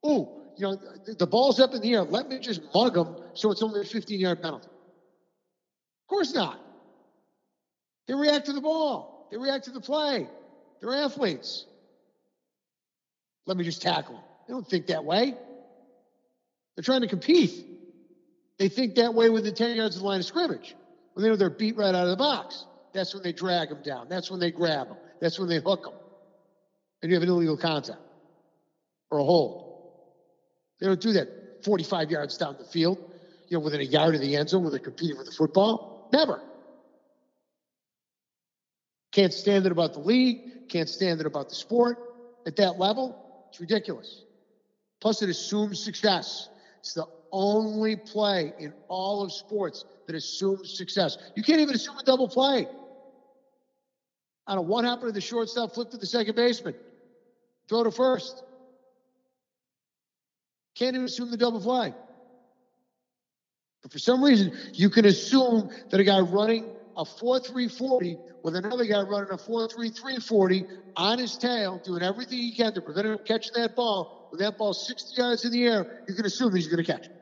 Oh, 0.04 0.41
you 0.56 0.66
know, 0.66 0.76
the, 1.18 1.26
ball's 1.26 1.60
up 1.60 1.74
in 1.74 1.80
the 1.80 1.94
air. 1.94 2.02
Let 2.02 2.28
me 2.28 2.38
just 2.38 2.60
mug 2.74 2.94
them 2.94 3.16
so 3.34 3.50
it's 3.50 3.62
only 3.62 3.80
a 3.80 3.84
15 3.84 4.20
yard 4.20 4.42
penalty. 4.42 4.66
Of 4.66 6.08
course 6.08 6.34
not. 6.34 6.60
They 8.06 8.14
react 8.14 8.46
to 8.46 8.52
the 8.52 8.60
ball, 8.60 9.28
they 9.30 9.38
react 9.38 9.64
to 9.64 9.70
the 9.70 9.80
play. 9.80 10.28
They're 10.80 10.94
athletes. 10.94 11.64
Let 13.46 13.56
me 13.56 13.64
just 13.64 13.82
tackle 13.82 14.14
them. 14.14 14.24
They 14.46 14.52
don't 14.52 14.66
think 14.66 14.88
that 14.88 15.04
way. 15.04 15.34
They're 16.74 16.82
trying 16.82 17.02
to 17.02 17.06
compete. 17.06 17.66
They 18.58 18.68
think 18.68 18.96
that 18.96 19.14
way 19.14 19.30
within 19.30 19.54
10 19.54 19.76
yards 19.76 19.96
of 19.96 20.02
the 20.02 20.08
line 20.08 20.20
of 20.20 20.26
scrimmage. 20.26 20.74
When 21.14 21.22
they 21.22 21.28
know 21.28 21.36
they're 21.36 21.50
beat 21.50 21.76
right 21.76 21.94
out 21.94 22.04
of 22.04 22.10
the 22.10 22.16
box, 22.16 22.64
that's 22.92 23.14
when 23.14 23.22
they 23.22 23.32
drag 23.32 23.68
them 23.68 23.82
down. 23.82 24.08
That's 24.08 24.30
when 24.30 24.40
they 24.40 24.50
grab 24.50 24.88
them. 24.88 24.96
That's 25.20 25.38
when 25.38 25.48
they 25.48 25.60
hook 25.60 25.84
them. 25.84 25.94
And 27.02 27.10
you 27.10 27.16
have 27.16 27.22
an 27.22 27.28
illegal 27.28 27.56
contact 27.56 27.98
or 29.10 29.18
a 29.18 29.24
hold. 29.24 29.71
They 30.82 30.88
don't 30.88 31.00
do 31.00 31.12
that 31.12 31.62
45 31.64 32.10
yards 32.10 32.36
down 32.36 32.56
the 32.58 32.64
field, 32.64 32.98
you 33.46 33.56
know, 33.56 33.62
within 33.62 33.80
a 33.80 33.84
yard 33.84 34.16
of 34.16 34.20
the 34.20 34.34
end 34.34 34.48
zone 34.48 34.64
when 34.64 34.72
they're 34.72 34.80
competing 34.80 35.16
for 35.16 35.22
the 35.22 35.30
football. 35.30 36.10
Never. 36.12 36.42
Can't 39.12 39.32
stand 39.32 39.64
it 39.64 39.70
about 39.70 39.92
the 39.92 40.00
league. 40.00 40.68
Can't 40.68 40.88
stand 40.88 41.20
it 41.20 41.26
about 41.26 41.48
the 41.48 41.54
sport 41.54 41.98
at 42.48 42.56
that 42.56 42.80
level. 42.80 43.46
It's 43.50 43.60
ridiculous. 43.60 44.24
Plus, 45.00 45.22
it 45.22 45.28
assumes 45.28 45.78
success. 45.80 46.48
It's 46.80 46.94
the 46.94 47.06
only 47.30 47.94
play 47.94 48.52
in 48.58 48.74
all 48.88 49.22
of 49.22 49.32
sports 49.32 49.84
that 50.08 50.16
assumes 50.16 50.76
success. 50.76 51.16
You 51.36 51.44
can't 51.44 51.60
even 51.60 51.76
assume 51.76 51.96
a 51.96 52.02
double 52.02 52.26
play. 52.26 52.66
I 54.48 54.56
don't 54.56 54.66
what 54.66 54.84
happened 54.84 55.10
to 55.10 55.12
the 55.12 55.20
shortstop, 55.20 55.74
flip 55.74 55.90
to 55.90 55.96
the 55.96 56.06
second 56.06 56.34
baseman, 56.34 56.74
throw 57.68 57.84
to 57.84 57.92
first. 57.92 58.42
Can't 60.74 60.94
even 60.94 61.06
assume 61.06 61.30
the 61.30 61.36
double 61.36 61.60
play. 61.60 61.94
But 63.82 63.92
for 63.92 63.98
some 63.98 64.22
reason, 64.22 64.52
you 64.72 64.90
can 64.90 65.04
assume 65.04 65.70
that 65.90 66.00
a 66.00 66.04
guy 66.04 66.20
running 66.20 66.64
a 66.96 67.04
4-3-40 67.04 68.18
with 68.42 68.56
another 68.56 68.84
guy 68.84 69.02
running 69.02 69.30
a 69.30 69.36
4-3-3-40 69.36 70.68
on 70.96 71.18
his 71.18 71.36
tail, 71.36 71.80
doing 71.84 72.02
everything 72.02 72.38
he 72.38 72.52
can 72.52 72.72
to 72.74 72.80
prevent 72.80 73.06
him 73.06 73.16
from 73.16 73.26
catching 73.26 73.52
that 73.54 73.74
ball. 73.74 74.28
With 74.30 74.40
that 74.40 74.56
ball 74.56 74.72
60 74.72 75.20
yards 75.20 75.44
in 75.44 75.52
the 75.52 75.64
air, 75.64 76.04
you 76.08 76.14
can 76.14 76.24
assume 76.24 76.54
he's 76.54 76.68
going 76.68 76.82
to 76.82 76.90
catch 76.90 77.06
it. 77.06 77.12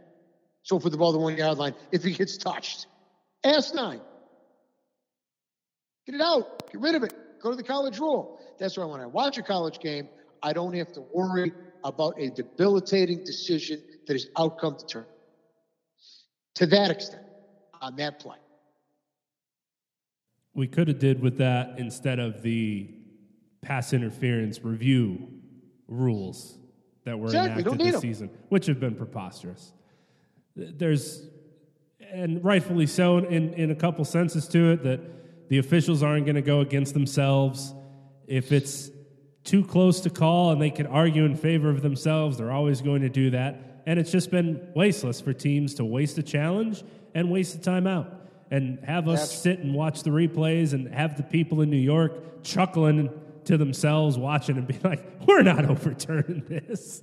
So 0.63 0.79
for 0.79 0.91
the 0.91 0.97
ball 0.97 1.13
the 1.13 1.19
one 1.19 1.37
yard 1.37 1.59
line 1.59 1.75
if 1.93 2.05
he 2.05 2.13
gets 2.13 2.37
touched. 2.37 2.87
Ask 3.43 3.75
nine. 3.75 4.01
Get 6.07 6.15
it 6.15 6.21
out. 6.21 6.71
Get 6.71 6.81
rid 6.81 6.95
of 6.95 7.03
it. 7.03 7.15
Go 7.43 7.51
to 7.51 7.57
the 7.57 7.63
college 7.63 7.99
rule. 7.99 8.39
That's 8.59 8.77
why 8.77 8.85
when 8.85 9.01
I 9.01 9.07
watch 9.07 9.39
a 9.39 9.43
college 9.43 9.81
game, 9.81 10.09
I 10.43 10.53
don't 10.53 10.75
have 10.75 10.93
to 10.93 11.01
worry 11.01 11.53
about 11.85 12.15
a 12.19 12.31
debilitating 12.31 13.25
decision 13.25 13.83
that 14.07 14.15
is 14.15 14.29
outcome 14.37 14.77
determined. 14.79 15.13
To 16.57 16.67
that 16.67 16.91
extent, 16.91 17.23
on 17.81 17.97
that 17.97 18.19
play. 18.19 18.37
We 20.55 20.67
could 20.67 20.89
have 20.89 20.99
did 20.99 21.23
with 21.23 21.39
that 21.39 21.79
instead 21.79 22.19
of 22.19 22.43
the 22.43 22.91
pass 23.63 23.93
interference 23.93 24.65
review 24.65 25.29
rules 25.87 26.59
that 27.05 27.19
were 27.19 27.27
Exactly, 27.27 27.63
enacted 27.63 27.79
this 27.79 27.87
this 27.87 27.95
'em. 27.95 28.01
season, 28.01 28.31
which 28.49 28.67
have 28.67 28.81
been 28.81 28.95
preposterous. 28.95 29.73
There's, 30.57 31.27
and 32.11 32.45
rightfully 32.45 32.87
so, 32.87 33.19
in, 33.19 33.55
in 33.55 33.71
a 33.71 33.75
couple 33.75 34.05
senses 34.05 34.49
to 34.49 34.73
it, 34.73 34.83
that 34.83 35.01
the 35.49 35.59
officials 35.59 36.03
aren't 36.03 36.27
going 36.27 36.37
to 36.37 36.43
go 36.43 36.61
against 36.61 36.95
themselves. 36.95 37.75
If 38.27 38.53
it's 38.53 38.91
too 39.45 39.65
close 39.65 40.01
to 40.01 40.11
call 40.11 40.53
and 40.53 40.61
they 40.61 40.71
can 40.71 40.87
argue 40.87 41.25
in 41.25 41.37
favor 41.37 41.71
of 41.71 41.83
themselves, 41.83 42.39
they're 42.39 42.53
always 42.53 42.81
going 42.83 43.03
to 43.03 43.09
do 43.09 43.31
that. 43.31 43.83
And 43.87 43.99
it's 43.99 44.11
just 44.11 44.31
been 44.31 44.69
wasteless 44.75 45.21
for 45.21 45.33
teams 45.33 45.75
to 45.75 45.85
waste 45.85 46.19
a 46.19 46.23
challenge 46.23 46.85
and 47.15 47.31
waste 47.31 47.55
a 47.57 47.59
timeout 47.59 48.11
and 48.51 48.79
have 48.85 49.09
us 49.09 49.21
That's- 49.21 49.43
sit 49.43 49.59
and 49.61 49.75
watch 49.75 50.03
the 50.03 50.11
replays 50.11 50.73
and 50.73 50.93
have 50.93 51.17
the 51.17 51.23
people 51.23 51.61
in 51.63 51.71
New 51.71 51.77
York 51.77 52.43
chuckling 52.43 53.11
to 53.45 53.57
themselves 53.57 54.19
watching 54.19 54.59
and 54.59 54.67
be 54.67 54.79
like, 54.85 55.05
we're 55.27 55.43
not 55.43 55.65
overturning 55.65 56.45
this. 56.49 57.03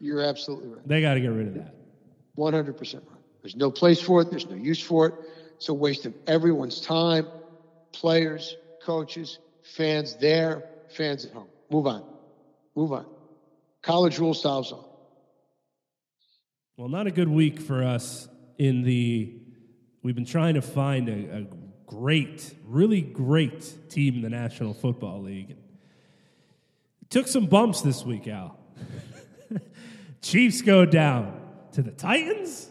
You're 0.00 0.22
absolutely 0.22 0.68
right. 0.68 0.86
They 0.88 1.00
got 1.00 1.14
to 1.14 1.20
get 1.20 1.28
rid 1.28 1.48
of 1.48 1.54
that. 1.54 1.74
100% 2.36 2.94
right. 2.94 3.02
There's 3.42 3.56
no 3.56 3.70
place 3.70 4.00
for 4.00 4.20
it. 4.22 4.30
There's 4.30 4.48
no 4.48 4.56
use 4.56 4.82
for 4.82 5.06
it. 5.06 5.14
It's 5.56 5.68
a 5.68 5.74
waste 5.74 6.06
of 6.06 6.14
everyone's 6.26 6.80
time. 6.80 7.26
Players, 7.92 8.56
coaches, 8.82 9.38
fans 9.62 10.16
there, 10.16 10.64
fans 10.88 11.24
at 11.24 11.32
home. 11.32 11.48
Move 11.70 11.86
on. 11.86 12.04
Move 12.74 12.92
on. 12.92 13.06
College 13.82 14.18
rule 14.18 14.34
solves 14.34 14.72
all. 14.72 14.88
Well, 16.76 16.88
not 16.88 17.06
a 17.06 17.10
good 17.10 17.28
week 17.28 17.60
for 17.60 17.82
us 17.82 18.28
in 18.56 18.82
the. 18.82 19.34
We've 20.02 20.14
been 20.14 20.24
trying 20.24 20.54
to 20.54 20.62
find 20.62 21.08
a, 21.08 21.38
a 21.38 21.46
great, 21.86 22.54
really 22.64 23.00
great 23.00 23.90
team 23.90 24.16
in 24.16 24.22
the 24.22 24.30
National 24.30 24.74
Football 24.74 25.22
League. 25.22 25.56
Took 27.10 27.26
some 27.26 27.46
bumps 27.46 27.80
this 27.80 28.04
week, 28.04 28.28
Al. 28.28 28.58
Chiefs 30.22 30.62
go 30.62 30.84
down 30.84 31.40
to 31.72 31.82
the 31.82 31.90
Titans. 31.90 32.70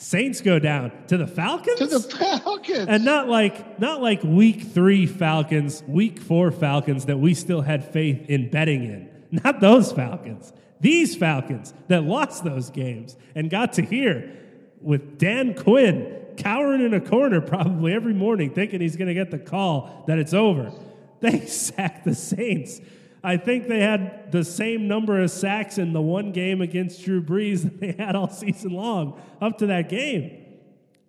Saints 0.00 0.40
go 0.40 0.58
down 0.58 0.92
to 1.08 1.18
the 1.18 1.26
Falcons. 1.26 1.78
To 1.78 1.86
the 1.86 2.00
Falcons. 2.00 2.86
and 2.88 3.04
not 3.04 3.28
like 3.28 3.78
not 3.78 4.00
like 4.00 4.22
week 4.24 4.62
three 4.62 5.06
Falcons, 5.06 5.84
week 5.86 6.18
four 6.18 6.50
Falcons 6.50 7.04
that 7.04 7.18
we 7.18 7.34
still 7.34 7.60
had 7.60 7.84
faith 7.84 8.30
in 8.30 8.50
betting 8.50 8.82
in. 8.84 9.10
Not 9.30 9.60
those 9.60 9.92
Falcons. 9.92 10.54
These 10.80 11.16
Falcons 11.16 11.74
that 11.88 12.04
lost 12.04 12.44
those 12.44 12.70
games 12.70 13.14
and 13.34 13.50
got 13.50 13.74
to 13.74 13.82
hear 13.82 14.34
with 14.80 15.18
Dan 15.18 15.54
Quinn 15.54 16.16
cowering 16.38 16.80
in 16.80 16.94
a 16.94 17.00
corner 17.00 17.42
probably 17.42 17.92
every 17.92 18.14
morning 18.14 18.54
thinking 18.54 18.80
he's 18.80 18.96
going 18.96 19.08
to 19.08 19.14
get 19.14 19.30
the 19.30 19.38
call 19.38 20.04
that 20.06 20.18
it's 20.18 20.32
over. 20.32 20.72
They 21.20 21.40
sacked 21.46 22.06
the 22.06 22.14
Saints 22.14 22.80
I 23.22 23.36
think 23.36 23.68
they 23.68 23.80
had 23.80 24.32
the 24.32 24.44
same 24.44 24.88
number 24.88 25.20
of 25.20 25.30
sacks 25.30 25.78
in 25.78 25.92
the 25.92 26.00
one 26.00 26.32
game 26.32 26.60
against 26.60 27.04
Drew 27.04 27.22
Brees 27.22 27.62
that 27.64 27.80
they 27.80 27.92
had 27.92 28.16
all 28.16 28.30
season 28.30 28.72
long 28.72 29.20
up 29.40 29.58
to 29.58 29.66
that 29.66 29.88
game. 29.88 30.46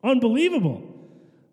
Unbelievable. 0.04 0.88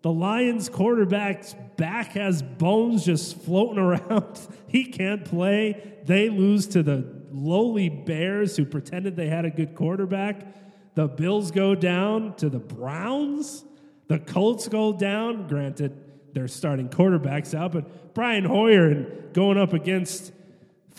The 0.01 0.11
Lions 0.11 0.69
quarterback's 0.69 1.55
back 1.75 2.13
has 2.13 2.41
bones 2.41 3.05
just 3.05 3.37
floating 3.41 3.77
around. 3.79 4.39
he 4.67 4.85
can't 4.85 5.25
play. 5.25 5.99
They 6.05 6.29
lose 6.29 6.67
to 6.67 6.83
the 6.83 7.05
lowly 7.31 7.89
Bears 7.89 8.57
who 8.57 8.65
pretended 8.65 9.15
they 9.15 9.27
had 9.27 9.45
a 9.45 9.49
good 9.49 9.75
quarterback. 9.75 10.95
The 10.95 11.07
Bills 11.07 11.51
go 11.51 11.75
down 11.75 12.35
to 12.35 12.49
the 12.49 12.59
Browns. 12.59 13.63
The 14.07 14.19
Colts 14.19 14.67
go 14.67 14.91
down. 14.91 15.47
Granted, 15.47 16.33
they're 16.33 16.47
starting 16.47 16.89
quarterbacks 16.89 17.53
out, 17.53 17.73
but 17.73 18.13
Brian 18.13 18.45
Hoyer 18.45 18.87
and 18.87 19.33
going 19.33 19.57
up 19.57 19.73
against 19.73 20.31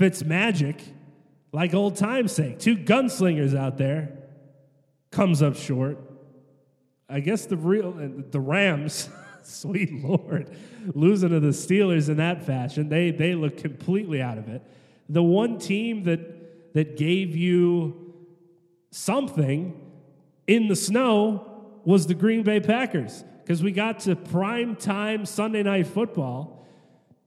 Fitz 0.00 0.24
Magic, 0.24 0.82
like 1.52 1.74
old 1.74 1.94
time's 1.94 2.32
sake, 2.32 2.58
two 2.58 2.74
gunslingers 2.74 3.54
out 3.54 3.76
there, 3.76 4.16
comes 5.10 5.42
up 5.42 5.56
short. 5.56 5.98
I 7.06 7.20
guess 7.20 7.44
the 7.44 7.58
real 7.58 7.90
uh, 7.90 8.22
the 8.30 8.40
Rams, 8.40 9.10
sweet 9.42 9.92
lord, 9.92 10.56
losing 10.94 11.28
to 11.28 11.38
the 11.38 11.48
Steelers 11.48 12.08
in 12.08 12.16
that 12.16 12.46
fashion, 12.46 12.88
they 12.88 13.10
they 13.10 13.34
look 13.34 13.58
completely 13.58 14.22
out 14.22 14.38
of 14.38 14.48
it. 14.48 14.62
The 15.10 15.22
one 15.22 15.58
team 15.58 16.04
that 16.04 16.72
that 16.72 16.96
gave 16.96 17.36
you 17.36 18.14
something 18.92 19.78
in 20.46 20.68
the 20.68 20.76
snow 20.76 21.46
was 21.84 22.06
the 22.06 22.14
Green 22.14 22.42
Bay 22.42 22.60
Packers 22.60 23.22
because 23.42 23.62
we 23.62 23.70
got 23.70 24.00
to 24.00 24.16
prime 24.16 24.76
time 24.76 25.26
Sunday 25.26 25.62
night 25.62 25.88
football. 25.88 26.59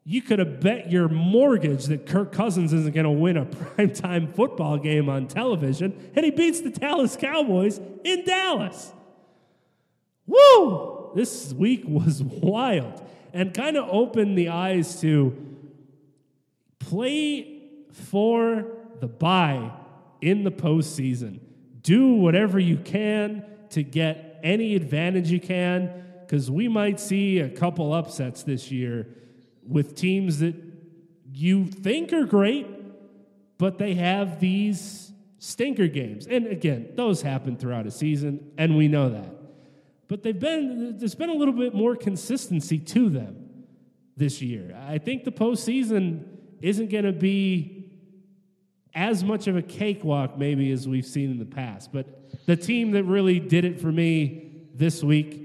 You 0.06 0.22
could 0.22 0.39
have 0.39 0.60
bet 0.60 0.91
your 0.91 1.08
mortgage 1.08 1.86
that 1.86 2.06
Kirk 2.06 2.34
Cousins 2.34 2.74
isn't 2.74 2.93
going 2.93 3.06
to 3.06 3.12
win 3.12 3.38
a 3.38 3.45
primetime 3.78 4.34
football 4.34 4.78
game 4.78 5.08
on 5.08 5.28
television, 5.28 6.12
and 6.16 6.26
he 6.26 6.32
beats 6.32 6.60
the 6.60 6.70
Dallas 6.70 7.16
Cowboys 7.16 7.80
in 8.04 8.26
Dallas. 8.26 8.91
Woo! 10.28 11.12
This 11.16 11.54
week 11.54 11.84
was 11.86 12.22
wild 12.24 13.01
and 13.34 13.54
kind 13.54 13.78
of 13.78 13.88
opened 13.89 14.38
the 14.38 14.49
eyes 14.49 14.99
to 15.01 15.36
play 16.80 17.62
for 17.91 18.66
the 18.99 19.08
bye 19.08 19.72
in 20.22 20.43
the 20.43 20.51
postseason. 20.51 21.39
Do 21.82 22.14
whatever 22.16 22.60
you 22.60 22.78
can 22.78 23.45
to 23.70 23.84
get 23.84 24.39
any 24.43 24.76
advantage 24.76 25.32
you 25.32 25.39
can 25.39 26.04
because 26.22 26.51
we 26.51 26.68
might 26.68 26.99
see 26.99 27.39
a 27.39 27.49
couple 27.49 27.93
upsets 27.93 28.43
this 28.43 28.72
year 28.72 29.08
with 29.68 29.95
teams 29.95 30.39
that 30.39 30.55
you 31.32 31.66
think 31.66 32.14
are 32.14 32.26
great, 32.26 32.68
but 33.57 33.78
they 33.78 33.95
have 33.95 34.39
these 34.39 35.11
stinker 35.39 35.88
games. 35.88 36.28
And 36.28 36.47
again, 36.47 36.89
those 36.95 37.22
happen 37.22 37.57
throughout 37.57 37.86
a 37.88 37.91
season, 37.91 38.51
and 38.57 38.78
we 38.78 38.88
know 38.88 39.09
that. 39.09 39.30
But 40.07 40.24
they've 40.24 40.39
been 40.39 40.97
there's 40.97 41.16
been 41.16 41.30
a 41.30 41.34
little 41.34 41.53
bit 41.53 41.74
more 41.74 41.95
consistency 41.95 42.78
to 42.78 43.09
them 43.09 43.66
this 44.16 44.41
year. 44.41 44.78
I 44.88 44.97
think 44.99 45.24
the 45.24 45.32
postseason 45.32 46.26
isn't 46.61 46.89
going 46.89 47.05
to 47.05 47.11
be 47.11 47.91
as 48.95 49.24
much 49.24 49.47
of 49.47 49.57
a 49.57 49.61
cakewalk 49.61 50.38
maybe 50.38 50.72
as 50.72 50.88
we've 50.88 51.05
seen 51.05 51.32
in 51.32 51.39
the 51.39 51.45
past. 51.45 51.91
But 51.91 52.45
the 52.45 52.55
team 52.55 52.91
that 52.91 53.03
really 53.05 53.39
did 53.39 53.66
it 53.66 53.82
for 53.82 53.91
me 53.91 54.68
this 54.76 55.03
week 55.03 55.43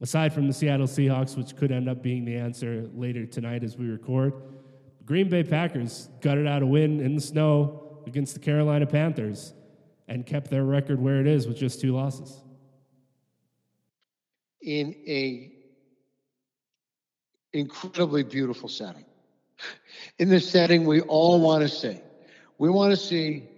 aside 0.00 0.32
from 0.32 0.46
the 0.46 0.52
Seattle 0.52 0.86
Seahawks, 0.86 1.36
which 1.36 1.56
could 1.56 1.72
end 1.72 1.88
up 1.88 2.02
being 2.02 2.24
the 2.24 2.36
answer 2.36 2.88
later 2.94 3.26
tonight 3.26 3.64
as 3.64 3.76
we 3.76 3.86
record. 3.86 4.32
Green 5.04 5.28
Bay 5.28 5.42
Packers 5.42 6.08
gutted 6.20 6.46
out 6.46 6.62
a 6.62 6.66
win 6.66 7.00
in 7.00 7.14
the 7.14 7.20
snow 7.20 8.02
against 8.06 8.34
the 8.34 8.40
Carolina 8.40 8.86
Panthers 8.86 9.54
and 10.08 10.26
kept 10.26 10.50
their 10.50 10.64
record 10.64 11.00
where 11.00 11.20
it 11.20 11.26
is 11.26 11.46
with 11.46 11.56
just 11.56 11.80
two 11.80 11.94
losses. 11.94 12.40
In 14.62 14.94
a 15.06 15.52
incredibly 17.52 18.22
beautiful 18.22 18.68
setting. 18.68 19.04
In 20.18 20.28
this 20.28 20.48
setting 20.48 20.84
we 20.84 21.00
all 21.02 21.40
want 21.40 21.62
to 21.62 21.68
see. 21.68 22.00
We 22.58 22.68
want 22.68 22.90
to 22.90 22.96
see 22.96 23.48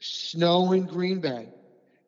snow 0.00 0.72
in 0.72 0.84
Green 0.84 1.20
Bay. 1.20 1.48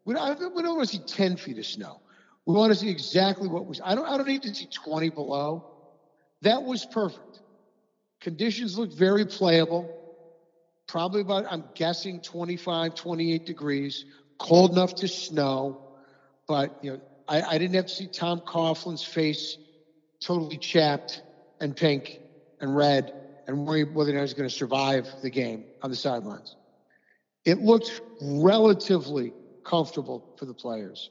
We 0.04 0.14
don't, 0.14 0.38
we 0.54 0.62
don't 0.62 0.76
want 0.76 0.88
to 0.88 0.96
see 0.96 1.02
10 1.04 1.36
feet 1.36 1.58
of 1.58 1.66
snow. 1.66 2.00
We 2.47 2.55
want 2.55 2.72
to 2.72 2.78
see 2.78 2.90
exactly 2.90 3.49
what 3.49 3.66
was. 3.66 3.80
I 3.84 3.95
don't. 3.95 4.07
I 4.07 4.16
don't 4.16 4.26
need 4.26 4.43
to 4.43 4.55
see 4.55 4.68
20 4.84 5.11
below. 5.11 5.64
That 6.43 6.64
was 6.64 6.84
perfect. 6.84 7.40
Conditions 8.20 8.76
looked 8.76 8.95
very 8.95 9.26
playable. 9.26 9.88
Probably 10.88 11.20
about, 11.20 11.45
I'm 11.49 11.64
guessing 11.74 12.20
25, 12.20 12.95
28 12.95 13.45
degrees. 13.45 14.05
Cold 14.38 14.72
enough 14.72 14.95
to 14.97 15.09
snow, 15.09 15.78
but 16.49 16.72
you 16.82 16.93
know, 16.93 16.99
I, 17.28 17.43
I 17.43 17.59
didn't 17.59 17.74
have 17.74 17.86
to 17.86 17.93
see 17.93 18.09
Tom 18.09 18.40
Coughlin's 18.45 19.05
face 19.05 19.59
totally 20.20 20.59
chapped 20.59 21.22
and 21.61 21.76
pink 21.76 22.20
and 22.61 22.74
red 22.74 23.12
and 23.47 23.66
worry 23.66 23.84
whether 23.84 24.11
or 24.11 24.14
not 24.14 24.22
he's 24.22 24.34
going 24.34 24.49
to 24.49 24.55
survive 24.55 25.09
the 25.22 25.30
game 25.30 25.64
on 25.80 25.90
the 25.90 25.97
sidelines. 25.97 26.57
It 27.45 27.59
looked 27.59 28.01
relatively 28.20 29.34
comfortable 29.64 30.24
for 30.36 30.45
the 30.47 30.55
players 30.55 31.11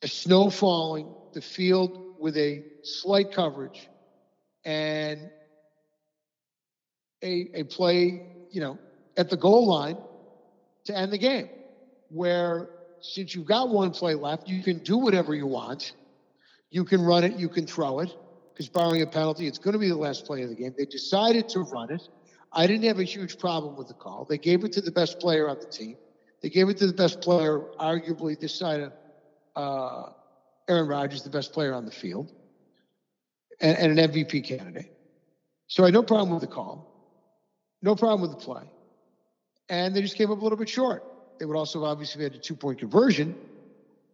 the 0.00 0.08
snow 0.08 0.50
falling, 0.50 1.08
the 1.32 1.40
field 1.40 2.16
with 2.18 2.36
a 2.36 2.64
slight 2.82 3.32
coverage, 3.32 3.88
and 4.64 5.30
a, 7.22 7.50
a 7.54 7.62
play, 7.64 8.26
you 8.50 8.60
know, 8.60 8.78
at 9.16 9.30
the 9.30 9.36
goal 9.36 9.66
line 9.66 9.96
to 10.84 10.96
end 10.96 11.12
the 11.12 11.18
game. 11.18 11.48
Where 12.10 12.68
since 13.00 13.34
you've 13.34 13.46
got 13.46 13.68
one 13.68 13.90
play 13.90 14.14
left, 14.14 14.48
you 14.48 14.62
can 14.62 14.78
do 14.78 14.96
whatever 14.96 15.34
you 15.34 15.46
want. 15.46 15.92
You 16.70 16.84
can 16.84 17.02
run 17.02 17.24
it, 17.24 17.36
you 17.36 17.48
can 17.48 17.66
throw 17.66 18.00
it, 18.00 18.14
because 18.52 18.68
barring 18.68 19.02
a 19.02 19.06
penalty, 19.06 19.46
it's 19.46 19.58
going 19.58 19.74
to 19.74 19.78
be 19.78 19.88
the 19.88 19.96
last 19.96 20.24
play 20.26 20.42
of 20.42 20.48
the 20.48 20.54
game. 20.54 20.74
They 20.76 20.86
decided 20.86 21.48
to 21.50 21.60
run 21.60 21.90
it. 21.90 22.02
I 22.52 22.66
didn't 22.66 22.84
have 22.84 22.98
a 22.98 23.04
huge 23.04 23.38
problem 23.38 23.76
with 23.76 23.88
the 23.88 23.94
call. 23.94 24.26
They 24.28 24.38
gave 24.38 24.64
it 24.64 24.72
to 24.72 24.80
the 24.80 24.90
best 24.90 25.18
player 25.18 25.48
on 25.48 25.58
the 25.58 25.66
team. 25.66 25.96
They 26.40 26.48
gave 26.50 26.68
it 26.68 26.76
to 26.78 26.86
the 26.86 26.92
best 26.92 27.20
player, 27.20 27.60
arguably 27.80 28.38
this 28.38 28.54
side 28.54 28.80
of 28.80 28.92
uh, 29.56 30.10
Aaron 30.68 30.88
Rodgers, 30.88 31.22
the 31.22 31.30
best 31.30 31.52
player 31.52 31.74
on 31.74 31.84
the 31.84 31.90
field, 31.90 32.32
and, 33.60 33.76
and 33.78 33.98
an 33.98 34.10
MVP 34.10 34.44
candidate. 34.44 34.92
So 35.66 35.82
I 35.82 35.86
had 35.86 35.94
no 35.94 36.02
problem 36.02 36.30
with 36.30 36.40
the 36.40 36.54
call, 36.54 36.90
no 37.82 37.94
problem 37.94 38.22
with 38.28 38.38
the 38.38 38.44
play. 38.44 38.64
And 39.68 39.96
they 39.96 40.02
just 40.02 40.16
came 40.16 40.30
up 40.30 40.38
a 40.38 40.42
little 40.42 40.58
bit 40.58 40.68
short. 40.68 41.04
They 41.38 41.46
would 41.46 41.56
also 41.56 41.84
obviously 41.84 42.22
have 42.22 42.32
had 42.32 42.40
a 42.40 42.42
two 42.42 42.54
point 42.54 42.78
conversion. 42.78 43.34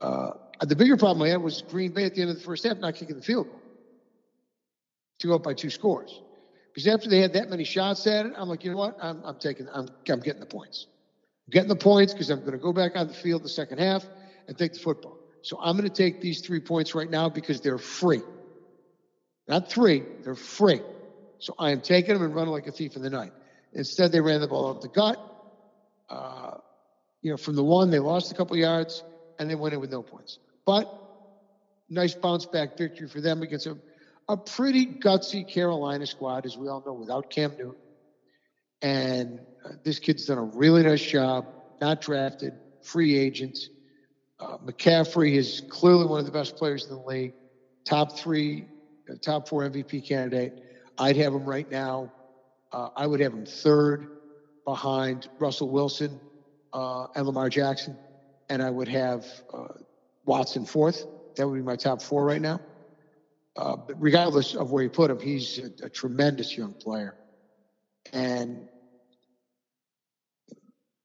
Uh, 0.00 0.30
the 0.60 0.76
bigger 0.76 0.96
problem 0.96 1.26
I 1.26 1.30
had 1.30 1.42
was 1.42 1.62
Green 1.62 1.92
Bay 1.92 2.04
at 2.04 2.14
the 2.14 2.22
end 2.22 2.30
of 2.30 2.36
the 2.36 2.42
first 2.42 2.64
half 2.64 2.78
not 2.78 2.94
kicking 2.94 3.16
the 3.16 3.22
field 3.22 3.48
goal 3.48 3.60
to 5.18 5.26
go 5.26 5.34
up 5.34 5.42
by 5.42 5.54
two 5.54 5.70
scores. 5.70 6.20
Because 6.72 6.86
after 6.86 7.08
they 7.08 7.20
had 7.20 7.32
that 7.32 7.50
many 7.50 7.64
shots 7.64 8.06
at 8.06 8.26
it, 8.26 8.32
I'm 8.36 8.48
like, 8.48 8.64
you 8.64 8.70
know 8.70 8.76
what? 8.76 8.96
I'm, 9.02 9.22
I'm 9.24 9.38
taking, 9.38 9.68
I'm, 9.72 9.88
I'm 10.08 10.20
getting 10.20 10.40
the 10.40 10.46
points. 10.46 10.86
I'm 11.46 11.52
getting 11.52 11.68
the 11.68 11.76
points 11.76 12.12
because 12.12 12.30
I'm 12.30 12.40
going 12.40 12.52
to 12.52 12.58
go 12.58 12.72
back 12.72 12.92
on 12.94 13.08
the 13.08 13.14
field 13.14 13.42
the 13.42 13.48
second 13.48 13.78
half 13.78 14.04
and 14.46 14.56
take 14.56 14.72
the 14.72 14.78
football. 14.78 15.19
So 15.42 15.58
I'm 15.60 15.76
going 15.76 15.88
to 15.88 15.94
take 15.94 16.20
these 16.20 16.40
three 16.40 16.60
points 16.60 16.94
right 16.94 17.10
now 17.10 17.28
because 17.28 17.60
they're 17.60 17.78
free. 17.78 18.22
Not 19.48 19.70
three, 19.70 20.02
they're 20.22 20.34
free. 20.34 20.80
So 21.38 21.54
I 21.58 21.70
am 21.70 21.80
taking 21.80 22.14
them 22.14 22.22
and 22.22 22.34
running 22.34 22.52
like 22.52 22.66
a 22.66 22.72
thief 22.72 22.96
in 22.96 23.02
the 23.02 23.10
night. 23.10 23.32
Instead, 23.72 24.12
they 24.12 24.20
ran 24.20 24.40
the 24.40 24.48
ball 24.48 24.70
up 24.70 24.80
the 24.80 24.88
gut. 24.88 25.18
Uh, 26.08 26.58
you 27.22 27.30
know, 27.30 27.36
from 27.36 27.56
the 27.56 27.64
one, 27.64 27.90
they 27.90 27.98
lost 27.98 28.32
a 28.32 28.34
couple 28.34 28.56
yards 28.56 29.02
and 29.38 29.48
they 29.48 29.54
went 29.54 29.74
in 29.74 29.80
with 29.80 29.90
no 29.90 30.02
points. 30.02 30.38
But 30.66 30.92
nice 31.88 32.14
bounce 32.14 32.46
back 32.46 32.76
victory 32.76 33.08
for 33.08 33.20
them 33.20 33.42
against 33.42 33.66
a, 33.66 33.76
a 34.28 34.36
pretty 34.36 34.86
gutsy 34.86 35.46
Carolina 35.46 36.06
squad, 36.06 36.46
as 36.46 36.56
we 36.56 36.68
all 36.68 36.82
know, 36.84 36.92
without 36.92 37.30
Cam 37.30 37.52
Newton. 37.58 37.74
And 38.82 39.40
uh, 39.64 39.72
this 39.84 39.98
kid's 39.98 40.26
done 40.26 40.38
a 40.38 40.44
really 40.44 40.82
nice 40.82 41.04
job, 41.04 41.46
not 41.80 42.00
drafted, 42.00 42.54
free 42.82 43.18
agents. 43.18 43.68
Uh, 44.40 44.56
McCaffrey 44.58 45.34
is 45.34 45.62
clearly 45.68 46.06
one 46.06 46.18
of 46.18 46.26
the 46.26 46.32
best 46.32 46.56
players 46.56 46.84
in 46.84 46.96
the 46.96 47.02
league, 47.02 47.34
top 47.84 48.18
three, 48.18 48.66
uh, 49.10 49.14
top 49.20 49.46
four 49.46 49.68
MVP 49.68 50.06
candidate. 50.06 50.62
I'd 50.98 51.16
have 51.16 51.34
him 51.34 51.44
right 51.44 51.70
now. 51.70 52.10
Uh, 52.72 52.88
I 52.96 53.06
would 53.06 53.20
have 53.20 53.32
him 53.34 53.44
third 53.44 54.06
behind 54.64 55.28
Russell 55.38 55.68
Wilson 55.68 56.18
uh, 56.72 57.06
and 57.14 57.26
Lamar 57.26 57.50
Jackson, 57.50 57.96
and 58.48 58.62
I 58.62 58.70
would 58.70 58.88
have 58.88 59.26
uh, 59.52 59.68
Watson 60.24 60.64
fourth. 60.64 61.06
That 61.36 61.46
would 61.46 61.56
be 61.56 61.62
my 61.62 61.76
top 61.76 62.00
four 62.00 62.24
right 62.24 62.40
now. 62.40 62.60
Uh, 63.56 63.76
regardless 63.96 64.54
of 64.54 64.70
where 64.70 64.82
you 64.82 64.88
put 64.88 65.10
him, 65.10 65.18
he's 65.18 65.58
a, 65.58 65.86
a 65.86 65.90
tremendous 65.90 66.56
young 66.56 66.72
player, 66.72 67.14
and 68.12 68.68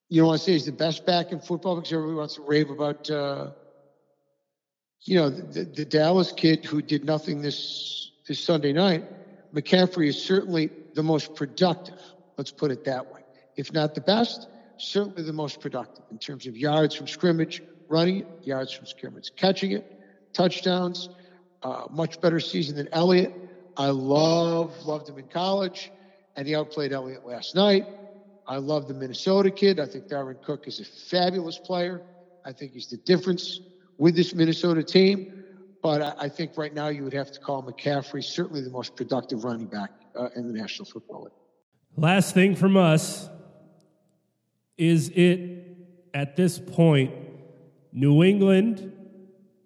you 0.10 0.22
don't 0.22 0.28
want 0.28 0.40
to 0.40 0.46
say 0.46 0.54
he's 0.54 0.66
the 0.66 0.72
best 0.72 1.06
back 1.06 1.32
in 1.32 1.40
football 1.40 1.76
because 1.76 1.92
everybody 1.92 2.16
wants 2.16 2.36
to 2.36 2.42
rave 2.44 2.70
about, 2.70 3.10
uh, 3.10 3.52
you 5.02 5.16
know, 5.16 5.30
the, 5.30 5.64
the, 5.64 5.86
Dallas 5.86 6.32
kid 6.32 6.64
who 6.64 6.82
did 6.82 7.06
nothing 7.06 7.42
this 7.42 8.12
this 8.28 8.44
Sunday 8.44 8.74
night. 8.74 9.04
McCaffrey 9.54 10.08
is 10.08 10.22
certainly 10.22 10.70
the 10.94 11.04
most 11.04 11.36
productive. 11.36 12.00
Let's 12.38 12.52
put 12.52 12.72
it 12.72 12.86
that 12.86 13.12
way. 13.12 13.22
If 13.56 13.72
not 13.74 13.96
the 13.96 14.02
best, 14.02 14.48
certainly 14.78 15.24
the 15.24 15.34
most 15.34 15.60
productive 15.62 16.04
in 16.12 16.18
terms 16.18 16.46
of 16.46 16.58
yards 16.58 16.94
from 16.96 17.08
scrimmage, 17.08 17.62
running 17.88 18.26
yards 18.44 18.72
from 18.72 18.86
scrimmage, 18.86 19.32
catching 19.36 19.72
it, 19.72 20.00
touchdowns. 20.34 21.10
Uh, 21.64 21.88
much 21.90 22.22
better 22.22 22.40
season 22.40 22.76
than 22.76 22.88
Elliott. 22.92 23.34
I 23.76 23.88
love 23.88 24.86
loved 24.86 25.10
him 25.10 25.18
in 25.18 25.28
college, 25.28 25.92
and 26.36 26.48
he 26.48 26.54
outplayed 26.56 26.94
Elliott 26.94 27.26
last 27.26 27.56
night. 27.56 27.88
I 28.48 28.58
love 28.58 28.88
the 28.88 28.94
Minnesota 28.94 29.50
kid. 29.50 29.80
I 29.80 29.86
think 29.86 30.08
Dalvin 30.08 30.42
Cook 30.44 30.68
is 30.68 30.80
a 30.80 30.86
fabulous 30.86 31.58
player. 31.58 32.02
I 32.46 32.52
think 32.52 32.74
he's 32.74 32.88
the 32.88 32.98
difference 32.98 33.60
with 33.98 34.16
this 34.16 34.34
Minnesota 34.34 34.84
team. 34.84 35.44
But 35.82 36.02
I, 36.02 36.14
I 36.26 36.30
think 36.30 36.58
right 36.58 36.74
now 36.74 36.88
you 36.90 37.04
would 37.04 37.14
have 37.14 37.32
to 37.32 37.40
call 37.40 37.64
McCaffrey 37.64 38.24
certainly 38.24 38.62
the 38.62 38.70
most 38.70 38.96
productive 38.96 39.44
running 39.44 39.68
back 39.68 39.92
uh, 40.18 40.30
in 40.36 40.48
the 40.48 40.54
National 40.54 40.86
Football 40.86 41.24
League. 41.24 41.34
Last 41.98 42.34
thing 42.34 42.56
from 42.56 42.76
us 42.76 43.30
is 44.78 45.10
it 45.10 45.78
at 46.14 46.36
this 46.36 46.60
point 46.60 47.14
New 47.94 48.24
England, 48.24 48.92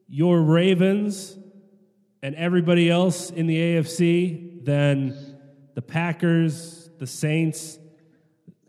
your 0.08 0.42
Ravens, 0.42 1.36
and 2.22 2.36
everybody 2.36 2.90
else 2.90 3.32
in 3.32 3.48
the 3.48 3.58
AFC 3.58 4.64
than 4.64 5.38
the 5.74 5.82
Packers, 5.82 6.90
the 7.00 7.08
Saints, 7.08 7.79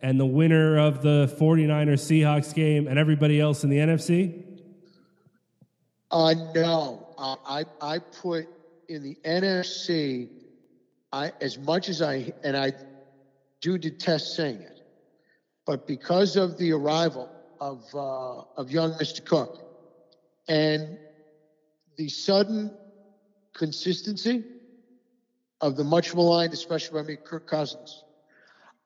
and 0.03 0.19
the 0.19 0.27
winner 0.27 0.79
of 0.79 1.03
the 1.03 1.35
49ers 1.39 2.01
Seahawks 2.01 2.55
game 2.55 2.87
and 2.87 2.99
everybody 2.99 3.41
else 3.41 3.65
in 3.65 3.71
the 3.71 3.79
NFC? 3.79 4.45
Uh, 6.11 6.35
no, 6.55 7.15
uh, 7.19 7.37
I 7.47 7.65
I 7.81 7.99
put 7.99 8.49
in 8.89 9.03
the 9.03 9.17
NFC. 9.25 10.29
I 11.13 11.33
as 11.41 11.59
much 11.59 11.89
as 11.89 12.03
I 12.03 12.33
and 12.43 12.57
I 12.57 12.73
do 13.61 13.79
detest 13.79 14.35
saying 14.35 14.61
it, 14.61 14.83
but 15.67 15.87
because 15.87 16.37
of 16.37 16.59
the 16.59 16.73
arrival 16.73 17.29
of 17.61 17.85
uh, 17.95 18.43
of 18.57 18.71
young 18.71 18.93
Mr. 18.95 19.25
Cook 19.25 19.61
and 20.49 20.99
the 21.97 22.09
sudden 22.09 22.77
consistency 23.55 24.43
of 25.61 25.77
the 25.77 25.85
much 25.85 26.15
maligned, 26.15 26.53
especially 26.53 27.01
by 27.01 27.07
me, 27.07 27.17
Kirk 27.23 27.47
Cousins, 27.47 28.05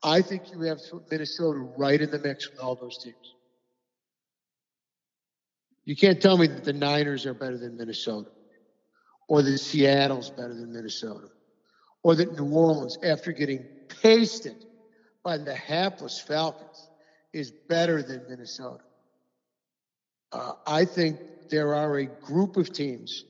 I 0.04 0.20
think 0.20 0.52
you 0.52 0.60
have 0.60 0.80
Minnesota 1.10 1.60
right 1.76 2.00
in 2.00 2.10
the 2.10 2.18
mix 2.18 2.50
with 2.50 2.60
all 2.60 2.74
those 2.74 2.98
teams. 2.98 3.34
You 5.84 5.96
can't 5.96 6.20
tell 6.20 6.36
me 6.38 6.46
that 6.46 6.64
the 6.64 6.72
Niners 6.72 7.26
are 7.26 7.34
better 7.34 7.58
than 7.58 7.76
Minnesota, 7.76 8.30
or 9.28 9.42
that 9.42 9.58
Seattle's 9.58 10.30
better 10.30 10.54
than 10.54 10.72
Minnesota, 10.72 11.28
or 12.02 12.14
that 12.14 12.38
New 12.38 12.54
Orleans, 12.54 12.98
after 13.02 13.32
getting 13.32 13.64
pasted 14.02 14.66
by 15.22 15.38
the 15.38 15.54
hapless 15.54 16.20
Falcons, 16.20 16.88
is 17.32 17.50
better 17.50 18.02
than 18.02 18.22
Minnesota. 18.28 18.84
Uh, 20.32 20.52
I 20.66 20.84
think 20.84 21.18
there 21.48 21.74
are 21.74 21.98
a 21.98 22.06
group 22.06 22.56
of 22.56 22.72
teams 22.72 23.24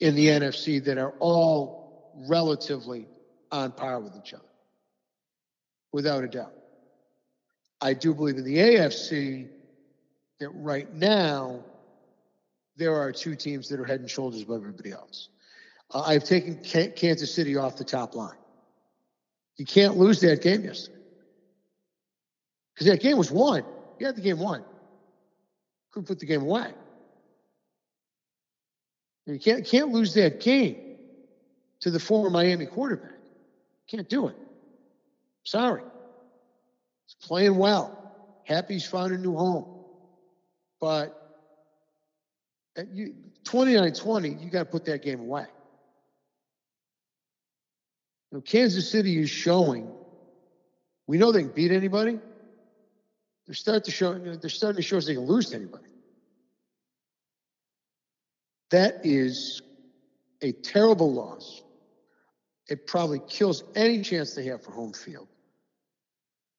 in 0.00 0.14
the 0.14 0.26
NFC 0.26 0.84
that 0.84 0.98
are 0.98 1.14
all 1.20 2.14
relatively 2.28 3.06
on 3.50 3.72
par 3.72 4.00
with 4.00 4.14
each 4.16 4.34
other, 4.34 4.42
without 5.92 6.24
a 6.24 6.28
doubt. 6.28 6.54
I 7.80 7.94
do 7.94 8.14
believe 8.14 8.36
in 8.36 8.44
the 8.44 8.56
AFC 8.56 9.48
that 10.40 10.48
right 10.50 10.92
now 10.94 11.64
there 12.76 12.94
are 12.94 13.12
two 13.12 13.36
teams 13.36 13.68
that 13.68 13.78
are 13.78 13.84
head 13.84 14.00
and 14.00 14.10
shoulders 14.10 14.42
above 14.42 14.60
everybody 14.62 14.92
else. 14.92 15.28
Uh, 15.90 16.02
I've 16.06 16.24
taken 16.24 16.62
Kansas 16.62 17.34
City 17.34 17.56
off 17.56 17.76
the 17.76 17.84
top 17.84 18.14
line. 18.14 18.36
You 19.56 19.66
can't 19.66 19.96
lose 19.96 20.20
that 20.22 20.42
game 20.42 20.64
yesterday 20.64 20.98
because 22.74 22.86
that 22.86 23.00
game 23.00 23.18
was 23.18 23.30
won. 23.30 23.64
You 23.98 24.06
had 24.06 24.16
the 24.16 24.22
game 24.22 24.38
won. 24.38 24.64
Couldn't 25.92 26.06
put 26.06 26.18
the 26.18 26.26
game 26.26 26.42
away. 26.42 26.72
You 29.26 29.38
can't 29.38 29.64
can't 29.64 29.90
lose 29.90 30.14
that 30.14 30.40
game 30.40 30.96
to 31.80 31.90
the 31.90 32.00
former 32.00 32.30
Miami 32.30 32.66
quarterback. 32.66 33.12
Can't 33.88 34.08
do 34.08 34.28
it. 34.28 34.36
Sorry. 35.44 35.82
He's 37.06 37.26
playing 37.26 37.56
well. 37.56 37.98
Happy 38.44 38.74
he's 38.74 38.86
found 38.86 39.12
a 39.12 39.18
new 39.18 39.36
home. 39.36 39.66
But 40.80 41.18
at 42.76 42.90
you 42.90 43.14
29-20, 43.44 44.42
you 44.42 44.50
got 44.50 44.60
to 44.60 44.64
put 44.64 44.84
that 44.86 45.02
game 45.02 45.20
away. 45.20 45.46
You 48.30 48.38
know, 48.38 48.40
Kansas 48.40 48.90
City 48.90 49.20
is 49.20 49.30
showing. 49.30 49.90
We 51.06 51.18
know 51.18 51.32
they 51.32 51.42
can 51.42 51.52
beat 51.52 51.70
anybody. 51.70 52.18
They're 53.46 53.54
starting 53.54 53.82
to 53.82 53.90
show. 53.90 54.14
They're 54.14 54.50
starting 54.50 54.76
to 54.76 54.82
show 54.82 54.96
us 54.96 55.06
they 55.06 55.14
can 55.14 55.26
lose 55.26 55.50
to 55.50 55.56
anybody. 55.56 55.84
That 58.70 59.04
is 59.04 59.60
a 60.40 60.52
terrible 60.52 61.12
loss. 61.12 61.62
It 62.68 62.86
probably 62.86 63.20
kills 63.28 63.64
any 63.74 64.00
chance 64.00 64.34
they 64.34 64.46
have 64.46 64.62
for 64.62 64.72
home 64.72 64.92
field. 64.92 65.28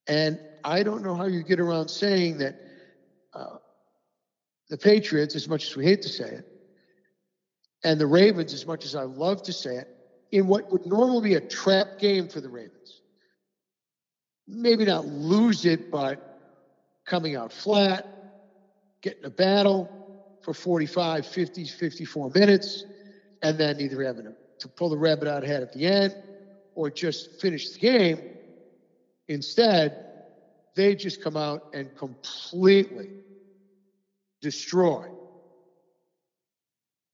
And 0.08 0.40
I 0.64 0.84
don't 0.84 1.04
know 1.04 1.16
how 1.16 1.26
you 1.26 1.44
get 1.44 1.60
around 1.60 1.90
saying 1.90 2.38
that 2.40 2.56
uh, 3.34 3.58
the 4.70 4.78
Patriots, 4.78 5.36
as 5.36 5.48
much 5.48 5.68
as 5.68 5.76
we 5.76 5.86
hate 5.86 6.02
to 6.04 6.10
say 6.10 6.26
it, 6.26 6.48
and 7.84 8.00
the 8.00 8.08
Ravens, 8.08 8.54
as 8.54 8.66
much 8.66 8.86
as 8.86 8.96
I 8.96 9.04
love 9.04 9.44
to 9.44 9.54
say 9.54 9.76
it, 9.78 9.88
in 10.32 10.48
what 10.48 10.72
would 10.72 10.86
normally 10.86 11.30
be 11.30 11.36
a 11.36 11.42
trap 11.42 12.00
game 12.00 12.28
for 12.28 12.42
the 12.42 12.50
Ravens. 12.50 13.02
Maybe 14.48 14.86
not 14.86 15.06
lose 15.06 15.66
it, 15.66 15.92
but 15.92 16.34
coming 17.06 17.36
out 17.36 17.52
flat, 17.52 18.08
getting 19.02 19.26
a 19.26 19.30
battle 19.30 19.90
for 20.42 20.54
45, 20.54 21.26
50, 21.26 21.66
54 21.66 22.32
minutes, 22.34 22.86
and 23.42 23.58
then 23.58 23.80
either 23.80 24.04
having 24.04 24.34
to 24.60 24.68
pull 24.68 24.90
the 24.90 24.98
rabbit 24.98 25.28
out 25.28 25.44
ahead 25.44 25.62
at 25.62 25.72
the 25.74 25.86
end 25.86 26.16
or 26.76 26.90
just 26.90 27.40
finish 27.40 27.72
the 27.72 27.80
game. 27.80 28.20
Instead, 29.34 30.06
they 30.76 30.96
just 30.96 31.22
come 31.24 31.38
out 31.38 31.74
and 31.74 31.96
completely 31.98 33.10
destroy 34.42 35.08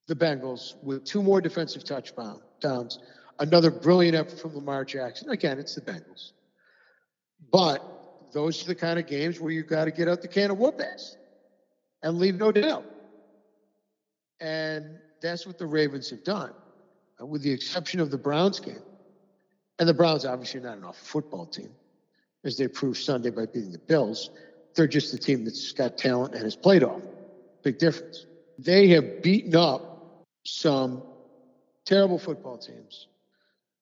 the 0.07 0.15
Bengals 0.15 0.81
with 0.83 1.05
two 1.05 1.21
more 1.21 1.39
defensive 1.39 1.83
touchdowns, 1.83 2.99
another 3.39 3.71
brilliant 3.71 4.15
effort 4.15 4.39
from 4.39 4.55
Lamar 4.55 4.83
Jackson. 4.83 5.29
Again, 5.29 5.59
it's 5.59 5.75
the 5.75 5.81
Bengals. 5.81 6.31
But 7.51 7.83
those 8.33 8.63
are 8.63 8.67
the 8.67 8.75
kind 8.75 8.99
of 8.99 9.07
games 9.07 9.39
where 9.39 9.51
you've 9.51 9.67
got 9.67 9.85
to 9.85 9.91
get 9.91 10.07
out 10.07 10.21
the 10.21 10.27
can 10.27 10.51
of 10.51 10.57
whoop 10.57 10.81
ass 10.81 11.15
and 12.03 12.17
leave 12.17 12.35
no 12.35 12.51
doubt. 12.51 12.85
And 14.41 14.99
that's 15.21 15.45
what 15.45 15.57
the 15.57 15.65
Ravens 15.65 16.09
have 16.09 16.23
done, 16.23 16.51
with 17.19 17.43
the 17.43 17.51
exception 17.51 17.99
of 17.99 18.09
the 18.11 18.17
Browns 18.17 18.59
game. 18.59 18.81
And 19.79 19.87
the 19.87 19.93
Browns 19.93 20.25
obviously 20.25 20.59
not 20.59 20.77
an 20.77 20.83
awful 20.83 21.21
football 21.21 21.45
team, 21.45 21.69
as 22.43 22.57
they 22.57 22.67
proved 22.67 22.97
Sunday 22.97 23.29
by 23.29 23.45
beating 23.45 23.71
the 23.71 23.79
Bills. 23.79 24.29
They're 24.75 24.87
just 24.87 25.13
a 25.13 25.17
team 25.17 25.43
that's 25.43 25.71
got 25.71 25.97
talent 25.97 26.33
and 26.33 26.43
has 26.43 26.55
played 26.55 26.83
off. 26.83 27.01
Big 27.63 27.77
difference. 27.77 28.25
They 28.57 28.87
have 28.89 29.21
beaten 29.21 29.55
up 29.55 30.25
some 30.45 31.03
terrible 31.85 32.19
football 32.19 32.57
teams 32.57 33.07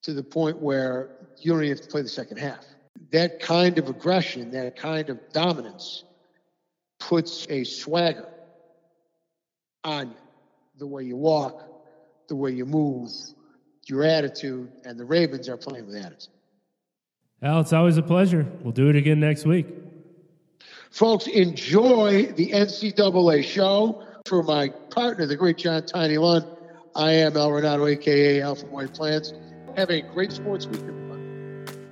to 0.02 0.12
the 0.12 0.22
point 0.22 0.58
where 0.58 1.10
you 1.38 1.52
don't 1.52 1.62
even 1.62 1.76
have 1.76 1.84
to 1.84 1.90
play 1.90 2.02
the 2.02 2.08
second 2.08 2.38
half. 2.38 2.64
That 3.12 3.40
kind 3.40 3.78
of 3.78 3.88
aggression, 3.88 4.50
that 4.52 4.76
kind 4.76 5.08
of 5.10 5.18
dominance 5.32 6.04
puts 6.98 7.46
a 7.48 7.64
swagger 7.64 8.28
on 9.84 10.08
you. 10.08 10.16
The 10.78 10.86
way 10.86 11.04
you 11.04 11.16
walk, 11.16 11.64
the 12.28 12.36
way 12.36 12.52
you 12.52 12.64
move, 12.64 13.10
your 13.86 14.04
attitude, 14.04 14.70
and 14.84 14.98
the 14.98 15.04
Ravens 15.04 15.48
are 15.48 15.56
playing 15.56 15.86
with 15.86 15.96
attitude. 15.96 16.34
Al, 17.42 17.60
it's 17.60 17.72
always 17.72 17.96
a 17.96 18.02
pleasure. 18.02 18.46
We'll 18.62 18.72
do 18.72 18.88
it 18.88 18.96
again 18.96 19.20
next 19.20 19.46
week. 19.46 19.66
Folks, 20.90 21.26
enjoy 21.26 22.32
the 22.32 22.50
NCAA 22.50 23.44
show. 23.44 24.04
For 24.26 24.42
my 24.42 24.68
partner, 24.90 25.26
the 25.26 25.36
great 25.36 25.56
John 25.56 25.86
Tiny 25.86 26.18
Lund, 26.18 26.44
I 26.94 27.12
am 27.12 27.36
Al 27.36 27.50
Renauto, 27.50 27.90
aka 27.90 28.42
Al 28.42 28.54
from 28.56 28.70
White 28.70 28.92
Plains. 28.92 29.32
Have 29.76 29.90
a 29.90 30.02
great 30.02 30.32
sports 30.32 30.66
weekend. 30.66 31.07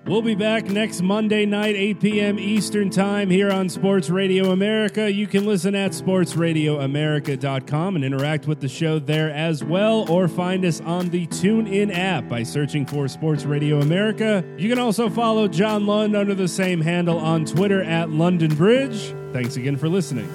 We'll 0.07 0.23
be 0.23 0.37
back 0.37 0.67
next 0.67 1.03
Monday 1.03 1.45
night, 1.47 1.75
8 1.75 2.01
p.m. 2.01 2.39
Eastern 2.39 2.91
Time 2.91 3.29
here 3.29 3.51
on 3.51 3.69
Sports 3.69 4.09
Radio 4.09 4.53
America. 4.53 5.13
You 5.13 5.27
can 5.27 5.45
listen 5.45 5.75
at 5.75 5.91
sportsradioamerica.com 5.91 7.97
and 7.97 8.05
interact 8.05 8.47
with 8.47 8.61
the 8.61 8.69
show 8.69 9.01
there 9.01 9.33
as 9.33 9.65
well, 9.65 10.09
or 10.09 10.29
find 10.29 10.65
us 10.65 10.81
on 10.83 11.09
the 11.09 11.27
TuneIn 11.27 11.93
app 11.93 12.29
by 12.29 12.45
searching 12.45 12.87
for 12.87 13.09
Sports 13.09 13.45
Radio 13.45 13.81
America. 13.81 14.45
You 14.57 14.69
can 14.69 14.79
also 14.79 15.11
follow 15.11 15.49
John 15.49 15.87
Lund 15.87 16.15
under 16.15 16.37
the 16.37 16.47
same 16.47 16.81
handle 16.81 17.19
on 17.19 17.45
Twitter 17.45 17.83
at 17.83 18.09
London 18.09 18.55
Bridge. 18.55 19.13
Thanks 19.33 19.57
again 19.57 19.77
for 19.77 19.89
listening. 19.89 20.33